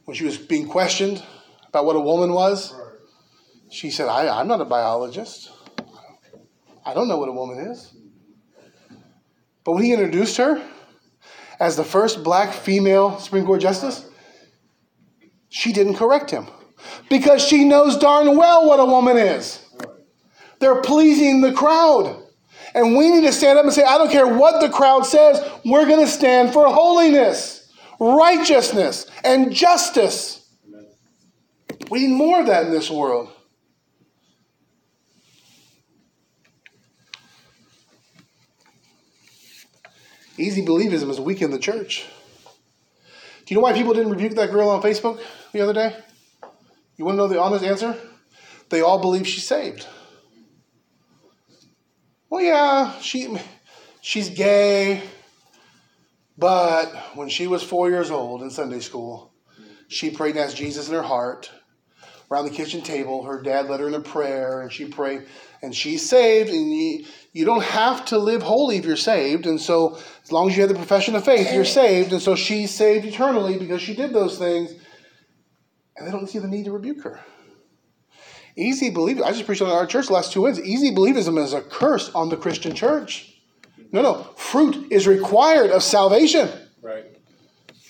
When 0.05 0.17
she 0.17 0.25
was 0.25 0.37
being 0.37 0.67
questioned 0.67 1.23
about 1.69 1.87
what 1.87 1.95
a 1.95 2.01
woman 2.01 2.33
was, 2.33 2.75
she 3.71 3.93
said, 3.93 4.09
I, 4.09 4.41
I'm 4.41 4.49
not 4.49 4.61
a 4.61 4.65
biologist. 4.65 5.52
I 6.85 6.95
don't 6.95 7.09
know 7.09 7.19
what 7.19 7.29
a 7.29 7.33
woman 7.33 7.59
is. 7.59 7.95
But 9.65 9.73
when 9.73 9.85
he 9.85 9.93
introduced 9.93 10.37
her 10.39 10.61
as 11.61 11.77
the 11.77 11.85
first 11.85 12.25
black 12.25 12.53
female 12.53 13.19
Supreme 13.19 13.47
Court 13.47 13.61
justice, 13.61 14.05
She 15.55 15.75
didn't 15.75 15.97
correct 15.97 16.31
him 16.31 16.47
because 17.11 17.45
she 17.47 17.65
knows 17.65 17.99
darn 17.99 18.39
well 18.39 18.67
what 18.67 18.81
a 18.81 18.87
woman 18.87 19.19
is. 19.19 19.61
They're 20.61 20.81
pleasing 20.81 21.43
the 21.43 21.53
crowd. 21.53 22.23
And 22.75 22.97
we 22.97 23.11
need 23.11 23.27
to 23.27 23.33
stand 23.35 23.59
up 23.59 23.67
and 23.67 23.75
say, 23.75 23.85
I 23.85 23.99
don't 23.99 24.11
care 24.11 24.27
what 24.27 24.63
the 24.63 24.71
crowd 24.71 25.05
says, 25.05 25.47
we're 25.63 25.85
going 25.85 26.01
to 26.01 26.11
stand 26.11 26.55
for 26.55 26.67
holiness, 26.73 27.71
righteousness, 28.01 29.11
and 29.23 29.53
justice. 29.53 30.49
We 31.91 32.07
need 32.07 32.17
more 32.17 32.41
of 32.41 32.47
that 32.47 32.65
in 32.65 32.73
this 32.73 32.91
world. 32.91 33.31
Easy 40.43 40.61
believism 40.61 41.09
is 41.09 41.21
weak 41.21 41.41
in 41.41 41.53
the 41.53 41.59
church. 41.59 42.05
Do 43.47 43.55
you 43.55 43.57
know 43.57 43.63
why 43.63 43.75
people 43.75 43.95
didn't 43.95 44.11
rebuke 44.11 44.35
that 44.35 44.51
girl 44.51 44.71
on 44.71 44.83
Facebook 44.83 45.21
the 45.53 45.61
other 45.61 45.73
day? 45.73 45.97
You 46.97 47.05
want 47.05 47.15
to 47.15 47.19
know 47.19 47.29
the 47.29 47.41
honest 47.41 47.65
answer? 47.65 47.97
They 48.69 48.81
all 48.81 48.99
believe 48.99 49.25
she's 49.25 49.47
saved. 49.47 49.87
Well, 52.29 52.43
yeah, 52.43 52.99
she 52.99 53.39
she's 54.01 54.31
gay, 54.31 55.05
but 56.37 56.93
when 57.15 57.29
she 57.29 57.47
was 57.47 57.63
four 57.63 57.89
years 57.89 58.11
old 58.11 58.43
in 58.43 58.51
Sunday 58.51 58.81
school, 58.81 59.33
she 59.87 60.11
prayed 60.11 60.35
and 60.35 60.45
asked 60.45 60.57
Jesus 60.57 60.89
in 60.89 60.95
her 60.95 61.03
heart 61.03 61.53
around 62.33 62.45
the 62.47 62.51
kitchen 62.51 62.81
table. 62.81 63.23
Her 63.25 63.43
dad 63.43 63.69
led 63.69 63.81
her 63.81 63.89
in 63.89 63.95
a 63.95 64.01
prayer, 64.01 64.63
and 64.63 64.73
she 64.73 64.87
prayed, 64.87 65.27
and 65.61 65.75
she's 65.75 66.09
saved. 66.09 66.49
And 66.49 66.73
you, 66.73 67.05
you 67.33 67.45
don't 67.45 67.63
have 67.63 68.07
to 68.07 68.19
live 68.19 68.43
holy 68.43 68.79
if 68.79 68.85
you're 68.85 68.97
saved. 68.97 69.47
And 69.47 69.61
so, 69.61 69.99
as 70.23 70.33
long 70.33 70.49
as 70.49 70.57
you 70.57 70.63
have 70.63 70.71
the 70.71 70.77
profession 70.77 71.15
of 71.15 71.25
faith, 71.25 71.53
you're 71.53 71.65
saved. 71.65 72.13
And 72.13 72.23
so, 72.23 72.35
she's 72.35 72.71
saved 72.71 73.05
eternally 73.05 73.59
because 73.59 73.83
she 73.83 73.95
did 73.95 74.13
those 74.13 74.39
things. 74.39 74.73
And 75.97 76.07
they 76.07 76.11
don't 76.11 76.27
see 76.27 76.39
the 76.39 76.49
need 76.49 76.65
to 76.65 76.73
rebuke 76.73 77.03
her. 77.03 77.21
Easy 78.57 78.91
believism. 78.91 79.25
I 79.25 79.33
just 79.33 79.47
preached 79.47 79.63
on 79.63 79.71
our 79.71 79.87
church 79.87 80.11
last 80.11 80.33
two 80.33 80.43
weeks. 80.43 80.59
Easy 80.59 80.95
believism 80.95 81.43
is 81.43 81.53
a 81.53 81.61
curse 81.61 82.11
on 82.15 82.29
the 82.29 82.37
Christian 82.37 82.75
church. 82.75 83.35
No, 83.93 84.03
no. 84.03 84.15
Fruit 84.37 84.91
is 84.91 85.07
required 85.07 85.71
of 85.71 85.83
salvation. 85.83 86.49
Right. 86.81 87.12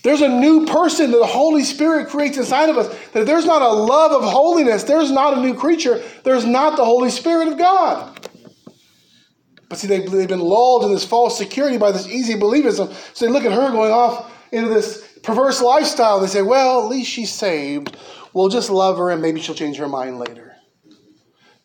There's 0.03 0.21
a 0.21 0.29
new 0.29 0.67
person 0.67 1.13
that 1.13 1.19
the 1.19 1.27
Holy 1.27 1.63
Spirit 1.63 2.09
creates 2.09 2.37
inside 2.37 2.69
of 2.69 2.77
us. 2.77 2.89
That 3.13 3.21
if 3.21 3.27
there's 3.27 3.47
not 3.47 3.63
a 3.63 3.69
love 3.69 4.13
of 4.13 4.25
holiness, 4.25 4.83
there's 4.83 5.13
not 5.13 5.39
a 5.39 5.41
new 5.41 5.55
creature. 5.55 6.03
There's 6.25 6.45
not 6.45 6.77
the 6.77 6.85
Holy 6.85 7.11
Spirit 7.11 7.49
of 7.49 7.57
God. 7.57 8.29
But 9.69 9.79
see, 9.79 9.87
they've, 9.87 10.11
they've 10.11 10.29
been 10.29 10.41
lulled 10.41 10.85
in 10.85 10.93
this 10.93 11.05
false 11.05 11.39
security 11.39 11.79
by 11.79 11.93
this 11.93 12.09
easy 12.09 12.35
believism. 12.35 12.93
So 13.15 13.25
they 13.25 13.33
look 13.33 13.45
at 13.45 13.53
her 13.53 13.71
going 13.71 13.93
off 13.93 14.31
into 14.51 14.69
this 14.69 15.19
perverse 15.23 15.63
lifestyle. 15.63 16.21
They 16.21 16.27
say, 16.27 16.43
well, 16.43 16.83
at 16.83 16.89
least 16.89 17.11
she's 17.11 17.33
saved. 17.33 17.97
We'll 18.35 18.49
just 18.49 18.71
love 18.71 18.99
her 18.99 19.11
and 19.11 19.23
maybe 19.23 19.41
she'll 19.41 19.55
change 19.55 19.77
her 19.77 19.89
mind 19.89 20.19
later. 20.19 20.57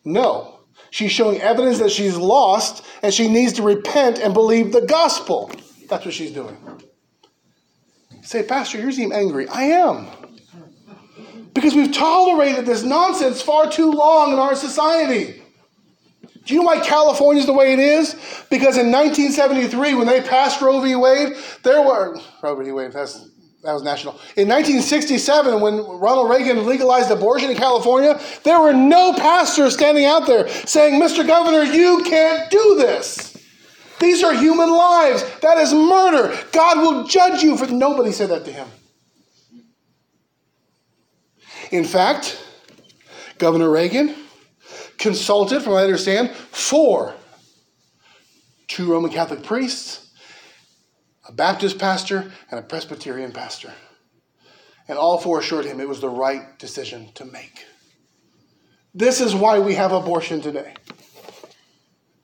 No. 0.05 0.59
She's 0.91 1.11
showing 1.11 1.41
evidence 1.41 1.79
that 1.79 1.91
she's 1.91 2.15
lost 2.15 2.85
and 3.01 3.13
she 3.13 3.27
needs 3.27 3.53
to 3.53 3.63
repent 3.63 4.19
and 4.19 4.33
believe 4.33 4.71
the 4.71 4.85
gospel. 4.85 5.51
That's 5.89 6.05
what 6.05 6.13
she's 6.13 6.31
doing. 6.31 6.55
Say, 8.27 8.43
Pastor, 8.43 8.77
you 8.77 8.91
seem 8.91 9.13
angry. 9.13 9.47
I 9.47 9.63
am. 9.63 10.05
Because 11.53 11.73
we've 11.73 11.93
tolerated 11.93 12.65
this 12.65 12.83
nonsense 12.83 13.41
far 13.41 13.71
too 13.71 13.89
long 13.89 14.33
in 14.33 14.37
our 14.37 14.53
society. 14.53 15.41
Do 16.43 16.53
you 16.53 16.59
know 16.59 16.65
why 16.65 16.81
California 16.81 17.39
is 17.39 17.45
the 17.45 17.53
way 17.53 17.71
it 17.71 17.79
is? 17.79 18.15
Because 18.49 18.75
in 18.75 18.91
1973, 18.91 19.93
when 19.93 20.07
they 20.07 20.19
passed 20.19 20.59
Roe 20.59 20.81
v. 20.81 20.95
Wade, 20.95 21.37
there 21.63 21.81
were 21.81 22.19
Roe 22.43 22.61
v. 22.61 22.69
Wade. 22.73 22.91
That's 22.91 23.29
that 23.63 23.71
was 23.71 23.83
national. 23.83 24.15
In 24.35 24.49
1967, 24.49 25.61
when 25.61 25.77
Ronald 25.77 26.29
Reagan 26.29 26.65
legalized 26.65 27.09
abortion 27.09 27.49
in 27.49 27.55
California, 27.55 28.19
there 28.43 28.59
were 28.59 28.73
no 28.73 29.13
pastors 29.13 29.73
standing 29.73 30.03
out 30.03 30.27
there 30.27 30.49
saying, 30.65 31.01
"Mr. 31.01 31.25
Governor, 31.25 31.63
you 31.63 32.03
can't 32.03 32.49
do 32.51 32.75
this." 32.77 33.36
These 33.99 34.23
are 34.23 34.33
human 34.33 34.69
lives. 34.69 35.23
That 35.41 35.57
is 35.57 35.73
murder. 35.73 36.37
God 36.51 36.77
will 36.77 37.03
judge 37.05 37.41
you 37.43 37.57
for. 37.57 37.67
Nobody 37.67 38.11
said 38.11 38.29
that 38.29 38.45
to 38.45 38.51
him. 38.51 38.67
In 41.71 41.83
fact, 41.83 42.43
Governor 43.37 43.69
Reagan 43.69 44.15
consulted, 44.97 45.61
from 45.61 45.73
what 45.73 45.79
I 45.79 45.83
understand, 45.83 46.31
four 46.31 47.13
two 48.67 48.91
Roman 48.91 49.11
Catholic 49.11 49.43
priests, 49.43 50.11
a 51.27 51.31
Baptist 51.31 51.79
pastor, 51.79 52.31
and 52.51 52.59
a 52.59 52.63
Presbyterian 52.63 53.31
pastor. 53.31 53.73
And 54.87 54.97
all 54.97 55.17
four 55.17 55.39
assured 55.39 55.65
him 55.65 55.79
it 55.79 55.87
was 55.87 55.99
the 55.99 56.09
right 56.09 56.57
decision 56.59 57.09
to 57.15 57.25
make. 57.25 57.65
This 58.93 59.19
is 59.19 59.35
why 59.35 59.59
we 59.59 59.75
have 59.75 59.91
abortion 59.91 60.41
today. 60.41 60.73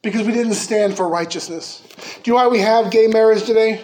Because 0.04 0.28
we 0.28 0.34
didn't 0.34 0.54
stand 0.54 0.96
for 0.96 1.08
righteousness. 1.08 1.82
Do 2.22 2.30
you 2.30 2.34
know 2.34 2.44
why 2.44 2.48
we 2.50 2.60
have 2.60 2.92
gay 2.92 3.08
marriage 3.08 3.44
today? 3.44 3.82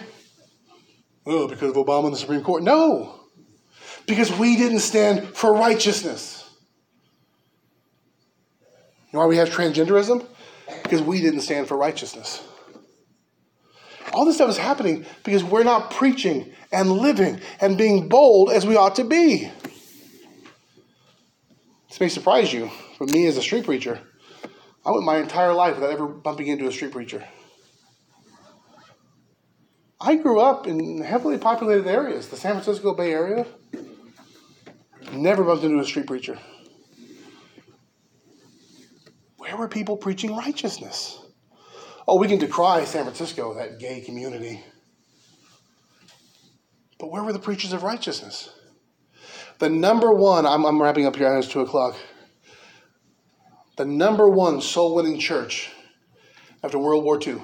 Oh, 1.26 1.48
because 1.48 1.70
of 1.70 1.76
Obama 1.76 2.04
and 2.04 2.12
the 2.12 2.18
Supreme 2.18 2.42
Court. 2.42 2.62
No. 2.62 3.20
Because 4.06 4.30
we 4.38 4.56
didn't 4.56 4.80
stand 4.80 5.34
for 5.34 5.52
righteousness. 5.52 6.48
You 9.10 9.14
know 9.14 9.20
why 9.20 9.26
we 9.26 9.38
have 9.38 9.48
transgenderism? 9.48 10.26
Because 10.82 11.02
we 11.02 11.20
didn't 11.20 11.40
stand 11.40 11.66
for 11.66 11.76
righteousness. 11.76 12.46
All 14.12 14.24
this 14.24 14.36
stuff 14.36 14.50
is 14.50 14.58
happening 14.58 15.06
because 15.24 15.42
we're 15.42 15.64
not 15.64 15.90
preaching 15.90 16.52
and 16.70 16.90
living 16.92 17.40
and 17.60 17.78
being 17.78 18.08
bold 18.08 18.50
as 18.50 18.66
we 18.66 18.76
ought 18.76 18.96
to 18.96 19.04
be. 19.04 19.50
This 21.88 22.00
may 22.00 22.08
surprise 22.08 22.52
you, 22.52 22.70
but 22.98 23.10
me 23.10 23.26
as 23.26 23.36
a 23.36 23.42
street 23.42 23.64
preacher, 23.64 24.00
I 24.84 24.90
went 24.92 25.04
my 25.04 25.18
entire 25.18 25.52
life 25.52 25.74
without 25.74 25.92
ever 25.92 26.06
bumping 26.06 26.46
into 26.46 26.66
a 26.66 26.72
street 26.72 26.92
preacher. 26.92 27.24
I 30.00 30.16
grew 30.16 30.40
up 30.40 30.66
in 30.66 31.02
heavily 31.02 31.36
populated 31.36 31.86
areas, 31.86 32.28
the 32.28 32.36
San 32.36 32.52
Francisco 32.52 32.94
Bay 32.94 33.12
Area. 33.12 33.46
Never 35.12 35.44
bumped 35.44 35.64
into 35.64 35.78
a 35.78 35.84
street 35.84 36.06
preacher. 36.06 36.38
Where 39.36 39.56
were 39.56 39.68
people 39.68 39.96
preaching 39.96 40.34
righteousness? 40.34 41.18
Oh, 42.08 42.18
we 42.18 42.28
can 42.28 42.38
decry 42.38 42.84
San 42.84 43.04
Francisco, 43.04 43.54
that 43.54 43.78
gay 43.78 44.00
community. 44.00 44.64
But 46.98 47.10
where 47.10 47.22
were 47.22 47.32
the 47.32 47.38
preachers 47.38 47.72
of 47.72 47.82
righteousness? 47.82 48.50
The 49.58 49.68
number 49.68 50.12
one, 50.14 50.46
I'm, 50.46 50.64
I'm 50.64 50.80
wrapping 50.80 51.04
up 51.04 51.16
here, 51.16 51.36
it's 51.36 51.48
2 51.48 51.60
o'clock. 51.60 51.96
The 53.80 53.86
number 53.86 54.28
one 54.28 54.60
soul 54.60 54.94
winning 54.94 55.18
church 55.18 55.70
after 56.62 56.78
World 56.78 57.02
War 57.02 57.18
II 57.18 57.42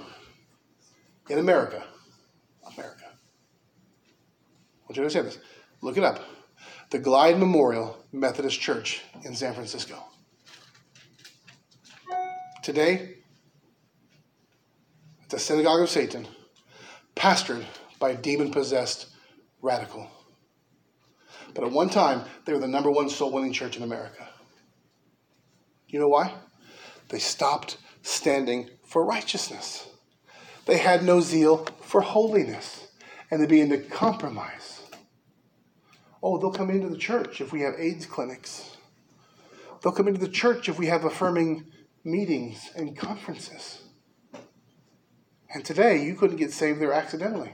in 1.31 1.39
America. 1.39 1.83
America. 2.77 3.05
I 3.07 4.83
want 4.83 4.91
you 4.91 4.95
to 4.97 5.01
understand 5.01 5.29
this. 5.29 5.39
Look 5.81 5.97
it 5.97 6.05
up. 6.05 6.21
The 6.91 6.99
Glide 6.99 7.39
Memorial 7.39 8.05
Methodist 8.13 8.61
Church 8.61 9.03
in 9.25 9.35
San 9.35 9.55
Francisco. 9.55 9.97
Today, 12.63 13.15
it's 15.25 15.33
a 15.33 15.39
synagogue 15.39 15.81
of 15.81 15.89
Satan, 15.89 16.29
pastored 17.15 17.65
by 17.99 18.11
a 18.11 18.15
demon 18.15 18.51
possessed 18.51 19.07
radical. 19.63 20.07
But 21.55 21.65
at 21.65 21.73
one 21.73 21.89
time, 21.89 22.27
they 22.45 22.53
were 22.53 22.59
the 22.59 22.69
number 22.69 22.91
one 22.91 23.09
soul 23.09 23.33
winning 23.33 23.55
church 23.55 23.79
in 23.79 23.83
America. 23.85 24.29
You 25.89 26.01
know 26.01 26.09
why? 26.09 26.35
They 27.09 27.19
stopped 27.19 27.79
standing 28.03 28.71
for 28.85 29.05
righteousness. 29.05 29.89
They 30.67 30.79
had 30.79 31.05
no 31.05 31.21
zeal 31.21 31.67
for 31.81 32.01
holiness, 32.01 32.89
and 33.31 33.41
they 33.41 33.47
began 33.47 33.69
to 33.71 33.79
compromise. 33.79 34.81
Oh, 36.23 36.39
they'll 36.39 36.51
come 36.51 36.71
into 36.71 36.89
the 36.89 36.99
church 36.99 37.41
if 37.41 37.53
we 37.53 37.61
have 37.61 37.75
AIDS 37.79 38.05
clinics. 38.07 38.77
They'll 39.83 39.93
come 39.93 40.09
into 40.09 40.21
the 40.21 40.29
church 40.29 40.69
if 40.69 40.79
we 40.79 40.87
have 40.87 41.05
affirming 41.05 41.67
meetings 42.03 42.71
and 42.75 42.97
conferences. 42.97 43.83
And 45.55 45.65
today, 45.65 46.03
you 46.03 46.17
couldn't 46.17 46.37
get 46.37 46.53
saved 46.53 46.81
there 46.81 46.93
accidentally. 46.93 47.53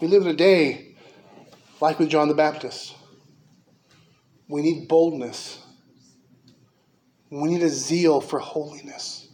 We 0.00 0.08
live 0.08 0.22
in 0.22 0.28
a 0.28 0.34
day 0.34 0.91
like 1.82 1.98
with 1.98 2.08
John 2.08 2.28
the 2.28 2.34
Baptist. 2.34 2.94
We 4.48 4.62
need 4.62 4.86
boldness. 4.86 5.60
We 7.28 7.48
need 7.48 7.62
a 7.64 7.68
zeal 7.68 8.20
for 8.20 8.38
holiness. 8.38 9.26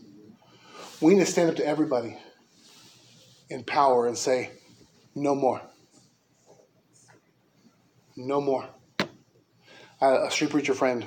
We 1.02 1.12
need 1.12 1.26
to 1.26 1.30
stand 1.30 1.50
up 1.50 1.56
to 1.56 1.66
everybody 1.66 2.16
in 3.50 3.64
power 3.64 4.06
and 4.06 4.16
say, 4.16 4.50
no 5.14 5.34
more. 5.34 5.60
No 8.16 8.40
more. 8.40 8.66
I 8.98 10.06
had 10.06 10.20
a 10.22 10.30
street 10.30 10.50
preacher 10.50 10.72
friend. 10.72 11.06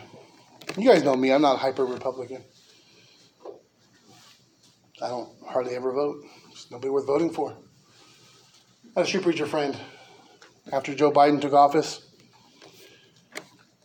You 0.78 0.88
guys 0.88 1.04
know 1.04 1.16
me, 1.16 1.34
I'm 1.34 1.42
not 1.42 1.56
a 1.56 1.58
hyper 1.58 1.88
Republican. 1.88 2.44
I 5.02 5.08
don't 5.08 5.30
hardly 5.48 5.76
ever 5.76 5.92
vote. 5.92 6.24
There's 6.50 6.70
nobody 6.70 6.92
worth 6.92 7.08
voting 7.08 7.34
for. 7.34 7.58
I 8.96 9.00
had 9.00 9.06
a 9.06 9.08
street 9.08 9.24
preacher 9.24 9.48
friend 9.48 9.76
after 10.72 10.96
Joe 10.96 11.12
Biden 11.12 11.42
took 11.42 11.54
office 11.54 12.02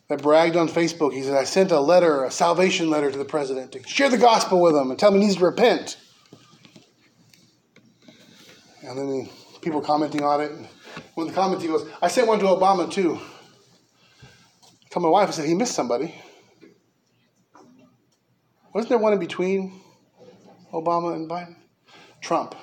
that 0.09 0.22
bragged 0.22 0.57
on 0.57 0.68
Facebook. 0.68 1.12
He 1.12 1.22
said, 1.22 1.34
I 1.34 1.45
sent 1.45 1.72
a 1.72 1.80
letter, 1.80 2.24
a 2.24 2.30
salvation 2.30 2.91
letter 2.91 3.11
to 3.11 3.18
the 3.18 3.24
president 3.24 3.72
to 3.72 3.82
share 3.89 4.09
the 4.09 4.18
gospel 4.18 4.61
with 4.61 4.76
him 4.76 4.91
and 4.91 4.99
tell 4.99 5.12
him 5.12 5.20
he 5.20 5.26
needs 5.26 5.37
to 5.37 5.45
repent. 5.45 5.97
And 8.82 8.97
then 8.97 9.28
people 9.62 9.80
commenting 9.80 10.22
on 10.22 10.41
it. 10.41 10.53
One 11.14 11.26
of 11.26 11.34
the 11.34 11.41
comment 11.41 11.61
he 11.61 11.68
goes, 11.68 11.89
I 12.01 12.09
sent 12.09 12.28
one 12.28 12.39
to 12.39 12.45
Obama 12.45 12.91
too. 12.91 13.18
I 14.22 14.89
told 14.91 15.03
my 15.03 15.09
wife, 15.09 15.28
I 15.28 15.32
said, 15.32 15.47
he 15.47 15.55
missed 15.55 15.74
somebody. 15.74 16.14
Wasn't 18.72 18.89
there 18.89 18.99
one 18.99 19.12
in 19.12 19.18
between 19.18 19.80
Obama 20.72 21.14
and 21.14 21.28
Biden? 21.28 21.57
Trump. 22.20 22.55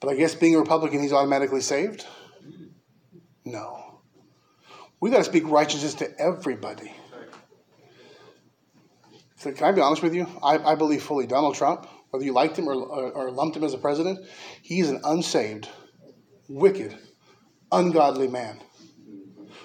But 0.00 0.10
I 0.10 0.16
guess 0.16 0.34
being 0.34 0.56
a 0.56 0.58
Republican, 0.58 1.00
he's 1.00 1.12
automatically 1.12 1.60
saved? 1.60 2.06
No. 3.44 4.00
We 5.00 5.10
got 5.10 5.18
to 5.18 5.24
speak 5.24 5.46
righteousness 5.46 5.94
to 5.94 6.18
everybody. 6.18 6.92
So 9.36 9.52
can 9.52 9.66
I 9.66 9.72
be 9.72 9.80
honest 9.80 10.02
with 10.02 10.14
you? 10.14 10.26
I, 10.42 10.56
I 10.58 10.74
believe 10.74 11.02
fully 11.02 11.26
Donald 11.26 11.54
Trump, 11.54 11.86
whether 12.10 12.24
you 12.24 12.32
liked 12.32 12.58
him 12.58 12.68
or, 12.68 12.74
or, 12.74 13.12
or 13.12 13.30
lumped 13.30 13.56
him 13.56 13.64
as 13.64 13.74
a 13.74 13.78
president, 13.78 14.26
he's 14.62 14.88
an 14.88 15.00
unsaved, 15.04 15.68
wicked, 16.48 16.96
ungodly 17.70 18.28
man 18.28 18.60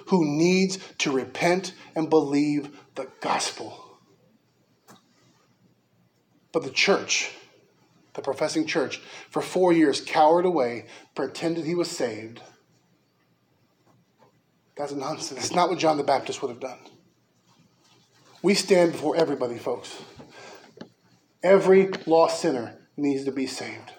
who 0.08 0.24
needs 0.24 0.78
to 0.98 1.12
repent 1.12 1.72
and 1.94 2.10
believe 2.10 2.76
the 2.96 3.06
gospel. 3.20 3.98
But 6.52 6.64
the 6.64 6.70
church, 6.70 7.30
the 8.14 8.22
professing 8.22 8.66
church, 8.66 9.00
for 9.30 9.40
four 9.40 9.72
years 9.72 10.00
cowered 10.00 10.44
away, 10.44 10.86
pretended 11.14 11.64
he 11.64 11.76
was 11.76 11.88
saved. 11.88 12.42
That's 14.80 14.92
nonsense. 14.92 15.40
That's 15.40 15.54
not 15.54 15.68
what 15.68 15.78
John 15.78 15.98
the 15.98 16.02
Baptist 16.02 16.40
would 16.40 16.48
have 16.48 16.58
done. 16.58 16.78
We 18.42 18.54
stand 18.54 18.92
before 18.92 19.14
everybody, 19.14 19.58
folks. 19.58 19.94
Every 21.42 21.90
lost 22.06 22.40
sinner 22.40 22.78
needs 22.96 23.24
to 23.24 23.30
be 23.30 23.46
saved. 23.46 23.92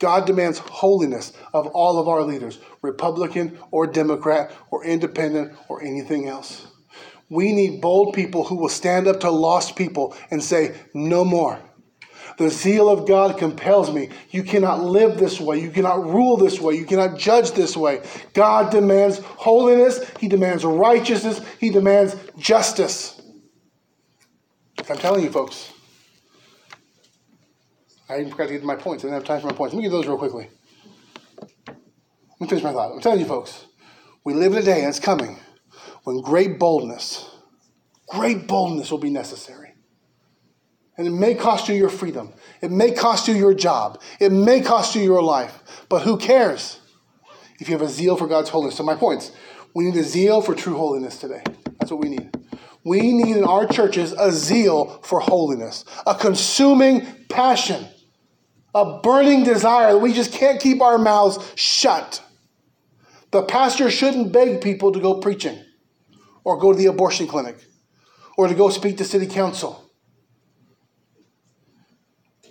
God 0.00 0.26
demands 0.26 0.58
holiness 0.58 1.32
of 1.54 1.68
all 1.68 2.00
of 2.00 2.08
our 2.08 2.24
leaders, 2.24 2.58
Republican 2.82 3.60
or 3.70 3.86
Democrat 3.86 4.50
or 4.72 4.84
independent 4.84 5.56
or 5.68 5.84
anything 5.84 6.26
else. 6.26 6.66
We 7.30 7.52
need 7.52 7.80
bold 7.80 8.12
people 8.12 8.42
who 8.42 8.56
will 8.56 8.68
stand 8.68 9.06
up 9.06 9.20
to 9.20 9.30
lost 9.30 9.76
people 9.76 10.16
and 10.32 10.42
say, 10.42 10.74
No 10.94 11.24
more. 11.24 11.60
The 12.38 12.50
zeal 12.50 12.88
of 12.88 13.06
God 13.06 13.36
compels 13.36 13.92
me. 13.92 14.10
You 14.30 14.44
cannot 14.44 14.82
live 14.82 15.18
this 15.18 15.40
way. 15.40 15.60
You 15.60 15.70
cannot 15.70 16.04
rule 16.06 16.36
this 16.36 16.60
way. 16.60 16.74
You 16.74 16.86
cannot 16.86 17.18
judge 17.18 17.50
this 17.50 17.76
way. 17.76 18.02
God 18.32 18.70
demands 18.70 19.18
holiness. 19.18 20.08
He 20.20 20.28
demands 20.28 20.64
righteousness. 20.64 21.40
He 21.58 21.70
demands 21.70 22.16
justice. 22.38 23.20
I'm 24.88 24.98
telling 24.98 25.24
you, 25.24 25.30
folks. 25.30 25.72
I 28.08 28.24
forgot 28.24 28.46
to 28.46 28.52
get 28.52 28.60
to 28.60 28.66
my 28.66 28.76
points. 28.76 29.04
I 29.04 29.08
didn't 29.08 29.20
have 29.20 29.24
time 29.24 29.40
for 29.40 29.48
my 29.48 29.52
points. 29.52 29.74
Let 29.74 29.78
me 29.78 29.82
get 29.82 29.90
those 29.90 30.06
real 30.06 30.16
quickly. 30.16 30.48
Let 31.66 32.40
me 32.40 32.46
finish 32.46 32.64
my 32.64 32.72
thought. 32.72 32.92
I'm 32.92 33.00
telling 33.00 33.20
you, 33.20 33.26
folks, 33.26 33.66
we 34.24 34.32
live 34.32 34.52
in 34.52 34.58
a 34.58 34.62
day, 34.62 34.80
and 34.80 34.88
it's 34.88 35.00
coming, 35.00 35.38
when 36.04 36.20
great 36.22 36.58
boldness, 36.58 37.28
great 38.08 38.46
boldness 38.46 38.90
will 38.90 38.98
be 38.98 39.10
necessary. 39.10 39.67
And 40.98 41.06
it 41.06 41.12
may 41.12 41.34
cost 41.34 41.68
you 41.68 41.76
your 41.76 41.88
freedom. 41.88 42.32
It 42.60 42.72
may 42.72 42.90
cost 42.90 43.28
you 43.28 43.34
your 43.34 43.54
job. 43.54 44.02
It 44.18 44.32
may 44.32 44.60
cost 44.60 44.96
you 44.96 45.02
your 45.02 45.22
life. 45.22 45.86
But 45.88 46.02
who 46.02 46.18
cares 46.18 46.80
if 47.60 47.68
you 47.68 47.78
have 47.78 47.86
a 47.86 47.88
zeal 47.88 48.16
for 48.16 48.26
God's 48.26 48.50
holiness? 48.50 48.76
So, 48.76 48.82
my 48.82 48.96
points 48.96 49.30
we 49.74 49.84
need 49.84 49.96
a 49.96 50.02
zeal 50.02 50.42
for 50.42 50.54
true 50.54 50.76
holiness 50.76 51.18
today. 51.18 51.42
That's 51.78 51.92
what 51.92 52.00
we 52.00 52.08
need. 52.08 52.36
We 52.84 53.12
need 53.12 53.36
in 53.36 53.44
our 53.44 53.66
churches 53.66 54.12
a 54.12 54.32
zeal 54.32 55.00
for 55.02 55.20
holiness, 55.20 55.84
a 56.06 56.14
consuming 56.14 57.06
passion, 57.28 57.86
a 58.74 59.00
burning 59.00 59.44
desire 59.44 59.92
that 59.92 59.98
we 59.98 60.12
just 60.12 60.32
can't 60.32 60.60
keep 60.60 60.80
our 60.80 60.98
mouths 60.98 61.38
shut. 61.54 62.22
The 63.30 63.42
pastor 63.42 63.90
shouldn't 63.90 64.32
beg 64.32 64.62
people 64.62 64.90
to 64.92 65.00
go 65.00 65.20
preaching 65.20 65.62
or 66.44 66.58
go 66.58 66.72
to 66.72 66.78
the 66.78 66.86
abortion 66.86 67.26
clinic 67.26 67.58
or 68.36 68.48
to 68.48 68.54
go 68.54 68.70
speak 68.70 68.96
to 68.98 69.04
city 69.04 69.26
council. 69.26 69.87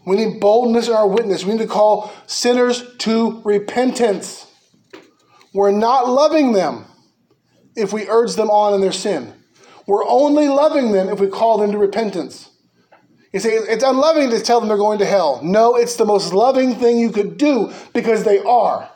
We 0.07 0.15
need 0.15 0.39
boldness 0.39 0.87
in 0.87 0.93
our 0.93 1.05
witness. 1.05 1.43
We 1.43 1.51
need 1.51 1.63
to 1.63 1.67
call 1.67 2.13
sinners 2.27 2.95
to 2.99 3.41
repentance. 3.43 4.49
We're 5.53 5.71
not 5.71 6.07
loving 6.07 6.53
them 6.53 6.85
if 7.75 7.91
we 7.91 8.07
urge 8.07 8.35
them 8.35 8.49
on 8.49 8.73
in 8.73 8.79
their 8.79 8.93
sin. 8.93 9.33
We're 9.85 10.07
only 10.07 10.47
loving 10.47 10.93
them 10.93 11.09
if 11.09 11.19
we 11.19 11.27
call 11.27 11.57
them 11.57 11.73
to 11.73 11.77
repentance. 11.77 12.49
You 13.33 13.41
say 13.41 13.49
it's 13.49 13.83
unloving 13.83 14.29
to 14.29 14.39
tell 14.39 14.61
them 14.61 14.69
they're 14.69 14.77
going 14.77 14.99
to 14.99 15.05
hell. 15.05 15.41
No, 15.43 15.75
it's 15.75 15.97
the 15.97 16.05
most 16.05 16.31
loving 16.31 16.75
thing 16.75 16.99
you 16.99 17.11
could 17.11 17.37
do 17.37 17.73
because 17.93 18.23
they 18.23 18.39
are. 18.39 18.89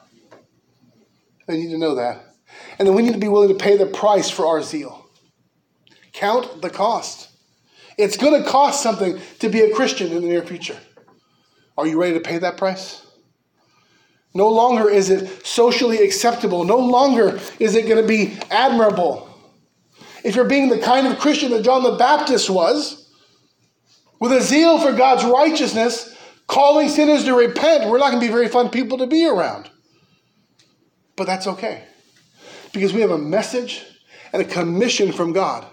They 1.45 1.57
need 1.57 1.72
to 1.72 1.78
know 1.78 1.95
that. 1.95 2.24
And 2.80 2.88
then 2.88 2.95
we 2.95 3.01
need 3.01 3.14
to 3.14 3.20
be 3.20 3.28
willing 3.28 3.49
to 3.49 3.62
pay 3.62 3.76
the 3.76 3.86
price 3.86 4.30
for 4.30 4.45
our 4.45 4.64
zeal. 4.64 5.09
Count 6.14 6.62
the 6.62 6.70
cost. 6.70 7.28
It's 7.97 8.16
going 8.16 8.41
to 8.41 8.49
cost 8.49 8.82
something 8.82 9.20
to 9.39 9.49
be 9.49 9.59
a 9.59 9.76
Christian 9.76 10.14
in 10.14 10.22
the 10.22 10.30
near 10.30 10.43
future. 10.43 10.80
Are 11.82 11.88
you 11.88 12.00
ready 12.00 12.14
to 12.14 12.20
pay 12.20 12.38
that 12.38 12.58
price? 12.58 13.04
No 14.36 14.50
longer 14.50 14.88
is 14.88 15.10
it 15.10 15.44
socially 15.44 15.98
acceptable. 15.98 16.64
No 16.64 16.78
longer 16.78 17.40
is 17.58 17.74
it 17.74 17.88
going 17.88 18.00
to 18.00 18.08
be 18.08 18.38
admirable. 18.52 19.28
If 20.24 20.36
you're 20.36 20.46
being 20.46 20.70
the 20.70 20.78
kind 20.78 21.08
of 21.08 21.18
Christian 21.18 21.50
that 21.50 21.64
John 21.64 21.82
the 21.82 21.94
Baptist 21.94 22.52
was, 22.52 23.12
with 24.20 24.32
a 24.32 24.42
zeal 24.42 24.78
for 24.78 24.96
God's 24.96 25.26
righteousness, 25.26 26.16
calling 26.46 26.88
sinners 26.88 27.24
to 27.24 27.34
repent, 27.34 27.90
we're 27.90 27.98
not 27.98 28.12
going 28.12 28.22
to 28.22 28.28
be 28.28 28.32
very 28.32 28.48
fun 28.48 28.70
people 28.70 29.00
to 29.00 29.08
be 29.08 29.28
around. 29.28 29.68
But 31.16 31.26
that's 31.26 31.48
okay. 31.48 31.86
Because 32.74 32.94
we 32.94 33.02
have 33.02 33.10
a 33.10 33.18
message 33.18 33.84
and 34.32 34.40
a 34.40 34.46
commission 34.46 35.12
from 35.12 35.34
God 35.34 35.66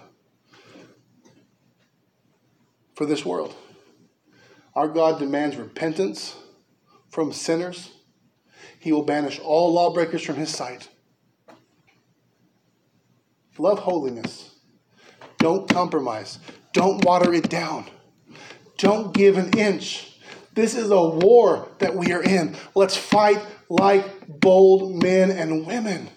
for 2.95 3.05
this 3.05 3.23
world. 3.23 3.53
Our 4.79 4.87
God 4.87 5.19
demands 5.19 5.57
repentance 5.57 6.37
from 7.09 7.33
sinners. 7.33 7.91
He 8.79 8.93
will 8.93 9.03
banish 9.03 9.37
all 9.37 9.73
lawbreakers 9.73 10.21
from 10.21 10.37
his 10.37 10.51
sight. 10.51 10.87
Love 13.57 13.79
holiness. 13.79 14.55
Don't 15.37 15.67
compromise. 15.67 16.39
Don't 16.71 17.03
water 17.03 17.33
it 17.33 17.49
down. 17.49 17.87
Don't 18.77 19.13
give 19.13 19.37
an 19.37 19.49
inch. 19.59 20.17
This 20.53 20.75
is 20.75 20.91
a 20.91 21.09
war 21.09 21.67
that 21.79 21.93
we 21.93 22.13
are 22.13 22.23
in. 22.23 22.55
Let's 22.73 22.95
fight 22.95 23.45
like 23.67 24.29
bold 24.29 25.03
men 25.03 25.29
and 25.29 25.67
women 25.67 26.07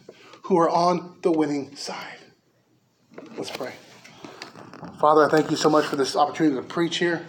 who 0.44 0.56
are 0.58 0.70
on 0.70 1.16
the 1.22 1.32
winning 1.32 1.74
side. 1.74 2.18
Let's 3.36 3.50
pray. 3.50 3.72
Father, 5.00 5.24
I 5.24 5.28
thank 5.28 5.50
you 5.50 5.56
so 5.56 5.68
much 5.68 5.86
for 5.86 5.96
this 5.96 6.14
opportunity 6.14 6.54
to 6.54 6.62
preach 6.62 6.98
here. 6.98 7.26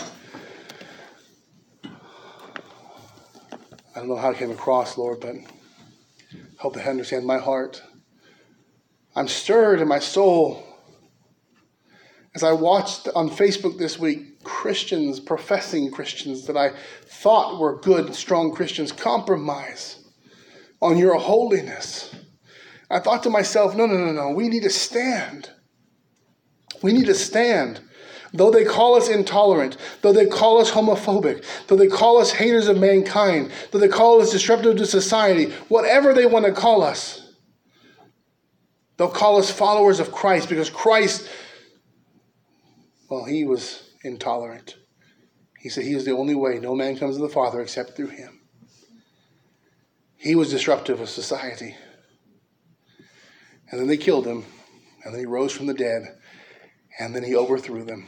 I 3.96 4.00
don't 4.00 4.10
know 4.10 4.16
how 4.16 4.32
it 4.32 4.38
came 4.38 4.50
across, 4.50 4.98
Lord, 4.98 5.20
but 5.20 5.36
help 6.58 6.74
to 6.74 6.90
understand 6.90 7.26
my 7.26 7.38
heart. 7.38 7.84
I'm 9.16 9.28
stirred 9.28 9.82
in 9.82 9.88
my 9.88 10.00
soul 10.00 10.64
as 12.34 12.44
I 12.44 12.54
watched 12.54 13.08
on 13.16 13.30
Facebook 13.30 13.78
this 13.78 14.00
week 14.00 14.44
Christians, 14.44 15.20
professing 15.20 15.92
Christians 15.92 16.48
that 16.48 16.58
I 16.58 16.72
thought 17.06 17.60
were 17.60 17.80
good, 17.82 18.16
strong 18.16 18.52
Christians, 18.52 18.92
compromise 18.92 20.04
on 20.82 20.98
your 20.98 21.20
holiness. 21.20 22.16
I 22.90 23.00
thought 23.00 23.22
to 23.24 23.30
myself, 23.30 23.76
no, 23.76 23.86
no, 23.86 23.96
no, 23.96 24.12
no, 24.12 24.30
we 24.32 24.50
need 24.50 24.64
to 24.64 24.72
stand. 24.72 25.52
We 26.82 26.94
need 26.94 27.06
to 27.06 27.16
stand 27.16 27.82
Though 28.34 28.50
they 28.50 28.66
call 28.66 28.96
us 28.96 29.10
intolerant, 29.10 29.78
though 30.02 30.12
they 30.12 30.26
call 30.26 30.60
us 30.60 30.72
homophobic, 30.72 31.46
though 31.68 31.76
they 31.76 31.88
call 31.88 32.18
us 32.18 32.32
haters 32.32 32.68
of 32.68 32.80
mankind, 32.80 33.52
though 33.70 33.78
they 33.78 33.88
call 33.88 34.20
us 34.22 34.32
disruptive 34.32 34.76
to 34.78 34.86
society, 34.88 35.52
whatever 35.70 36.14
they 36.14 36.26
want 36.26 36.46
to 36.46 36.52
call 36.52 36.82
us, 36.82 37.34
they'll 38.98 39.08
call 39.08 39.38
us 39.38 39.52
followers 39.52 40.00
of 40.00 40.12
Christ 40.12 40.50
because 40.50 40.72
Christ, 40.72 41.30
well, 43.08 43.24
he 43.24 43.44
was 43.46 43.92
intolerant. 44.04 44.78
He 45.60 45.70
said 45.70 45.84
he 45.84 45.94
is 45.94 46.04
the 46.04 46.18
only 46.18 46.36
way. 46.36 46.58
No 46.58 46.74
man 46.74 46.98
comes 46.98 47.16
to 47.16 47.22
the 47.22 47.30
Father 47.30 47.62
except 47.62 47.96
through 47.96 48.08
him. 48.08 48.42
He 50.18 50.34
was 50.34 50.50
disruptive 50.50 51.00
of 51.00 51.10
society. 51.10 51.76
And 53.70 53.80
then 53.80 53.88
they 53.88 53.98
killed 53.98 54.26
him, 54.26 54.46
and 55.04 55.14
then 55.14 55.20
he 55.20 55.26
rose 55.28 55.52
from 55.52 55.68
the 55.68 55.74
dead, 55.74 56.18
and 57.00 57.16
then 57.16 57.24
he 57.24 57.36
overthrew 57.36 57.84
them. 57.84 58.08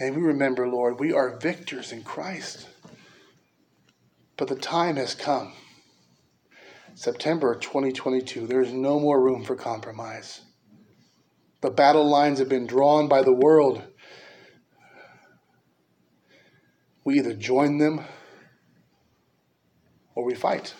May 0.00 0.10
we 0.10 0.22
remember, 0.22 0.66
Lord, 0.66 0.98
we 0.98 1.12
are 1.12 1.36
victors 1.36 1.92
in 1.92 2.02
Christ. 2.02 2.66
But 4.38 4.48
the 4.48 4.54
time 4.54 4.96
has 4.96 5.14
come. 5.14 5.52
September 6.94 7.54
2022. 7.54 8.46
There's 8.46 8.72
no 8.72 8.98
more 8.98 9.20
room 9.20 9.44
for 9.44 9.54
compromise. 9.54 10.40
The 11.60 11.70
battle 11.70 12.08
lines 12.08 12.38
have 12.38 12.48
been 12.48 12.66
drawn 12.66 13.08
by 13.08 13.22
the 13.22 13.34
world. 13.34 13.82
We 17.04 17.18
either 17.18 17.34
join 17.34 17.76
them 17.76 18.00
or 20.14 20.24
we 20.24 20.34
fight. 20.34 20.74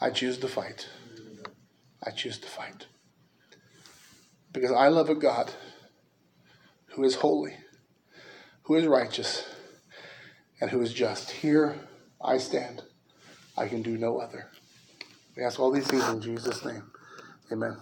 I 0.00 0.10
choose 0.10 0.38
to 0.38 0.48
fight. 0.48 0.88
I 2.04 2.12
choose 2.12 2.38
to 2.38 2.48
fight. 2.48 2.86
Because 4.52 4.70
I 4.70 4.86
love 4.86 5.10
a 5.10 5.16
God 5.16 5.50
who 6.92 7.02
is 7.02 7.16
holy, 7.16 7.56
who 8.70 8.76
is 8.76 8.86
righteous, 8.86 9.44
and 10.60 10.70
who 10.70 10.80
is 10.80 10.94
just. 10.94 11.28
Here 11.28 11.74
I 12.22 12.38
stand. 12.38 12.84
I 13.58 13.66
can 13.66 13.82
do 13.82 13.98
no 13.98 14.18
other. 14.18 14.46
We 15.36 15.42
ask 15.42 15.58
all 15.58 15.72
these 15.72 15.88
things 15.88 16.08
in 16.08 16.22
Jesus' 16.22 16.64
name. 16.64 16.84
Amen. 17.50 17.76